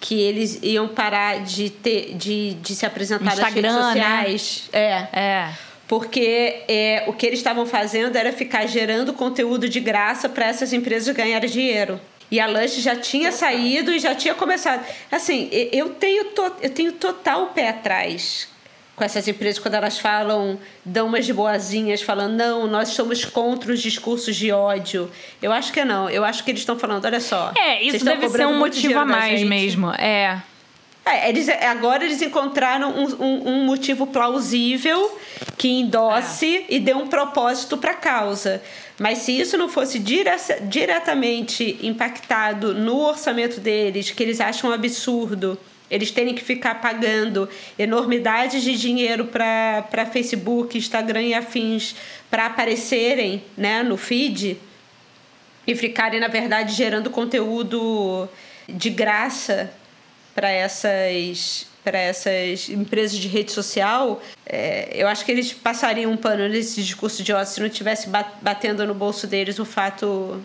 que 0.00 0.20
eles 0.20 0.58
iam 0.60 0.88
parar 0.88 1.44
de, 1.44 1.70
ter, 1.70 2.16
de, 2.16 2.54
de 2.54 2.74
se 2.74 2.84
apresentar 2.84 3.32
Instagram, 3.32 3.72
nas 3.72 3.76
redes 3.76 3.86
sociais? 3.86 4.70
Né? 4.72 5.08
É. 5.12 5.20
É. 5.20 5.54
Porque 5.86 6.64
é, 6.66 7.04
o 7.06 7.12
que 7.12 7.24
eles 7.24 7.38
estavam 7.38 7.64
fazendo 7.64 8.16
era 8.16 8.32
ficar 8.32 8.66
gerando 8.66 9.12
conteúdo 9.12 9.68
de 9.68 9.78
graça 9.78 10.28
para 10.28 10.46
essas 10.46 10.72
empresas 10.72 11.14
ganharem 11.14 11.48
dinheiro. 11.48 12.00
E 12.28 12.40
a 12.40 12.48
Lush 12.48 12.82
já 12.82 12.96
tinha 12.96 13.30
saído 13.30 13.92
e 13.92 14.00
já 14.00 14.16
tinha 14.16 14.34
começado. 14.34 14.84
Assim, 15.08 15.48
eu 15.70 15.90
tenho, 15.90 16.24
to, 16.32 16.56
eu 16.60 16.70
tenho 16.70 16.90
total 16.94 17.52
pé 17.54 17.68
atrás 17.68 18.48
com 19.02 19.06
essas 19.06 19.26
empresas 19.26 19.58
quando 19.58 19.74
elas 19.74 19.98
falam, 19.98 20.56
dão 20.84 21.08
umas 21.08 21.26
de 21.26 21.32
boazinhas, 21.32 22.00
falando, 22.02 22.34
não, 22.34 22.68
nós 22.68 22.90
somos 22.90 23.24
contra 23.24 23.72
os 23.72 23.82
discursos 23.82 24.36
de 24.36 24.52
ódio. 24.52 25.10
Eu 25.42 25.50
acho 25.50 25.72
que 25.72 25.84
não. 25.84 26.08
Eu 26.08 26.24
acho 26.24 26.44
que 26.44 26.52
eles 26.52 26.60
estão 26.60 26.78
falando, 26.78 27.04
olha 27.04 27.18
só. 27.18 27.52
É, 27.58 27.82
isso 27.82 28.04
deve 28.04 28.28
ser 28.28 28.46
um 28.46 28.60
motivo 28.60 28.96
a 28.96 29.04
mais 29.04 29.42
mesmo. 29.42 29.90
É. 29.94 30.40
É, 31.04 31.28
eles, 31.28 31.48
agora 31.48 32.04
eles 32.04 32.22
encontraram 32.22 32.90
um, 32.90 33.24
um, 33.24 33.48
um 33.48 33.64
motivo 33.64 34.06
plausível 34.06 35.18
que 35.58 35.68
endosse 35.68 36.58
é. 36.58 36.64
e 36.68 36.78
dê 36.78 36.94
um 36.94 37.08
propósito 37.08 37.76
para 37.76 37.90
a 37.90 37.94
causa. 37.94 38.62
Mas 39.00 39.18
se 39.18 39.36
isso 39.36 39.58
não 39.58 39.68
fosse 39.68 39.98
dire 39.98 40.30
diretamente 40.68 41.76
impactado 41.82 42.72
no 42.72 43.00
orçamento 43.00 43.58
deles, 43.58 44.12
que 44.12 44.22
eles 44.22 44.40
acham 44.40 44.70
um 44.70 44.72
absurdo, 44.72 45.58
eles 45.92 46.10
terem 46.10 46.34
que 46.34 46.42
ficar 46.42 46.80
pagando 46.80 47.46
enormidades 47.78 48.62
de 48.62 48.78
dinheiro 48.78 49.26
para 49.26 50.06
Facebook, 50.10 50.78
Instagram 50.78 51.22
e 51.22 51.34
afins 51.34 51.94
para 52.30 52.46
aparecerem 52.46 53.44
né, 53.54 53.82
no 53.82 53.98
feed 53.98 54.58
e 55.66 55.74
ficarem, 55.76 56.18
na 56.18 56.28
verdade, 56.28 56.72
gerando 56.72 57.10
conteúdo 57.10 58.26
de 58.66 58.88
graça 58.88 59.70
para 60.34 60.50
essas 60.50 61.70
para 61.84 61.98
essas 61.98 62.68
empresas 62.68 63.18
de 63.18 63.26
rede 63.26 63.50
social, 63.50 64.22
é, 64.46 64.88
eu 64.94 65.08
acho 65.08 65.24
que 65.24 65.32
eles 65.32 65.52
passariam 65.52 66.12
um 66.12 66.16
pano 66.16 66.48
nesse 66.48 66.80
discurso 66.80 67.24
de 67.24 67.32
ócio 67.32 67.54
se 67.56 67.60
não 67.60 67.68
tivesse 67.68 68.08
batendo 68.40 68.86
no 68.86 68.94
bolso 68.94 69.26
deles 69.26 69.58
o 69.58 69.64
fato 69.64 70.40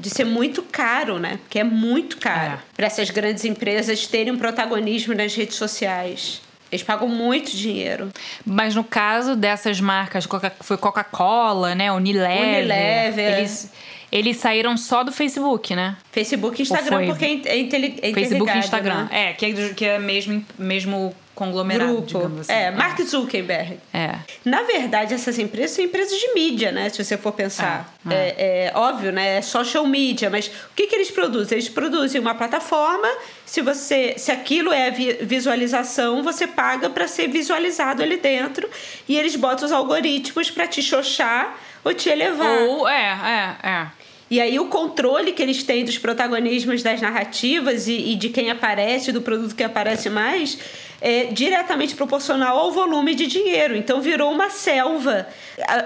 de 0.00 0.10
ser 0.10 0.24
muito 0.24 0.62
caro, 0.62 1.18
né? 1.18 1.38
Porque 1.42 1.58
é 1.58 1.64
muito 1.64 2.18
caro 2.18 2.54
é. 2.54 2.58
para 2.76 2.86
essas 2.86 3.10
grandes 3.10 3.44
empresas 3.44 4.06
terem 4.06 4.32
um 4.32 4.38
protagonismo 4.38 5.14
nas 5.14 5.34
redes 5.34 5.56
sociais. 5.56 6.40
Eles 6.70 6.82
pagam 6.82 7.08
muito 7.08 7.56
dinheiro. 7.56 8.10
Mas 8.44 8.74
no 8.74 8.84
caso 8.84 9.34
dessas 9.34 9.80
marcas, 9.80 10.28
foi 10.60 10.76
Coca-Cola, 10.76 11.74
né? 11.74 11.90
Unilever. 11.90 12.58
Unilever. 12.60 13.38
Eles 13.38 13.70
eles 14.10 14.38
saíram 14.38 14.76
só 14.76 15.04
do 15.04 15.12
Facebook, 15.12 15.76
né? 15.76 15.96
Facebook 16.10 16.60
e 16.60 16.62
Instagram, 16.62 17.06
porque 17.06 17.42
é, 17.44 17.58
é, 17.58 18.10
é 18.10 18.14
Facebook 18.14 18.50
e 18.50 18.58
Instagram. 18.58 19.04
Né? 19.04 19.30
É, 19.30 19.32
que 19.34 19.46
é, 19.46 19.68
que 19.74 19.84
é 19.84 19.98
mesmo, 19.98 20.44
mesmo 20.58 21.14
conglomerado, 21.38 21.92
Grupo. 21.92 22.06
digamos 22.06 22.40
assim. 22.40 22.52
É, 22.52 22.72
Mark 22.72 23.00
Zuckerberg. 23.00 23.78
É. 23.94 24.16
Na 24.44 24.62
verdade, 24.62 25.14
essas 25.14 25.38
empresas 25.38 25.70
são 25.70 25.84
empresas 25.84 26.18
de 26.18 26.34
mídia, 26.34 26.72
né? 26.72 26.88
Se 26.88 27.02
você 27.02 27.16
for 27.16 27.32
pensar. 27.32 27.94
É, 28.10 28.14
é. 28.14 28.16
é, 28.16 28.66
é 28.66 28.72
óbvio, 28.74 29.12
né? 29.12 29.36
É 29.36 29.42
social 29.42 29.86
media, 29.86 30.28
mas 30.28 30.48
o 30.48 30.74
que, 30.74 30.88
que 30.88 30.96
eles 30.96 31.12
produzem? 31.12 31.56
Eles 31.56 31.68
produzem 31.68 32.20
uma 32.20 32.34
plataforma. 32.34 33.06
Se 33.46 33.62
você, 33.62 34.14
se 34.18 34.32
aquilo 34.32 34.72
é 34.72 34.90
visualização, 34.90 36.24
você 36.24 36.48
paga 36.48 36.90
para 36.90 37.06
ser 37.06 37.28
visualizado 37.28 38.02
ali 38.02 38.16
dentro. 38.16 38.68
E 39.08 39.16
eles 39.16 39.36
botam 39.36 39.64
os 39.64 39.72
algoritmos 39.72 40.50
para 40.50 40.66
te 40.66 40.82
xoxar 40.82 41.56
ou 41.84 41.94
te 41.94 42.08
elevar. 42.08 42.62
Ou, 42.62 42.88
é, 42.88 43.56
é, 43.62 43.68
é. 43.68 43.86
E 44.30 44.40
aí 44.40 44.58
o 44.58 44.66
controle 44.66 45.32
que 45.32 45.42
eles 45.42 45.62
têm 45.62 45.84
dos 45.84 45.96
protagonismos 45.96 46.82
das 46.82 47.00
narrativas 47.00 47.88
e, 47.88 48.12
e, 48.12 48.14
de 48.14 48.28
quem 48.28 48.50
aparece, 48.50 49.10
do 49.10 49.22
produto 49.22 49.54
que 49.54 49.62
aparece 49.62 50.10
mais, 50.10 50.58
é 51.00 51.24
diretamente 51.26 51.94
proporcional 51.94 52.58
ao 52.58 52.72
volume 52.72 53.14
de 53.14 53.26
dinheiro. 53.26 53.76
Então 53.76 54.00
virou 54.00 54.32
uma 54.32 54.50
selva. 54.50 55.26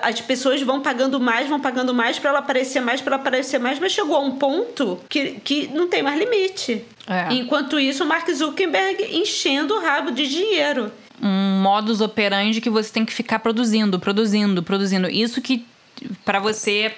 As 0.03 0.21
pessoas 0.21 0.63
vão 0.63 0.81
pagando 0.81 1.21
mais, 1.21 1.49
vão 1.49 1.61
pagando 1.61 1.93
mais 1.93 2.19
para 2.19 2.31
ela 2.31 2.39
aparecer 2.39 2.81
mais, 2.81 3.01
para 3.01 3.15
ela 3.15 3.23
aparecer 3.23 3.59
mais, 3.59 3.79
mas 3.79 3.93
chegou 3.93 4.17
a 4.17 4.21
um 4.21 4.33
ponto 4.33 4.99
que, 5.09 5.41
que 5.45 5.69
não 5.69 5.89
tem 5.89 6.03
mais 6.03 6.19
limite. 6.19 6.85
É. 7.07 7.33
Enquanto 7.35 7.79
isso, 7.79 8.05
o 8.05 8.07
Mark 8.07 8.29
Zuckerberg 8.31 9.17
enchendo 9.17 9.75
o 9.75 9.81
rabo 9.81 10.11
de 10.11 10.27
dinheiro. 10.27 10.91
Um 11.23 11.61
modus 11.63 12.01
operandi 12.01 12.61
que 12.61 12.71
você 12.71 12.91
tem 12.91 13.05
que 13.05 13.13
ficar 13.13 13.39
produzindo, 13.39 13.99
produzindo, 13.99 14.63
produzindo. 14.63 15.09
Isso 15.09 15.41
que 15.41 15.67
para 16.25 16.41
você 16.41 16.93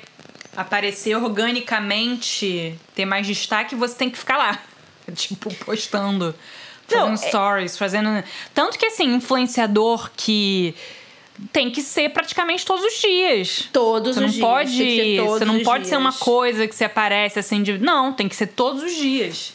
aparecer 0.57 1.17
organicamente, 1.17 2.79
ter 2.95 3.05
mais 3.05 3.27
destaque, 3.27 3.75
você 3.75 3.95
tem 3.97 4.11
que 4.11 4.19
ficar 4.19 4.37
lá. 4.37 4.62
Tipo, 5.15 5.53
postando. 5.57 6.35
Fazendo 6.87 7.07
Não, 7.07 7.12
é 7.12 7.16
stories, 7.16 7.78
fazendo. 7.78 8.24
Tanto 8.53 8.78
que, 8.78 8.87
assim, 8.87 9.14
influenciador 9.14 10.11
que 10.16 10.74
tem 11.53 11.70
que 11.70 11.82
ser 11.82 12.11
praticamente 12.11 12.64
todos 12.64 12.85
os 12.85 13.01
dias. 13.01 13.68
Todos 13.72 14.16
você 14.16 14.24
os 14.24 14.26
não 14.26 14.28
dias. 14.30 14.47
Pode, 14.47 15.20
você 15.20 15.45
não 15.45 15.61
pode 15.61 15.87
ser 15.89 15.97
uma 15.97 16.12
coisa 16.12 16.66
que 16.68 16.74
você 16.74 16.85
aparece 16.85 17.39
assim 17.39 17.62
de. 17.62 17.78
Não, 17.78 18.12
tem 18.12 18.28
que 18.28 18.37
ser 18.37 18.49
todos 18.49 18.82
os 18.82 18.95
dias. 18.95 19.53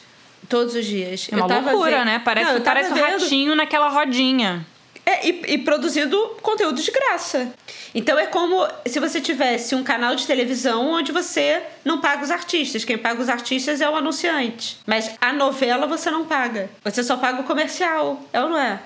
Todos 0.47 0.75
os 0.75 0.85
dias. 0.85 1.29
É 1.31 1.35
uma 1.35 1.45
loucura, 1.45 1.99
vendo... 1.99 2.05
né? 2.05 2.19
Parece, 2.19 2.53
não, 2.53 2.61
parece 2.61 2.91
um 2.91 2.95
ratinho 2.95 3.55
naquela 3.55 3.89
rodinha. 3.89 4.65
É, 5.09 5.27
e, 5.27 5.41
e 5.53 5.57
produzindo 5.57 6.15
conteúdo 6.39 6.79
de 6.79 6.91
graça. 6.91 7.51
Então 7.95 8.19
é 8.19 8.27
como 8.27 8.67
se 8.85 8.99
você 8.99 9.19
tivesse 9.19 9.73
um 9.73 9.83
canal 9.83 10.13
de 10.13 10.27
televisão 10.27 10.87
onde 10.91 11.11
você 11.11 11.63
não 11.83 11.99
paga 11.99 12.23
os 12.23 12.29
artistas. 12.29 12.85
Quem 12.85 12.95
paga 12.95 13.19
os 13.19 13.27
artistas 13.27 13.81
é 13.81 13.89
o 13.89 13.95
anunciante. 13.95 14.77
Mas 14.85 15.09
a 15.19 15.33
novela 15.33 15.87
você 15.87 16.11
não 16.11 16.25
paga. 16.25 16.69
Você 16.83 17.03
só 17.03 17.17
paga 17.17 17.41
o 17.41 17.43
comercial. 17.43 18.23
É 18.31 18.39
ou 18.39 18.49
não 18.49 18.59
é? 18.59 18.79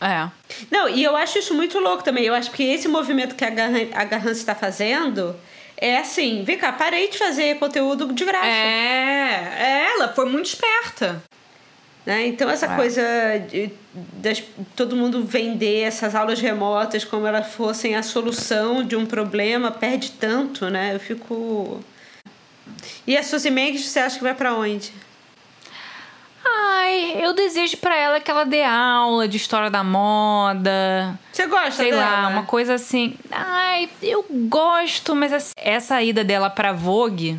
É. 0.00 0.30
Não, 0.70 0.88
e 0.88 1.04
eu 1.04 1.14
acho 1.14 1.38
isso 1.38 1.52
muito 1.52 1.78
louco 1.78 2.02
também. 2.02 2.24
Eu 2.24 2.34
acho 2.34 2.50
que 2.50 2.62
esse 2.62 2.88
movimento 2.88 3.34
que 3.34 3.44
a 3.44 4.04
Garrance 4.04 4.40
está 4.40 4.54
fazendo 4.54 5.36
é 5.76 5.98
assim: 5.98 6.44
vem 6.44 6.56
cá, 6.56 6.72
parei 6.72 7.08
de 7.08 7.18
fazer 7.18 7.58
conteúdo 7.58 8.10
de 8.14 8.24
graça. 8.24 8.46
É, 8.46 9.52
é 9.58 9.86
ela 9.92 10.08
foi 10.14 10.24
muito 10.24 10.46
esperta. 10.46 11.22
Né? 12.08 12.26
Então, 12.26 12.48
essa 12.48 12.64
é. 12.64 12.74
coisa 12.74 13.02
de, 13.50 13.70
de, 14.14 14.42
todo 14.74 14.96
mundo 14.96 15.22
vender 15.24 15.82
essas 15.82 16.14
aulas 16.14 16.40
remotas 16.40 17.04
como 17.04 17.26
elas 17.26 17.52
fossem 17.52 17.96
a 17.96 18.02
solução 18.02 18.82
de 18.82 18.96
um 18.96 19.04
problema 19.04 19.70
perde 19.70 20.12
tanto, 20.12 20.70
né? 20.70 20.94
Eu 20.94 21.00
fico. 21.00 21.84
E 23.06 23.14
a 23.14 23.22
Suzy 23.22 23.50
Mendes, 23.50 23.84
você 23.84 23.98
acha 23.98 24.16
que 24.16 24.22
vai 24.22 24.32
para 24.32 24.54
onde? 24.54 24.90
Ai, 26.42 27.22
eu 27.22 27.34
desejo 27.34 27.76
para 27.76 27.94
ela 27.94 28.20
que 28.20 28.30
ela 28.30 28.44
dê 28.44 28.62
aula 28.62 29.28
de 29.28 29.36
história 29.36 29.68
da 29.68 29.84
moda. 29.84 31.20
Você 31.30 31.46
gosta 31.46 31.72
Sei 31.72 31.90
dela? 31.90 32.02
lá, 32.02 32.28
uma 32.28 32.44
coisa 32.44 32.72
assim. 32.72 33.18
Ai, 33.30 33.90
eu 34.02 34.24
gosto, 34.30 35.14
mas 35.14 35.52
essa 35.58 36.02
ida 36.02 36.24
dela 36.24 36.48
pra 36.48 36.72
Vogue 36.72 37.38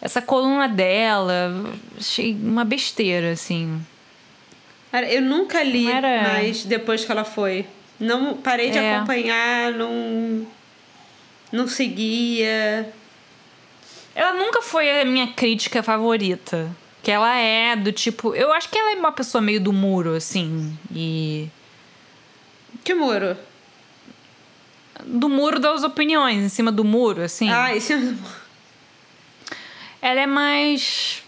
essa 0.00 0.22
coluna 0.22 0.68
dela, 0.68 1.52
achei 1.98 2.32
uma 2.34 2.64
besteira, 2.64 3.32
assim. 3.32 3.80
Eu 5.10 5.22
nunca 5.22 5.62
li 5.62 5.90
era... 5.90 6.22
mais 6.22 6.64
depois 6.64 7.04
que 7.04 7.12
ela 7.12 7.24
foi. 7.24 7.66
Não 7.98 8.36
parei 8.36 8.70
de 8.70 8.78
é. 8.78 8.96
acompanhar, 8.96 9.72
não 9.72 10.46
não 11.50 11.66
seguia. 11.66 12.92
Ela 14.14 14.34
nunca 14.34 14.62
foi 14.62 15.00
a 15.00 15.04
minha 15.04 15.28
crítica 15.28 15.82
favorita. 15.82 16.70
Que 17.02 17.10
ela 17.10 17.36
é 17.36 17.74
do 17.74 17.92
tipo, 17.92 18.34
eu 18.34 18.52
acho 18.52 18.68
que 18.68 18.78
ela 18.78 18.92
é 18.92 18.96
uma 18.96 19.12
pessoa 19.12 19.40
meio 19.40 19.60
do 19.60 19.72
muro 19.72 20.14
assim, 20.14 20.76
e 20.92 21.48
Que 22.84 22.92
muro? 22.92 23.36
Do 25.04 25.28
muro 25.28 25.58
das 25.58 25.84
opiniões, 25.84 26.42
em 26.44 26.48
cima 26.48 26.72
do 26.72 26.84
muro, 26.84 27.22
assim. 27.22 27.50
Ah, 27.50 27.74
em 27.74 27.80
cima 27.80 28.00
do 28.00 28.12
muro 28.12 28.37
ela 30.00 30.20
é 30.20 30.26
mais. 30.26 31.22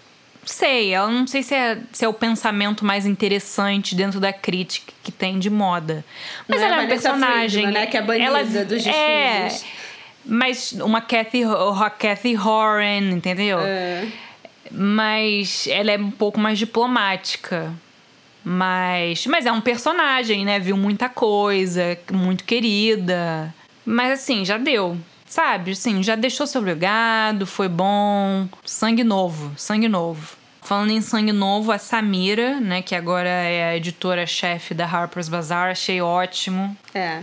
Sei, 0.44 0.92
ela 0.92 1.10
não 1.10 1.26
sei 1.26 1.42
se 1.42 1.54
é, 1.54 1.78
se 1.92 2.04
é 2.04 2.08
o 2.08 2.14
pensamento 2.14 2.84
mais 2.84 3.06
interessante 3.06 3.94
dentro 3.94 4.18
da 4.18 4.32
crítica 4.32 4.92
que 5.02 5.12
tem 5.12 5.38
de 5.38 5.50
moda. 5.50 6.04
Mas 6.48 6.60
não 6.60 6.66
ela 6.66 6.76
é, 6.76 6.78
é 6.78 6.82
uma 6.82 6.88
personagem. 6.88 7.62
Friedman, 7.62 7.72
né? 7.72 7.86
Que 7.86 7.96
é 7.96 8.02
banida 8.02 8.24
ela, 8.24 8.42
dos 8.42 8.82
desfiles. 8.82 8.94
É, 8.94 9.48
mas 10.24 10.72
uma 10.72 11.00
Kathy, 11.00 11.42
Kathy 11.98 12.36
Horan, 12.36 13.10
entendeu? 13.10 13.58
É. 13.60 14.06
Mas 14.70 15.66
ela 15.66 15.90
é 15.90 15.98
um 15.98 16.10
pouco 16.10 16.38
mais 16.38 16.58
diplomática. 16.58 17.72
Mas, 18.42 19.26
mas 19.26 19.44
é 19.44 19.52
um 19.52 19.60
personagem, 19.60 20.44
né? 20.44 20.58
Viu 20.58 20.76
muita 20.76 21.08
coisa, 21.08 21.98
muito 22.10 22.44
querida. 22.44 23.54
Mas 23.84 24.12
assim, 24.12 24.44
já 24.44 24.56
deu. 24.56 24.96
Sabe, 25.30 25.70
assim, 25.70 26.02
já 26.02 26.16
deixou 26.16 26.44
seu 26.44 26.60
legado, 26.60 27.46
foi 27.46 27.68
bom. 27.68 28.48
Sangue 28.64 29.04
novo, 29.04 29.52
sangue 29.56 29.86
novo. 29.86 30.36
Falando 30.60 30.90
em 30.90 31.00
sangue 31.00 31.30
novo, 31.30 31.70
a 31.70 31.78
Samira, 31.78 32.58
né, 32.58 32.82
que 32.82 32.96
agora 32.96 33.28
é 33.28 33.70
a 33.70 33.76
editora-chefe 33.76 34.74
da 34.74 34.84
Harper's 34.84 35.28
Bazaar, 35.28 35.70
achei 35.70 36.00
ótimo. 36.00 36.76
É. 36.92 37.22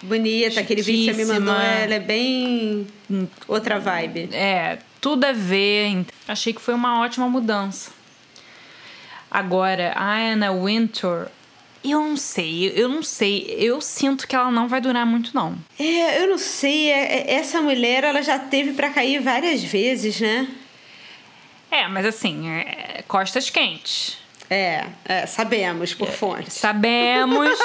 Bonita, 0.00 0.60
aquele 0.60 0.82
vídeo 0.82 1.12
que 1.12 1.14
você 1.16 1.24
me 1.24 1.40
mandou, 1.40 1.60
ela 1.60 1.94
é 1.94 1.98
bem 1.98 2.86
outra 3.48 3.80
vibe. 3.80 4.28
É, 4.32 4.78
tudo 5.00 5.24
a 5.24 5.32
ver. 5.32 6.06
Achei 6.28 6.52
que 6.52 6.60
foi 6.60 6.74
uma 6.74 7.00
ótima 7.00 7.28
mudança. 7.28 7.90
Agora, 9.28 9.92
a 9.96 10.16
Anna 10.16 10.52
Wintour, 10.52 11.26
eu 11.84 12.00
não 12.00 12.16
sei, 12.16 12.72
eu 12.74 12.88
não 12.88 13.02
sei. 13.02 13.54
Eu 13.58 13.80
sinto 13.80 14.26
que 14.26 14.34
ela 14.34 14.50
não 14.50 14.68
vai 14.68 14.80
durar 14.80 15.06
muito, 15.06 15.30
não. 15.34 15.56
É, 15.78 16.22
eu 16.22 16.28
não 16.28 16.38
sei. 16.38 16.90
É, 16.90 17.18
é, 17.18 17.34
essa 17.34 17.60
mulher, 17.60 18.04
ela 18.04 18.22
já 18.22 18.38
teve 18.38 18.72
para 18.72 18.90
cair 18.90 19.20
várias 19.20 19.62
vezes, 19.62 20.20
né? 20.20 20.48
É, 21.70 21.86
mas 21.86 22.06
assim, 22.06 22.48
é, 22.48 23.04
costas 23.06 23.50
quentes. 23.50 24.18
É, 24.50 24.86
é 25.04 25.26
sabemos 25.26 25.94
por 25.94 26.08
é, 26.08 26.12
fontes. 26.12 26.54
Sabemos. 26.54 27.58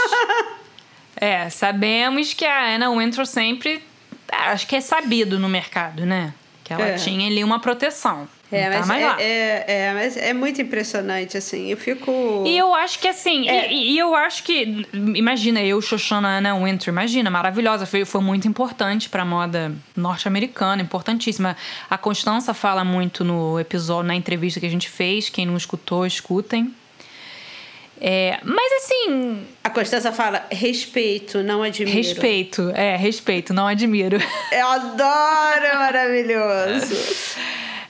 é, 1.15 1.49
sabemos 1.49 2.33
que 2.33 2.45
a 2.45 2.75
Anna 2.75 2.91
Wintour 2.91 3.25
sempre. 3.25 3.83
Acho 4.31 4.67
que 4.67 4.75
é 4.75 4.81
sabido 4.81 5.39
no 5.39 5.47
mercado, 5.47 6.05
né? 6.05 6.33
Que 6.63 6.73
ela 6.73 6.95
tinha 6.95 7.27
ali 7.27 7.43
uma 7.43 7.59
proteção. 7.59 8.27
É, 8.53 8.69
tá 8.69 8.85
mas, 8.85 9.19
é, 9.19 9.23
é, 9.23 9.65
é, 9.67 9.93
mas 9.93 10.17
é 10.17 10.33
muito 10.33 10.61
impressionante, 10.61 11.37
assim. 11.37 11.69
Eu 11.69 11.77
fico. 11.77 12.43
E 12.45 12.57
eu 12.57 12.73
acho 12.73 12.99
que, 12.99 13.07
assim, 13.07 13.49
é. 13.49 13.71
e, 13.71 13.93
e, 13.93 13.99
eu 13.99 14.15
acho 14.15 14.43
que. 14.43 14.87
Imagina, 14.93 15.61
eu, 15.61 15.81
Shoshana 15.81 16.37
Anna 16.37 16.55
Winter, 16.55 16.89
imagina, 16.89 17.29
maravilhosa. 17.29 17.85
Foi, 17.85 18.05
foi 18.05 18.21
muito 18.21 18.47
importante 18.47 19.09
pra 19.09 19.25
moda 19.25 19.73
norte-americana, 19.95 20.81
importantíssima. 20.81 21.57
A 21.89 21.97
Constança 21.97 22.53
fala 22.53 22.83
muito 22.83 23.23
no 23.23 23.59
episódio, 23.59 24.07
na 24.07 24.15
entrevista 24.15 24.59
que 24.59 24.65
a 24.65 24.69
gente 24.69 24.89
fez. 24.89 25.29
Quem 25.29 25.45
não 25.45 25.57
escutou, 25.57 26.05
escutem. 26.05 26.73
É, 28.05 28.37
mas 28.43 28.71
assim. 28.83 29.47
A 29.63 29.69
Constança 29.69 30.11
fala 30.11 30.45
respeito, 30.51 31.41
não 31.41 31.63
admiro. 31.63 31.95
Respeito, 31.95 32.69
é, 32.75 32.97
respeito, 32.97 33.53
não 33.53 33.65
admiro. 33.65 34.17
Eu 34.51 34.67
adoro, 34.67 35.65
é 35.65 35.75
maravilhoso. 35.75 36.95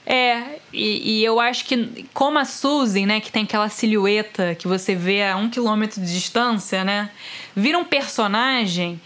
É, 0.06 0.58
e, 0.72 1.20
e, 1.20 1.24
eu 1.24 1.40
acho 1.40 1.64
que, 1.64 2.06
como 2.12 2.38
a 2.38 2.44
Suzy, 2.44 3.06
né, 3.06 3.20
que 3.20 3.32
tem 3.32 3.44
aquela 3.44 3.70
silhueta 3.70 4.54
que 4.54 4.68
você 4.68 4.94
vê 4.94 5.24
a 5.24 5.36
um 5.36 5.48
quilômetro 5.48 6.00
de 6.00 6.12
distância, 6.12 6.84
né, 6.84 7.10
vira 7.56 7.78
um 7.78 7.84
personagem, 7.84 9.00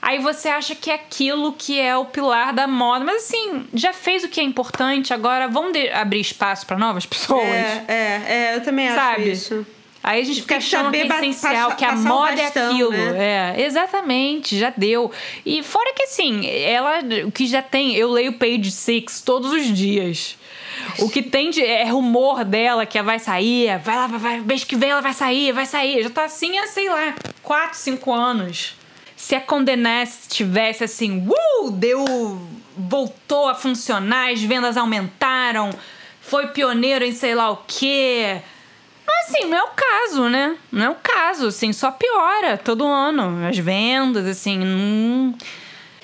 aí 0.00 0.20
você 0.20 0.48
acha 0.48 0.76
que 0.76 0.88
é 0.88 0.94
aquilo 0.94 1.52
que 1.52 1.80
é 1.80 1.96
o 1.96 2.04
pilar 2.04 2.52
da 2.52 2.68
moda. 2.68 3.04
Mas 3.04 3.24
assim, 3.24 3.66
já 3.74 3.92
fez 3.92 4.22
o 4.22 4.28
que 4.28 4.40
é 4.40 4.44
importante, 4.44 5.12
agora 5.12 5.48
vamos 5.48 5.76
abrir 5.92 6.20
espaço 6.20 6.64
para 6.64 6.78
novas 6.78 7.04
pessoas. 7.06 7.42
É, 7.42 7.84
é, 7.88 8.22
é, 8.28 8.56
eu 8.56 8.62
também 8.62 8.88
acho 8.88 8.96
Sabe? 8.96 9.30
isso. 9.32 9.66
Aí 10.06 10.20
a 10.20 10.24
gente 10.24 10.42
fica 10.42 10.58
achando 10.58 10.92
que 10.92 10.98
é 10.98 11.04
essencial, 11.04 11.74
que 11.74 11.84
a 11.84 11.96
moda 11.96 12.40
é 12.40 12.44
bastão, 12.44 12.62
é 12.62 12.70
aquilo. 12.70 12.90
Né? 12.92 13.54
É, 13.56 13.64
exatamente, 13.66 14.56
já 14.56 14.70
deu. 14.70 15.10
E 15.44 15.64
fora 15.64 15.92
que 15.94 16.04
assim, 16.04 16.46
ela 16.46 17.00
o 17.26 17.32
que 17.32 17.44
já 17.44 17.60
tem, 17.60 17.92
eu 17.96 18.12
leio 18.12 18.34
Page 18.34 18.70
Six 18.70 19.20
todos 19.20 19.50
os 19.50 19.66
dias. 19.66 20.38
O 21.00 21.10
que 21.10 21.22
tem 21.22 21.50
de 21.50 21.60
é 21.60 21.84
rumor 21.90 22.44
dela 22.44 22.86
que 22.86 22.96
ela 22.96 23.04
vai 23.04 23.18
sair, 23.18 23.76
vai 23.80 23.96
lá, 23.96 24.06
vai, 24.06 24.18
vai, 24.20 24.40
mês 24.42 24.62
que 24.62 24.76
vem 24.76 24.90
ela 24.90 25.00
vai 25.00 25.12
sair, 25.12 25.50
vai 25.50 25.66
sair. 25.66 26.04
Já 26.04 26.10
tá 26.10 26.24
assim 26.26 26.56
há, 26.56 26.68
sei 26.68 26.88
lá, 26.88 27.12
4, 27.42 27.76
5 27.76 28.12
anos. 28.12 28.76
Se 29.16 29.34
a 29.34 29.40
Condé 29.40 29.74
Nast 29.74 30.28
tivesse 30.28 30.84
assim, 30.84 31.26
uh, 31.26 31.70
deu, 31.72 32.04
voltou 32.78 33.48
a 33.48 33.56
funcionar, 33.56 34.30
as 34.30 34.40
vendas 34.40 34.76
aumentaram, 34.76 35.70
foi 36.20 36.46
pioneiro 36.48 37.04
em 37.04 37.10
sei 37.10 37.34
lá 37.34 37.50
o 37.50 37.56
quê 37.66 38.40
assim, 39.28 39.46
não 39.46 39.58
é 39.58 39.62
o 39.62 39.68
caso, 39.68 40.28
né? 40.28 40.56
Não 40.70 40.84
é 40.84 40.90
o 40.90 40.94
caso, 40.94 41.48
assim, 41.48 41.72
só 41.72 41.90
piora 41.90 42.56
todo 42.56 42.86
ano. 42.86 43.46
As 43.46 43.58
vendas, 43.58 44.26
assim. 44.26 44.60
Hum... 44.60 45.34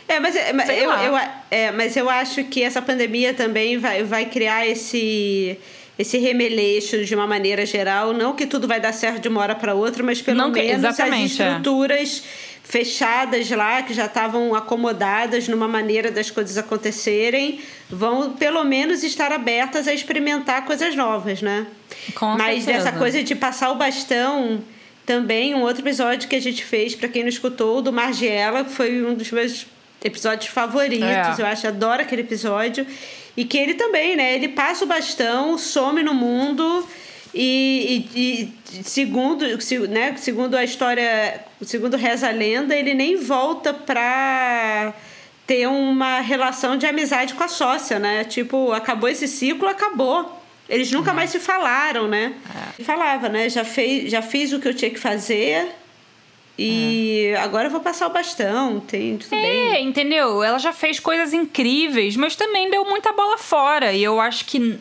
É, 0.09 0.21
mas, 0.21 0.37
é, 0.37 0.51
eu, 0.85 0.91
eu, 0.91 1.19
é, 1.51 1.71
mas 1.73 1.97
eu 1.97 2.11
acho 2.11 2.45
que 2.45 2.63
essa 2.63 2.83
pandemia 2.83 3.33
também 3.33 3.79
vai, 3.79 4.03
vai 4.03 4.27
criar 4.27 4.67
esse 4.67 5.59
esse 5.99 6.19
remeleixo 6.19 7.05
de 7.05 7.15
uma 7.15 7.27
maneira 7.27 7.65
geral. 7.65 8.13
Não 8.13 8.35
que 8.35 8.47
tudo 8.47 8.67
vai 8.67 8.81
dar 8.81 8.93
certo 8.93 9.23
de 9.23 9.29
uma 9.29 9.41
hora 9.41 9.55
para 9.55 9.75
outra, 9.75 10.03
mas 10.03 10.21
pelo 10.21 10.39
não 10.39 10.51
menos 10.51 10.85
as 10.85 10.99
é. 10.99 11.21
estruturas 11.21 12.25
é. 12.25 12.52
Fechadas 12.63 13.51
lá, 13.51 13.83
que 13.83 13.93
já 13.93 14.07
estavam 14.07 14.55
acomodadas 14.55 15.49
numa 15.49 15.69
maneira 15.69 16.11
das 16.11 16.31
coisas 16.31 16.57
acontecerem, 16.57 17.61
vão 17.91 18.33
pelo 18.33 18.65
menos 18.65 19.03
estar 19.03 19.33
abertas 19.33 19.89
a 19.89 19.93
experimentar 19.93 20.65
coisas 20.65 20.95
novas, 20.95 21.43
né? 21.43 21.67
Com 22.15 22.37
mas 22.37 22.65
certeza. 22.65 22.89
essa 22.89 22.99
coisa 22.99 23.23
de 23.23 23.35
passar 23.35 23.71
o 23.71 23.75
bastão. 23.75 24.63
Também 25.05 25.53
um 25.53 25.63
outro 25.63 25.83
episódio 25.83 26.29
que 26.29 26.37
a 26.37 26.41
gente 26.41 26.65
fez, 26.65 26.95
para 26.95 27.09
quem 27.09 27.23
não 27.23 27.29
escutou, 27.29 27.83
do 27.83 27.93
Margiela, 27.93 28.65
foi 28.65 29.05
um 29.05 29.15
dos 29.15 29.31
meus 29.33 29.67
episódios 30.03 30.47
favoritos. 30.47 31.39
É. 31.39 31.43
Eu 31.43 31.47
acho, 31.47 31.67
adoro 31.67 32.03
aquele 32.03 32.23
episódio. 32.23 32.87
E 33.37 33.45
que 33.45 33.59
ele 33.59 33.75
também, 33.75 34.17
né? 34.17 34.35
Ele 34.35 34.49
passa 34.49 34.85
o 34.85 34.87
bastão, 34.87 35.59
some 35.59 36.03
no 36.03 36.15
mundo 36.15 36.87
e, 37.35 38.07
e, 38.15 38.79
e 38.79 38.85
segundo, 38.85 39.45
né, 39.89 40.15
segundo 40.17 40.57
a 40.57 40.65
história, 40.65 41.45
segundo 41.63 41.97
reza 41.97 42.29
a 42.29 42.33
lenda, 42.33 42.75
ele 42.77 42.95
nem 42.95 43.17
volta 43.17 43.73
pra 43.73 44.95
ter 45.47 45.67
uma 45.67 46.21
relação 46.21 46.77
de 46.77 46.87
amizade 46.87 47.35
com 47.35 47.43
a 47.43 47.49
sócia, 47.49 47.99
né? 47.99 48.25
Tipo, 48.25 48.73
acabou 48.73 49.09
esse 49.09 49.27
ciclo, 49.27 49.69
acabou. 49.69 50.41
Eles 50.69 50.91
nunca 50.93 51.11
uhum. 51.11 51.17
mais 51.17 51.31
se 51.31 51.41
falaram, 51.41 52.07
né? 52.07 52.35
É. 52.79 52.83
Falava, 52.85 53.29
né? 53.29 53.49
Já, 53.49 53.65
fez, 53.65 54.11
já 54.11 54.23
fiz 54.23 54.53
o 54.53 54.61
que 54.61 54.69
eu 54.69 54.75
tinha 54.75 54.91
que 54.91 55.01
fazer, 55.01 55.75
e 56.59 57.33
é. 57.35 57.37
agora 57.37 57.67
eu 57.67 57.71
vou 57.71 57.81
passar 57.81 58.07
o 58.07 58.11
bastão, 58.11 58.79
tem 58.81 59.17
tudo 59.17 59.35
é, 59.35 59.41
bem. 59.41 59.69
É, 59.73 59.81
entendeu? 59.81 60.43
Ela 60.43 60.59
já 60.59 60.73
fez 60.73 61.01
coisas 61.01 61.33
incríveis, 61.33 62.17
mas 62.17 62.37
também 62.37 62.71
deu 62.71 62.85
muita 62.85 63.13
bola 63.13 63.39
fora. 63.39 63.93
E 63.93 64.03
eu 64.03 64.21
acho 64.21 64.45
que 64.45 64.79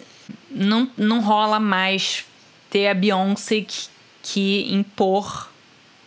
não, 0.49 0.89
não 0.97 1.21
rola 1.21 1.59
mais 1.59 2.25
ter 2.71 2.87
a 2.87 2.93
Beyoncé 2.95 3.61
que, 3.61 3.87
que 4.23 4.73
impor 4.73 5.51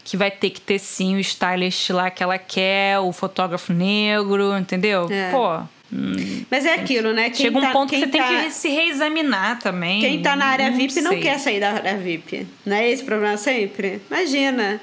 que 0.02 0.16
vai 0.16 0.30
ter 0.30 0.50
que 0.50 0.60
ter 0.60 0.78
sim 0.78 1.16
o 1.16 1.20
stylist 1.20 1.90
lá 1.90 2.10
que 2.10 2.22
ela 2.22 2.36
quer, 2.36 2.98
o 2.98 3.10
fotógrafo 3.10 3.72
negro, 3.72 4.58
entendeu? 4.58 5.08
É. 5.10 5.30
Pô. 5.30 5.60
Hum, 5.90 6.44
Mas 6.50 6.66
é 6.66 6.74
aquilo, 6.74 7.12
né? 7.12 7.30
Quem 7.30 7.46
chega 7.46 7.58
um 7.58 7.60
tá, 7.62 7.70
ponto 7.70 7.90
que 7.90 8.00
você 8.00 8.06
tá, 8.08 8.28
tem 8.28 8.44
que 8.44 8.50
se 8.50 8.68
reexaminar 8.68 9.60
também. 9.60 10.00
Quem 10.00 10.20
tá 10.20 10.36
na 10.36 10.46
área 10.46 10.70
não 10.70 10.76
VIP 10.76 10.92
sei. 10.92 11.02
não 11.02 11.18
quer 11.20 11.38
sair 11.38 11.60
da 11.60 11.72
área 11.72 11.96
VIP. 11.96 12.46
Não 12.66 12.76
é 12.76 12.90
esse 12.90 13.02
o 13.02 13.06
problema 13.06 13.36
sempre? 13.38 14.02
Imagina 14.10 14.80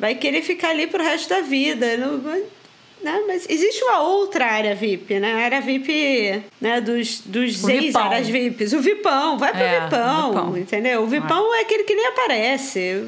vai 0.00 0.14
querer 0.14 0.40
ficar 0.40 0.70
ali 0.70 0.86
pro 0.86 1.04
resto 1.04 1.28
da 1.28 1.42
vida. 1.42 1.96
Não, 1.98 2.42
né? 3.02 3.22
Mas 3.26 3.46
existe 3.48 3.82
uma 3.84 4.00
outra 4.02 4.46
área 4.46 4.74
VIP, 4.74 5.18
né? 5.18 5.32
A 5.32 5.44
área 5.44 5.60
VIP 5.60 6.42
né? 6.60 6.80
dos, 6.80 7.20
dos 7.20 7.66
ex-áreas 7.68 8.28
VIPs. 8.28 8.72
O 8.72 8.80
VIPão, 8.80 9.38
vai 9.38 9.52
pro 9.52 9.62
é, 9.62 9.80
VIPão, 9.80 10.28
VIPão, 10.28 10.58
entendeu? 10.58 11.02
O 11.02 11.06
VIPão 11.06 11.54
é. 11.54 11.58
é 11.58 11.62
aquele 11.62 11.84
que 11.84 11.94
nem 11.94 12.06
aparece. 12.06 13.04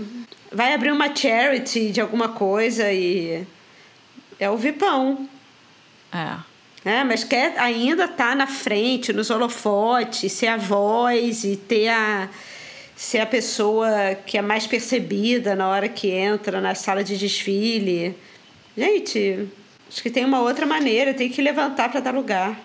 Vai 0.50 0.74
abrir 0.74 0.92
uma 0.92 1.14
charity 1.14 1.90
de 1.90 2.00
alguma 2.00 2.28
coisa 2.28 2.92
e. 2.92 3.46
É 4.38 4.50
o 4.50 4.56
VIPão. 4.56 5.28
É. 6.12 6.52
É, 6.84 7.04
mas 7.04 7.22
quer 7.22 7.56
ainda 7.58 8.04
estar 8.04 8.30
tá 8.30 8.34
na 8.34 8.46
frente, 8.46 9.12
nos 9.12 9.30
holofotes, 9.30 10.32
ser 10.32 10.48
a 10.48 10.56
voz 10.56 11.44
e 11.44 11.56
ter 11.56 11.88
a 11.88 12.28
ser 12.96 13.18
a 13.18 13.26
pessoa 13.26 13.88
que 14.26 14.38
é 14.38 14.42
mais 14.42 14.66
percebida 14.66 15.56
na 15.56 15.68
hora 15.68 15.88
que 15.88 16.10
entra 16.10 16.60
na 16.60 16.74
sala 16.74 17.02
de 17.02 17.16
desfile. 17.16 18.14
Gente, 18.76 19.48
acho 19.92 20.02
que 20.02 20.10
tem 20.10 20.24
uma 20.24 20.40
outra 20.40 20.64
maneira, 20.64 21.12
tem 21.12 21.28
que 21.28 21.42
levantar 21.42 21.90
para 21.90 22.00
dar 22.00 22.14
lugar. 22.14 22.58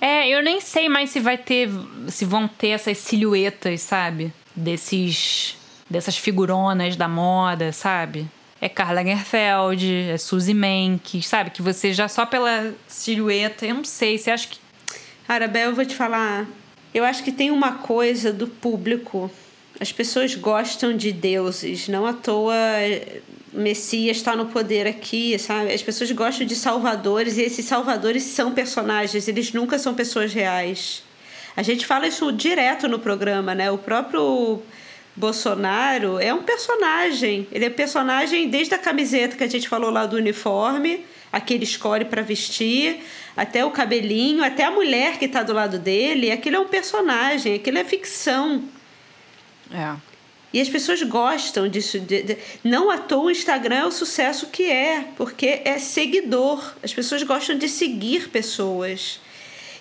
É, 0.00 0.28
eu 0.28 0.42
nem 0.42 0.60
sei 0.60 0.88
mais 0.88 1.10
se 1.10 1.18
vai 1.18 1.38
ter, 1.38 1.70
se 2.08 2.24
vão 2.24 2.46
ter 2.46 2.68
essas 2.68 2.98
silhuetas, 2.98 3.80
sabe? 3.80 4.32
Desses, 4.54 5.56
dessas 5.88 6.16
figuronas 6.16 6.96
da 6.96 7.08
moda, 7.08 7.72
sabe? 7.72 8.28
É 8.60 8.68
Carla 8.68 9.02
Gerfeld, 9.02 10.10
é 10.10 10.18
Suzy 10.18 10.52
Menkes, 10.52 11.26
sabe? 11.26 11.50
Que 11.50 11.62
você 11.62 11.92
já 11.92 12.08
só 12.08 12.26
pela 12.26 12.74
silhueta, 12.86 13.64
eu 13.64 13.74
não 13.74 13.84
sei, 13.84 14.18
você 14.18 14.30
acha 14.30 14.48
que... 14.48 14.58
Arabel, 15.26 15.70
eu 15.70 15.74
vou 15.74 15.86
te 15.86 15.94
falar, 15.94 16.46
eu 16.92 17.04
acho 17.04 17.24
que 17.24 17.32
tem 17.32 17.50
uma 17.50 17.72
coisa 17.72 18.32
do 18.32 18.46
público 18.46 19.30
as 19.80 19.92
pessoas 19.92 20.34
gostam 20.34 20.96
de 20.96 21.10
deuses, 21.12 21.88
não 21.88 22.06
à 22.06 22.12
toa 22.12 22.54
Messias 23.54 24.16
está 24.16 24.34
no 24.34 24.46
poder 24.46 24.86
aqui, 24.86 25.38
sabe? 25.38 25.72
As 25.72 25.82
pessoas 25.82 26.10
gostam 26.10 26.46
de 26.46 26.56
salvadores 26.56 27.38
e 27.38 27.42
esses 27.42 27.64
salvadores 27.64 28.24
são 28.24 28.52
personagens, 28.52 29.28
eles 29.28 29.52
nunca 29.52 29.78
são 29.78 29.94
pessoas 29.94 30.32
reais. 30.32 31.02
A 31.56 31.62
gente 31.62 31.86
fala 31.86 32.08
isso 32.08 32.32
direto 32.32 32.88
no 32.88 32.98
programa, 32.98 33.54
né? 33.54 33.70
O 33.70 33.78
próprio 33.78 34.60
Bolsonaro 35.14 36.18
é 36.18 36.34
um 36.34 36.42
personagem. 36.42 37.46
Ele 37.52 37.66
é 37.66 37.70
personagem 37.70 38.48
desde 38.48 38.74
a 38.74 38.78
camiseta 38.78 39.36
que 39.36 39.44
a 39.44 39.48
gente 39.48 39.68
falou 39.68 39.90
lá 39.90 40.04
do 40.04 40.16
uniforme, 40.16 41.04
aquele 41.32 41.62
escolhe 41.62 42.04
para 42.04 42.22
vestir, 42.22 43.00
até 43.36 43.64
o 43.64 43.70
cabelinho, 43.70 44.42
até 44.42 44.64
a 44.64 44.70
mulher 44.70 45.16
que 45.18 45.26
está 45.26 45.44
do 45.44 45.52
lado 45.52 45.78
dele. 45.78 46.32
Aquilo 46.32 46.56
é 46.56 46.60
um 46.60 46.68
personagem, 46.68 47.54
aquilo 47.54 47.78
é 47.78 47.84
ficção. 47.84 48.64
É. 49.72 50.13
E 50.54 50.60
as 50.60 50.68
pessoas 50.68 51.02
gostam 51.02 51.68
disso. 51.68 51.98
De, 51.98 52.22
de, 52.22 52.38
não 52.62 52.88
à 52.88 52.96
toa 52.96 53.24
o 53.24 53.30
Instagram 53.30 53.74
é 53.74 53.86
o 53.86 53.90
sucesso 53.90 54.46
que 54.46 54.70
é, 54.70 55.04
porque 55.16 55.62
é 55.64 55.80
seguidor. 55.80 56.74
As 56.80 56.94
pessoas 56.94 57.24
gostam 57.24 57.58
de 57.58 57.68
seguir 57.68 58.28
pessoas. 58.28 59.18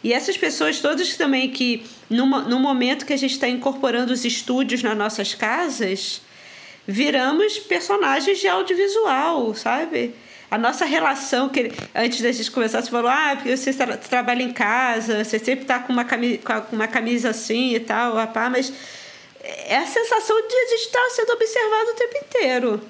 E 0.04 0.12
essas 0.12 0.36
pessoas 0.36 0.80
todas 0.80 1.16
também 1.16 1.52
que, 1.52 1.86
no, 2.10 2.26
no 2.26 2.60
momento 2.60 3.06
que 3.06 3.14
a 3.14 3.18
gente 3.18 3.34
está 3.34 3.48
incorporando 3.48 4.12
os 4.12 4.26
estúdios 4.26 4.82
nas 4.82 4.98
nossas 4.98 5.36
casas, 5.36 6.22
viramos 6.88 7.60
personagens 7.60 8.40
de 8.40 8.48
audiovisual, 8.48 9.54
sabe? 9.54 10.16
A 10.50 10.58
nossa 10.58 10.86
relação, 10.86 11.50
que 11.50 11.72
antes 11.94 12.20
da 12.20 12.32
gente 12.32 12.50
começar, 12.50 12.82
você 12.82 12.90
falou, 12.90 13.12
ah, 13.12 13.34
porque 13.36 13.56
você 13.56 13.72
tra 13.72 13.96
trabalha 13.96 14.42
em 14.42 14.52
casa, 14.52 15.24
você 15.24 15.38
sempre 15.38 15.66
está 15.66 15.78
com 15.78 15.94
uma 15.94 16.04
camisa, 16.04 16.40
com 16.40 16.76
uma 16.76 16.88
camisa 16.88 17.30
assim 17.30 17.76
e 17.76 17.80
tal, 17.80 18.16
rapaz, 18.16 18.52
mas 18.52 18.74
é 19.44 19.78
a 19.78 19.86
sensação 19.86 20.36
de 20.48 20.56
a 20.56 20.68
gente 20.70 20.86
estar 20.86 21.10
sendo 21.12 21.34
observado 21.34 21.92
o 21.92 21.96
tempo 21.96 22.18
inteiro. 22.26 22.82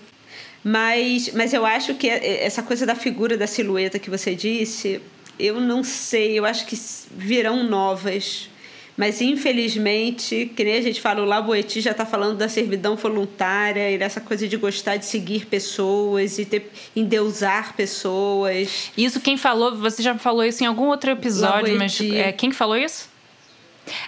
Mas, 0.64 1.34
mas 1.34 1.54
eu 1.54 1.66
acho 1.66 1.96
que 1.96 2.08
essa 2.08 2.64
coisa 2.64 2.86
da 2.86 2.96
figura, 2.96 3.38
da 3.38 3.48
silhueta 3.48 4.00
que 4.00 4.10
você 4.10 4.34
disse, 4.34 5.02
eu 5.38 5.60
não 5.60 5.84
sei, 5.84 6.40
eu 6.40 6.46
acho 6.46 6.66
que 6.66 6.80
virão 7.12 7.64
novas. 7.64 8.50
Mas 8.96 9.22
infelizmente, 9.22 10.52
que 10.56 10.64
nem 10.64 10.76
a 10.76 10.82
gente 10.82 11.02
fala, 11.02 11.22
o 11.22 11.26
Laboeti 11.26 11.82
já 11.82 11.92
está 11.92 12.06
falando 12.06 12.38
da 12.38 12.48
servidão 12.48 12.96
voluntária 12.96 13.92
e 13.92 13.98
dessa 13.98 14.22
coisa 14.22 14.48
de 14.48 14.56
gostar 14.56 14.98
de 14.98 15.06
seguir 15.06 15.48
pessoas 15.48 16.38
e 16.38 16.46
ter, 16.46 16.72
endeusar 16.96 17.74
pessoas. 17.74 18.92
Isso 18.96 19.20
quem 19.20 19.36
falou, 19.36 19.76
você 19.76 20.04
já 20.04 20.16
falou 20.16 20.44
isso 20.46 20.64
em 20.64 20.68
algum 20.68 20.86
outro 20.86 21.10
episódio, 21.10 21.74
Laboeti. 21.74 22.08
mas 22.08 22.18
é, 22.20 22.32
quem 22.32 22.52
falou 22.52 22.78
isso? 22.78 23.10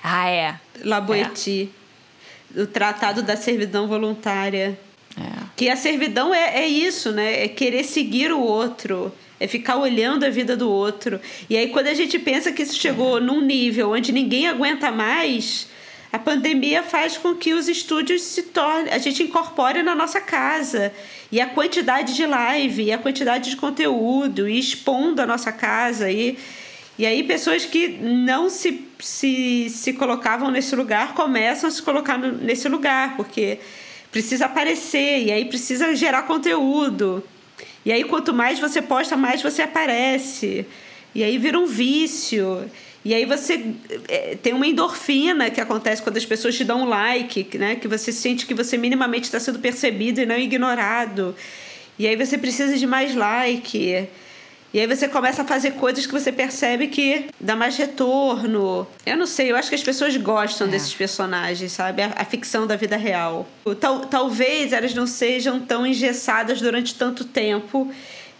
Ah, 0.03 0.29
é. 0.29 0.59
Laboeti. 0.83 1.69
É. 1.81 1.84
O 2.55 2.67
Tratado 2.67 3.21
da 3.21 3.35
Servidão 3.35 3.87
Voluntária. 3.87 4.77
É. 5.17 5.45
Que 5.55 5.69
a 5.69 5.75
servidão 5.75 6.33
é, 6.33 6.61
é 6.63 6.67
isso, 6.67 7.11
né? 7.11 7.45
É 7.45 7.47
querer 7.47 7.83
seguir 7.83 8.31
o 8.31 8.39
outro 8.39 9.11
é 9.39 9.47
ficar 9.47 9.77
olhando 9.77 10.23
a 10.23 10.29
vida 10.29 10.55
do 10.55 10.69
outro. 10.69 11.19
E 11.49 11.57
aí, 11.57 11.69
quando 11.69 11.87
a 11.87 11.93
gente 11.93 12.17
pensa 12.17 12.51
que 12.51 12.63
isso 12.63 12.79
chegou 12.79 13.19
num 13.19 13.41
nível 13.41 13.91
onde 13.91 14.11
ninguém 14.11 14.47
aguenta 14.47 14.91
mais, 14.91 15.67
a 16.11 16.17
pandemia 16.17 16.81
faz 16.81 17.17
com 17.17 17.35
que 17.35 17.53
os 17.53 17.67
estúdios 17.67 18.21
se 18.21 18.43
tornem. 18.43 18.93
A 18.93 18.97
gente 18.97 19.23
incorpore 19.23 19.83
na 19.83 19.93
nossa 19.93 20.21
casa. 20.21 20.93
E 21.31 21.41
a 21.41 21.47
quantidade 21.47 22.15
de 22.15 22.25
live, 22.25 22.83
e 22.83 22.91
a 22.91 22.97
quantidade 22.97 23.49
de 23.49 23.57
conteúdo, 23.57 24.47
e 24.47 24.57
expondo 24.57 25.21
a 25.21 25.25
nossa 25.25 25.51
casa. 25.51 26.09
E, 26.09 26.37
e 26.97 27.05
aí, 27.05 27.23
pessoas 27.23 27.65
que 27.65 27.89
não 27.89 28.49
se, 28.49 28.84
se, 28.99 29.69
se 29.69 29.93
colocavam 29.93 30.51
nesse 30.51 30.75
lugar 30.75 31.13
começam 31.13 31.67
a 31.67 31.71
se 31.71 31.81
colocar 31.81 32.17
no, 32.17 32.31
nesse 32.31 32.67
lugar, 32.69 33.15
porque 33.15 33.59
precisa 34.11 34.45
aparecer, 34.45 35.25
e 35.25 35.31
aí 35.31 35.45
precisa 35.45 35.93
gerar 35.95 36.23
conteúdo. 36.23 37.23
E 37.85 37.91
aí, 37.91 38.03
quanto 38.03 38.33
mais 38.33 38.59
você 38.59 38.81
posta, 38.81 39.15
mais 39.15 39.41
você 39.41 39.61
aparece. 39.61 40.65
E 41.13 41.23
aí 41.23 41.37
vira 41.37 41.59
um 41.59 41.65
vício. 41.65 42.69
E 43.05 43.13
aí 43.13 43.23
você 43.25 43.73
é, 44.07 44.35
tem 44.41 44.53
uma 44.53 44.65
endorfina 44.65 45.51
que 45.51 45.61
acontece 45.61 46.01
quando 46.01 46.17
as 46.17 46.25
pessoas 46.25 46.55
te 46.55 46.63
dão 46.63 46.81
um 46.81 46.85
like, 46.85 47.55
né? 47.57 47.75
Que 47.75 47.87
você 47.87 48.11
sente 48.11 48.47
que 48.47 48.53
você 48.55 48.77
minimamente 48.77 49.25
está 49.25 49.39
sendo 49.39 49.59
percebido 49.59 50.19
e 50.19 50.25
não 50.25 50.37
ignorado. 50.37 51.35
E 51.99 52.07
aí 52.07 52.15
você 52.15 52.37
precisa 52.37 52.75
de 52.75 52.87
mais 52.87 53.13
like. 53.13 54.07
E 54.75 54.79
aí 54.81 54.87
você 54.87 55.07
começa 55.07 55.41
a 55.41 55.45
fazer 55.45 55.71
coisas 55.75 56.05
que 56.05 56.11
você 56.11 56.33
percebe 56.33 56.87
que 56.87 57.29
dá 57.39 57.55
mais 57.55 57.77
retorno. 57.77 58.85
Eu 59.05 59.15
não 59.15 59.25
sei, 59.25 59.49
eu 59.49 59.55
acho 59.55 59.69
que 59.69 59.75
as 59.75 59.81
pessoas 59.81 60.17
gostam 60.17 60.67
é. 60.67 60.71
desses 60.71 60.93
personagens, 60.93 61.71
sabe? 61.71 62.01
A, 62.01 62.11
a, 62.13 62.25
ficção 62.25 62.67
da 62.67 62.75
vida 62.75 62.97
real. 62.97 63.47
Tal, 63.79 64.01
talvez 64.01 64.73
elas 64.73 64.93
não 64.93 65.07
sejam 65.07 65.61
tão 65.61 65.87
engessadas 65.87 66.59
durante 66.59 66.93
tanto 66.93 67.23
tempo 67.23 67.89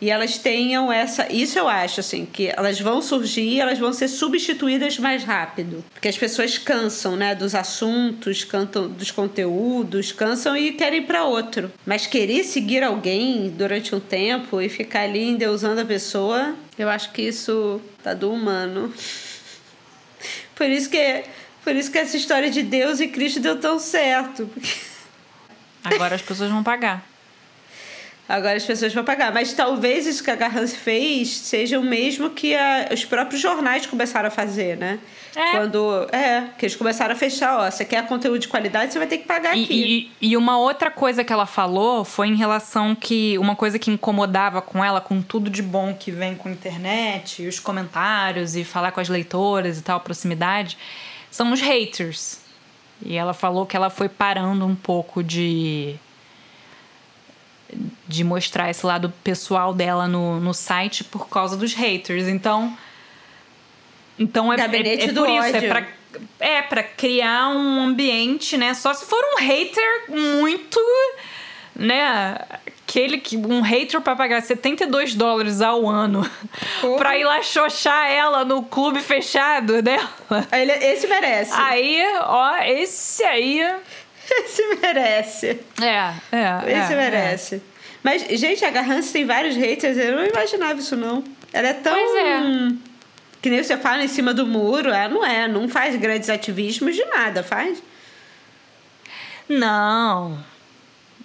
e 0.02 0.10
elas 0.10 0.38
tenham 0.38 0.92
essa. 0.92 1.32
Isso 1.32 1.58
eu 1.58 1.68
acho, 1.68 2.00
assim, 2.00 2.26
que 2.26 2.48
elas 2.48 2.80
vão 2.80 3.02
surgir, 3.02 3.60
elas 3.60 3.80
vão 3.80 3.94
ser 3.94 4.08
substituídas 4.08 5.00
mais 5.00 5.24
rápido. 5.24 5.84
Porque 5.94 6.08
as 6.08 6.18
pessoas 6.18 6.58
cansam, 6.58 7.16
né? 7.16 7.34
Dos 7.34 7.56
assuntos, 7.56 8.44
cantam 8.44 8.90
dos 8.90 9.12
conteúdos, 9.12 10.12
cansam 10.12 10.56
e 10.56 10.74
querem 10.74 11.04
para 11.04 11.24
outro. 11.24 11.72
Mas 11.86 12.06
querer 12.06 12.44
seguir 12.44 12.84
alguém 12.84 13.50
durante 13.50 13.96
um 13.96 14.00
tempo 14.00 14.62
e 14.62 14.68
ficar 14.68 15.02
ali 15.02 15.30
endeusando 15.30 15.82
a 15.82 15.86
pessoa, 15.86 16.56
eu 16.78 16.90
acho 16.90 17.12
que 17.12 17.22
isso 17.22 17.82
tá 18.04 18.14
do 18.14 18.32
humano. 18.32 18.94
Por 20.56 20.70
isso 20.70 20.90
que. 20.90 21.24
Por 21.64 21.76
isso 21.76 21.92
que 21.92 21.98
essa 21.98 22.16
história 22.16 22.52
de 22.52 22.62
Deus 22.62 23.00
e 23.00 23.08
Cristo 23.08 23.40
deu 23.40 23.60
tão 23.60 23.80
certo. 23.80 24.48
Agora 25.84 26.14
as 26.14 26.22
pessoas 26.22 26.52
vão 26.52 26.64
pagar. 26.64 27.15
Agora 28.28 28.58
as 28.58 28.66
pessoas 28.66 28.92
vão 28.94 29.04
pagar. 29.04 29.32
Mas 29.32 29.54
talvez 29.54 30.08
isso 30.08 30.24
que 30.24 30.32
a 30.32 30.36
Garrance 30.36 30.76
fez 30.76 31.30
seja 31.30 31.80
o 31.80 31.84
mesmo 31.84 32.32
que 32.32 32.56
a, 32.56 32.90
os 32.92 33.06
próprios 33.06 33.40
jornais 33.40 33.86
começaram 33.86 34.28
a 34.28 34.32
fazer, 34.32 34.78
né? 34.78 35.00
É. 35.36 35.52
Quando. 35.52 36.08
É, 36.12 36.50
que 36.58 36.66
eles 36.66 36.76
começaram 36.76 37.14
a 37.14 37.16
fechar, 37.16 37.60
ó, 37.60 37.70
você 37.70 37.86
quer 37.86 38.08
conteúdo 38.08 38.40
de 38.40 38.48
qualidade, 38.48 38.92
você 38.92 39.00
vai 39.00 39.08
ter 39.08 39.20
que 39.20 39.26
pagar 39.26 39.56
e, 39.56 39.64
aqui. 39.64 40.12
E, 40.22 40.30
e 40.32 40.38
uma 40.38 40.58
outra 40.58 40.90
coisa 40.90 41.24
que 41.24 41.32
ela 41.32 41.46
falou 41.46 42.04
foi 42.04 42.28
em 42.28 42.36
relação 42.36 42.96
que. 42.96 43.38
Uma 43.38 43.56
coisa 43.56 43.78
que 43.78 43.92
incomodava 43.92 44.62
com 44.62 44.84
ela, 44.84 45.00
com 45.00 45.22
tudo 45.22 45.50
de 45.50 45.62
bom 45.62 45.94
que 45.94 46.10
vem 46.10 46.36
com 46.36 46.50
a 46.50 46.52
internet, 46.52 47.44
e 47.44 47.48
os 47.48 47.60
comentários, 47.60 48.56
e 48.56 48.64
falar 48.64 48.92
com 48.92 49.00
as 49.00 49.10
leitoras 49.10 49.78
e 49.78 49.84
tal, 49.84 50.00
proximidade, 50.00 50.78
são 51.30 51.52
os 51.52 51.62
haters. 51.62 52.40
E 53.06 53.16
ela 53.16 53.34
falou 53.34 53.66
que 53.66 53.76
ela 53.76 53.90
foi 53.90 54.10
parando 54.10 54.66
um 54.66 54.76
pouco 54.76 55.22
de 55.22 55.96
de 58.08 58.24
mostrar 58.24 58.70
esse 58.70 58.86
lado 58.86 59.12
pessoal 59.24 59.74
dela 59.74 60.08
no, 60.08 60.40
no 60.40 60.54
site 60.54 61.04
por 61.04 61.28
causa 61.28 61.58
dos 61.58 61.74
haters. 61.74 62.28
Então. 62.28 62.78
Então 64.18 64.52
é, 64.54 64.56
é, 64.58 64.64
é 64.64 64.68
por 65.14 65.30
isso, 65.30 65.30
é 65.30 65.40
ódio. 65.40 65.56
é 65.58 65.68
pra, 65.68 65.88
é 66.40 66.62
pra 66.62 66.84
criar 66.84 67.50
um 67.50 67.82
ambiente, 67.84 68.58
né? 68.58 68.74
Só 68.74 68.94
se 68.94 69.06
for 69.06 69.22
um 69.34 69.42
hater 69.44 70.06
muito. 70.10 70.80
né? 71.76 72.38
Aquele 72.88 73.18
que. 73.18 73.36
Um 73.36 73.62
hater 73.62 74.00
pra 74.00 74.16
pagar 74.16 74.42
72 74.42 75.16
dólares 75.16 75.62
ao 75.62 75.90
ano 75.90 76.30
Porra. 76.80 76.98
pra 76.98 77.18
ir 77.18 77.26
lá 77.26 77.42
xoxar 77.42 78.10
ela 78.10 78.46
no 78.46 78.64
clube 78.64 79.02
fechado 79.02 79.82
dela. 79.82 80.10
Esse 80.82 81.08
merece. 81.08 81.52
Aí, 81.54 82.02
ó, 82.22 82.56
esse 82.64 83.24
aí. 83.24 83.62
Esse 84.46 84.76
merece. 84.82 85.60
É, 85.82 86.36
é. 86.36 86.80
Esse 86.80 86.94
é, 86.94 86.96
merece. 86.96 87.56
É. 87.56 87.62
Mas, 88.04 88.24
gente, 88.40 88.64
a 88.64 88.70
Garrance 88.70 89.12
tem 89.12 89.26
vários 89.26 89.56
haters. 89.56 89.98
Eu 89.98 90.16
não 90.16 90.26
imaginava 90.26 90.80
isso, 90.80 90.96
não. 90.96 91.24
Ela 91.52 91.70
é 91.70 91.74
tão. 91.74 91.94
Pois 91.94 92.16
é. 92.16 92.76
Que 93.42 93.50
nem 93.50 93.64
você 93.64 93.78
fala 93.78 94.04
em 94.04 94.08
cima 94.08 94.34
do 94.34 94.46
muro. 94.46 94.90
Ela 94.90 95.10
não 95.10 95.26
é. 95.26 95.48
Não 95.48 95.68
faz 95.68 95.96
grandes 95.96 96.30
ativismos 96.30 96.96
de 96.96 97.06
nada, 97.06 97.44
faz? 97.44 97.82
Não. 99.48 100.38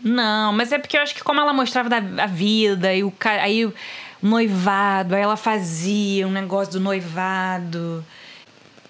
Não, 0.03 0.53
mas 0.53 0.73
é 0.73 0.79
porque 0.79 0.97
eu 0.97 1.03
acho 1.03 1.15
que 1.15 1.23
como 1.23 1.41
ela 1.41 1.53
mostrava 1.53 1.89
da, 1.89 1.99
a 2.23 2.27
vida 2.27 2.95
e 2.95 3.05
o 3.05 3.13
aí 3.43 3.67
o 3.67 3.75
noivado, 4.23 5.15
aí 5.15 5.23
ela 5.23 5.37
fazia 5.37 6.27
um 6.27 6.31
negócio 6.31 6.73
do 6.73 6.81
noivado. 6.81 8.05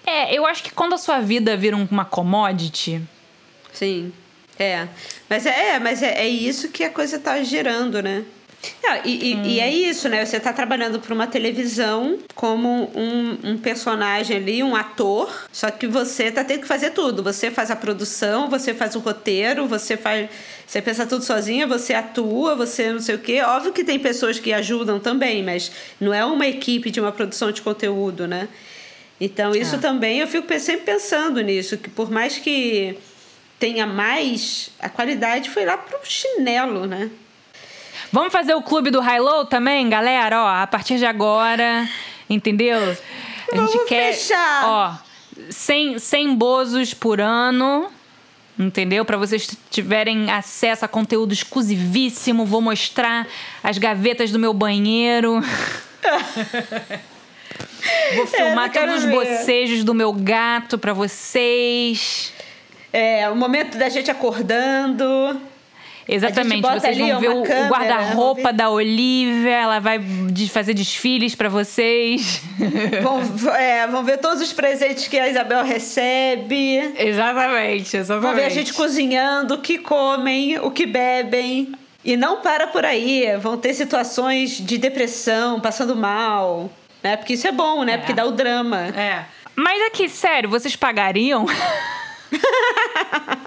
É, 0.05 0.33
eu 0.33 0.45
acho 0.45 0.63
que 0.63 0.71
quando 0.71 0.93
a 0.93 0.97
sua 0.97 1.19
vida 1.19 1.55
vira 1.55 1.75
uma 1.75 2.05
commodity, 2.05 3.01
Sim. 3.73 4.13
É. 4.59 4.87
Mas 5.29 5.45
é, 5.45 5.79
mas 5.79 6.03
é, 6.03 6.21
é 6.21 6.27
isso 6.27 6.69
que 6.69 6.83
a 6.83 6.89
coisa 6.89 7.17
tá 7.17 7.41
gerando, 7.43 8.01
né? 8.01 8.23
Não, 8.83 8.95
e, 9.03 9.35
hum. 9.35 9.43
e, 9.43 9.59
é 9.59 9.71
isso, 9.71 10.07
né? 10.07 10.23
Você 10.23 10.37
está 10.37 10.53
trabalhando 10.53 10.99
para 10.99 11.13
uma 11.13 11.25
televisão 11.25 12.19
como 12.35 12.91
um, 12.95 13.37
um, 13.43 13.57
personagem 13.57 14.37
ali, 14.37 14.61
um 14.61 14.75
ator, 14.75 15.47
só 15.51 15.71
que 15.71 15.87
você 15.87 16.31
tá 16.31 16.43
tendo 16.43 16.61
que 16.61 16.67
fazer 16.67 16.91
tudo. 16.91 17.23
Você 17.23 17.49
faz 17.49 17.71
a 17.71 17.75
produção, 17.75 18.49
você 18.49 18.73
faz 18.73 18.95
o 18.95 18.99
roteiro, 18.99 19.67
você 19.67 19.97
faz. 19.97 20.29
Você 20.67 20.81
pensa 20.81 21.05
tudo 21.05 21.23
sozinha, 21.23 21.65
você 21.67 21.93
atua, 21.93 22.55
você 22.55 22.93
não 22.93 22.99
sei 22.99 23.15
o 23.15 23.19
quê. 23.19 23.41
Óbvio 23.41 23.73
que 23.73 23.83
tem 23.83 23.99
pessoas 23.99 24.39
que 24.39 24.53
ajudam 24.53 24.99
também, 24.99 25.43
mas 25.43 25.71
não 25.99 26.13
é 26.13 26.23
uma 26.23 26.47
equipe 26.47 26.91
de 26.91 26.99
uma 27.01 27.11
produção 27.11 27.51
de 27.51 27.61
conteúdo, 27.61 28.27
né? 28.27 28.47
Então, 29.19 29.53
isso 29.53 29.75
é. 29.75 29.79
também 29.79 30.19
eu 30.19 30.27
fico 30.27 30.47
sempre 30.59 30.85
pensando 30.85 31.41
nisso, 31.41 31.77
que 31.77 31.89
por 31.89 32.09
mais 32.09 32.37
que 32.37 32.97
tenha 33.61 33.85
mais, 33.85 34.71
a 34.79 34.89
qualidade 34.89 35.51
foi 35.51 35.65
lá 35.65 35.77
pro 35.77 35.99
chinelo, 36.03 36.87
né? 36.87 37.11
Vamos 38.11 38.33
fazer 38.33 38.55
o 38.55 38.61
clube 38.63 38.89
do 38.89 38.99
high-low 38.99 39.45
também, 39.45 39.87
galera? 39.87 40.43
Ó, 40.43 40.47
a 40.47 40.65
partir 40.65 40.97
de 40.97 41.05
agora, 41.05 41.87
entendeu? 42.27 42.79
A 42.79 43.55
Vamos 43.55 43.71
gente 43.71 43.85
quer, 43.85 44.13
fechar. 44.13 44.65
ó, 44.65 44.95
100, 45.51 45.99
100 45.99 46.35
bozos 46.35 46.95
por 46.95 47.21
ano, 47.21 47.87
entendeu? 48.57 49.05
Para 49.05 49.17
vocês 49.17 49.47
tiverem 49.69 50.31
acesso 50.31 50.83
a 50.83 50.87
conteúdo 50.87 51.31
exclusivíssimo, 51.31 52.47
vou 52.47 52.61
mostrar 52.61 53.27
as 53.63 53.77
gavetas 53.77 54.31
do 54.31 54.39
meu 54.39 54.55
banheiro. 54.55 55.39
vou 58.15 58.25
filmar 58.25 58.65
é, 58.65 58.69
todos 58.69 59.03
os 59.03 59.11
bocejos 59.11 59.83
do 59.83 59.93
meu 59.93 60.11
gato 60.11 60.79
para 60.79 60.93
vocês. 60.93 62.33
É 62.93 63.29
o 63.29 63.35
momento 63.35 63.77
da 63.77 63.89
gente 63.89 64.09
acordando. 64.11 65.39
Exatamente, 66.07 66.61
vocês 66.61 66.97
vão 66.97 67.19
ver 67.19 67.29
o, 67.29 67.41
o 67.43 67.67
guarda-roupa 67.69 68.49
ver- 68.49 68.53
da 68.53 68.69
Olivia, 68.69 69.51
ela 69.55 69.79
vai 69.79 69.99
de- 69.99 70.49
fazer 70.49 70.73
desfiles 70.73 71.35
pra 71.35 71.47
vocês. 71.47 72.41
Vão, 73.01 73.21
é, 73.55 73.87
vão 73.87 74.03
ver 74.03 74.17
todos 74.17 74.41
os 74.41 74.51
presentes 74.51 75.07
que 75.07 75.17
a 75.17 75.29
Isabel 75.29 75.63
recebe. 75.63 76.77
exatamente, 76.97 77.95
exatamente. 77.95 78.25
Vão 78.27 78.35
ver 78.35 78.45
a 78.45 78.49
gente 78.49 78.73
cozinhando, 78.73 79.53
o 79.53 79.57
que 79.59 79.77
comem, 79.77 80.59
o 80.59 80.69
que 80.71 80.85
bebem. 80.85 81.71
E 82.03 82.17
não 82.17 82.41
para 82.41 82.67
por 82.67 82.83
aí. 82.83 83.37
Vão 83.37 83.55
ter 83.57 83.73
situações 83.75 84.57
de 84.59 84.77
depressão, 84.79 85.61
passando 85.61 85.95
mal. 85.95 86.69
Né? 87.03 87.15
Porque 87.15 87.33
isso 87.33 87.47
é 87.47 87.51
bom, 87.51 87.83
né? 87.83 87.93
É. 87.93 87.97
Porque 87.97 88.13
dá 88.13 88.25
o 88.25 88.31
drama. 88.31 88.87
É. 88.87 89.23
Mas 89.55 89.81
aqui, 89.87 90.09
sério, 90.09 90.49
vocês 90.49 90.75
pagariam? 90.75 91.45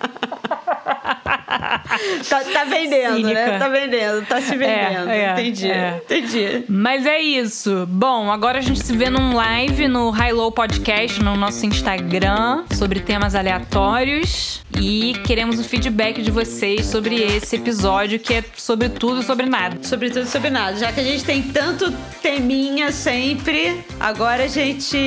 Tá, 2.29 2.45
tá 2.45 2.65
vendendo, 2.65 3.21
né? 3.21 3.27
Cínica. 3.35 3.59
Tá 3.59 3.69
vendendo, 3.69 4.27
tá 4.27 4.41
se 4.41 4.57
vendendo. 4.57 5.11
É, 5.11 5.19
é, 5.19 5.33
entendi, 5.33 5.71
é. 5.71 6.03
entendi. 6.05 6.65
Mas 6.69 7.07
é 7.07 7.21
isso. 7.21 7.87
Bom, 7.89 8.31
agora 8.31 8.59
a 8.59 8.61
gente 8.61 8.85
se 8.85 8.97
vê 8.97 9.09
num 9.09 9.35
live 9.35 9.89
no 9.89 10.11
High 10.11 10.33
Low 10.33 10.51
Podcast, 10.51 11.23
no 11.23 11.37
nosso 11.37 11.65
Instagram, 11.65 12.65
sobre 12.73 13.01
temas 13.01 13.35
aleatórios. 13.35 14.63
E 14.81 15.15
queremos 15.25 15.59
o 15.59 15.65
feedback 15.65 16.21
de 16.21 16.31
vocês 16.31 16.87
sobre 16.87 17.23
esse 17.23 17.57
episódio, 17.57 18.19
que 18.19 18.35
é 18.35 18.45
sobre 18.57 18.89
tudo 18.89 19.21
e 19.21 19.25
sobre 19.25 19.47
nada. 19.47 19.79
Sobre 19.83 20.11
tudo 20.11 20.27
e 20.27 20.29
sobre 20.29 20.51
nada. 20.51 20.77
Já 20.77 20.93
que 20.93 21.01
a 21.01 21.05
gente 21.05 21.25
tem 21.25 21.43
tanto 21.43 21.93
teminha 22.21 22.91
sempre, 22.91 23.85
agora 24.01 24.45
a 24.45 24.49
gente 24.49 24.99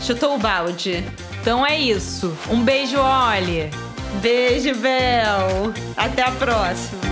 chutou 0.00 0.34
o 0.34 0.38
balde. 0.38 1.04
Então 1.42 1.66
é 1.66 1.76
isso. 1.76 2.32
Um 2.48 2.62
beijo, 2.62 2.98
Oli. 3.00 3.68
Beijo, 4.20 4.76
Bel. 4.76 5.74
Até 5.96 6.22
a 6.22 6.30
próxima. 6.30 7.02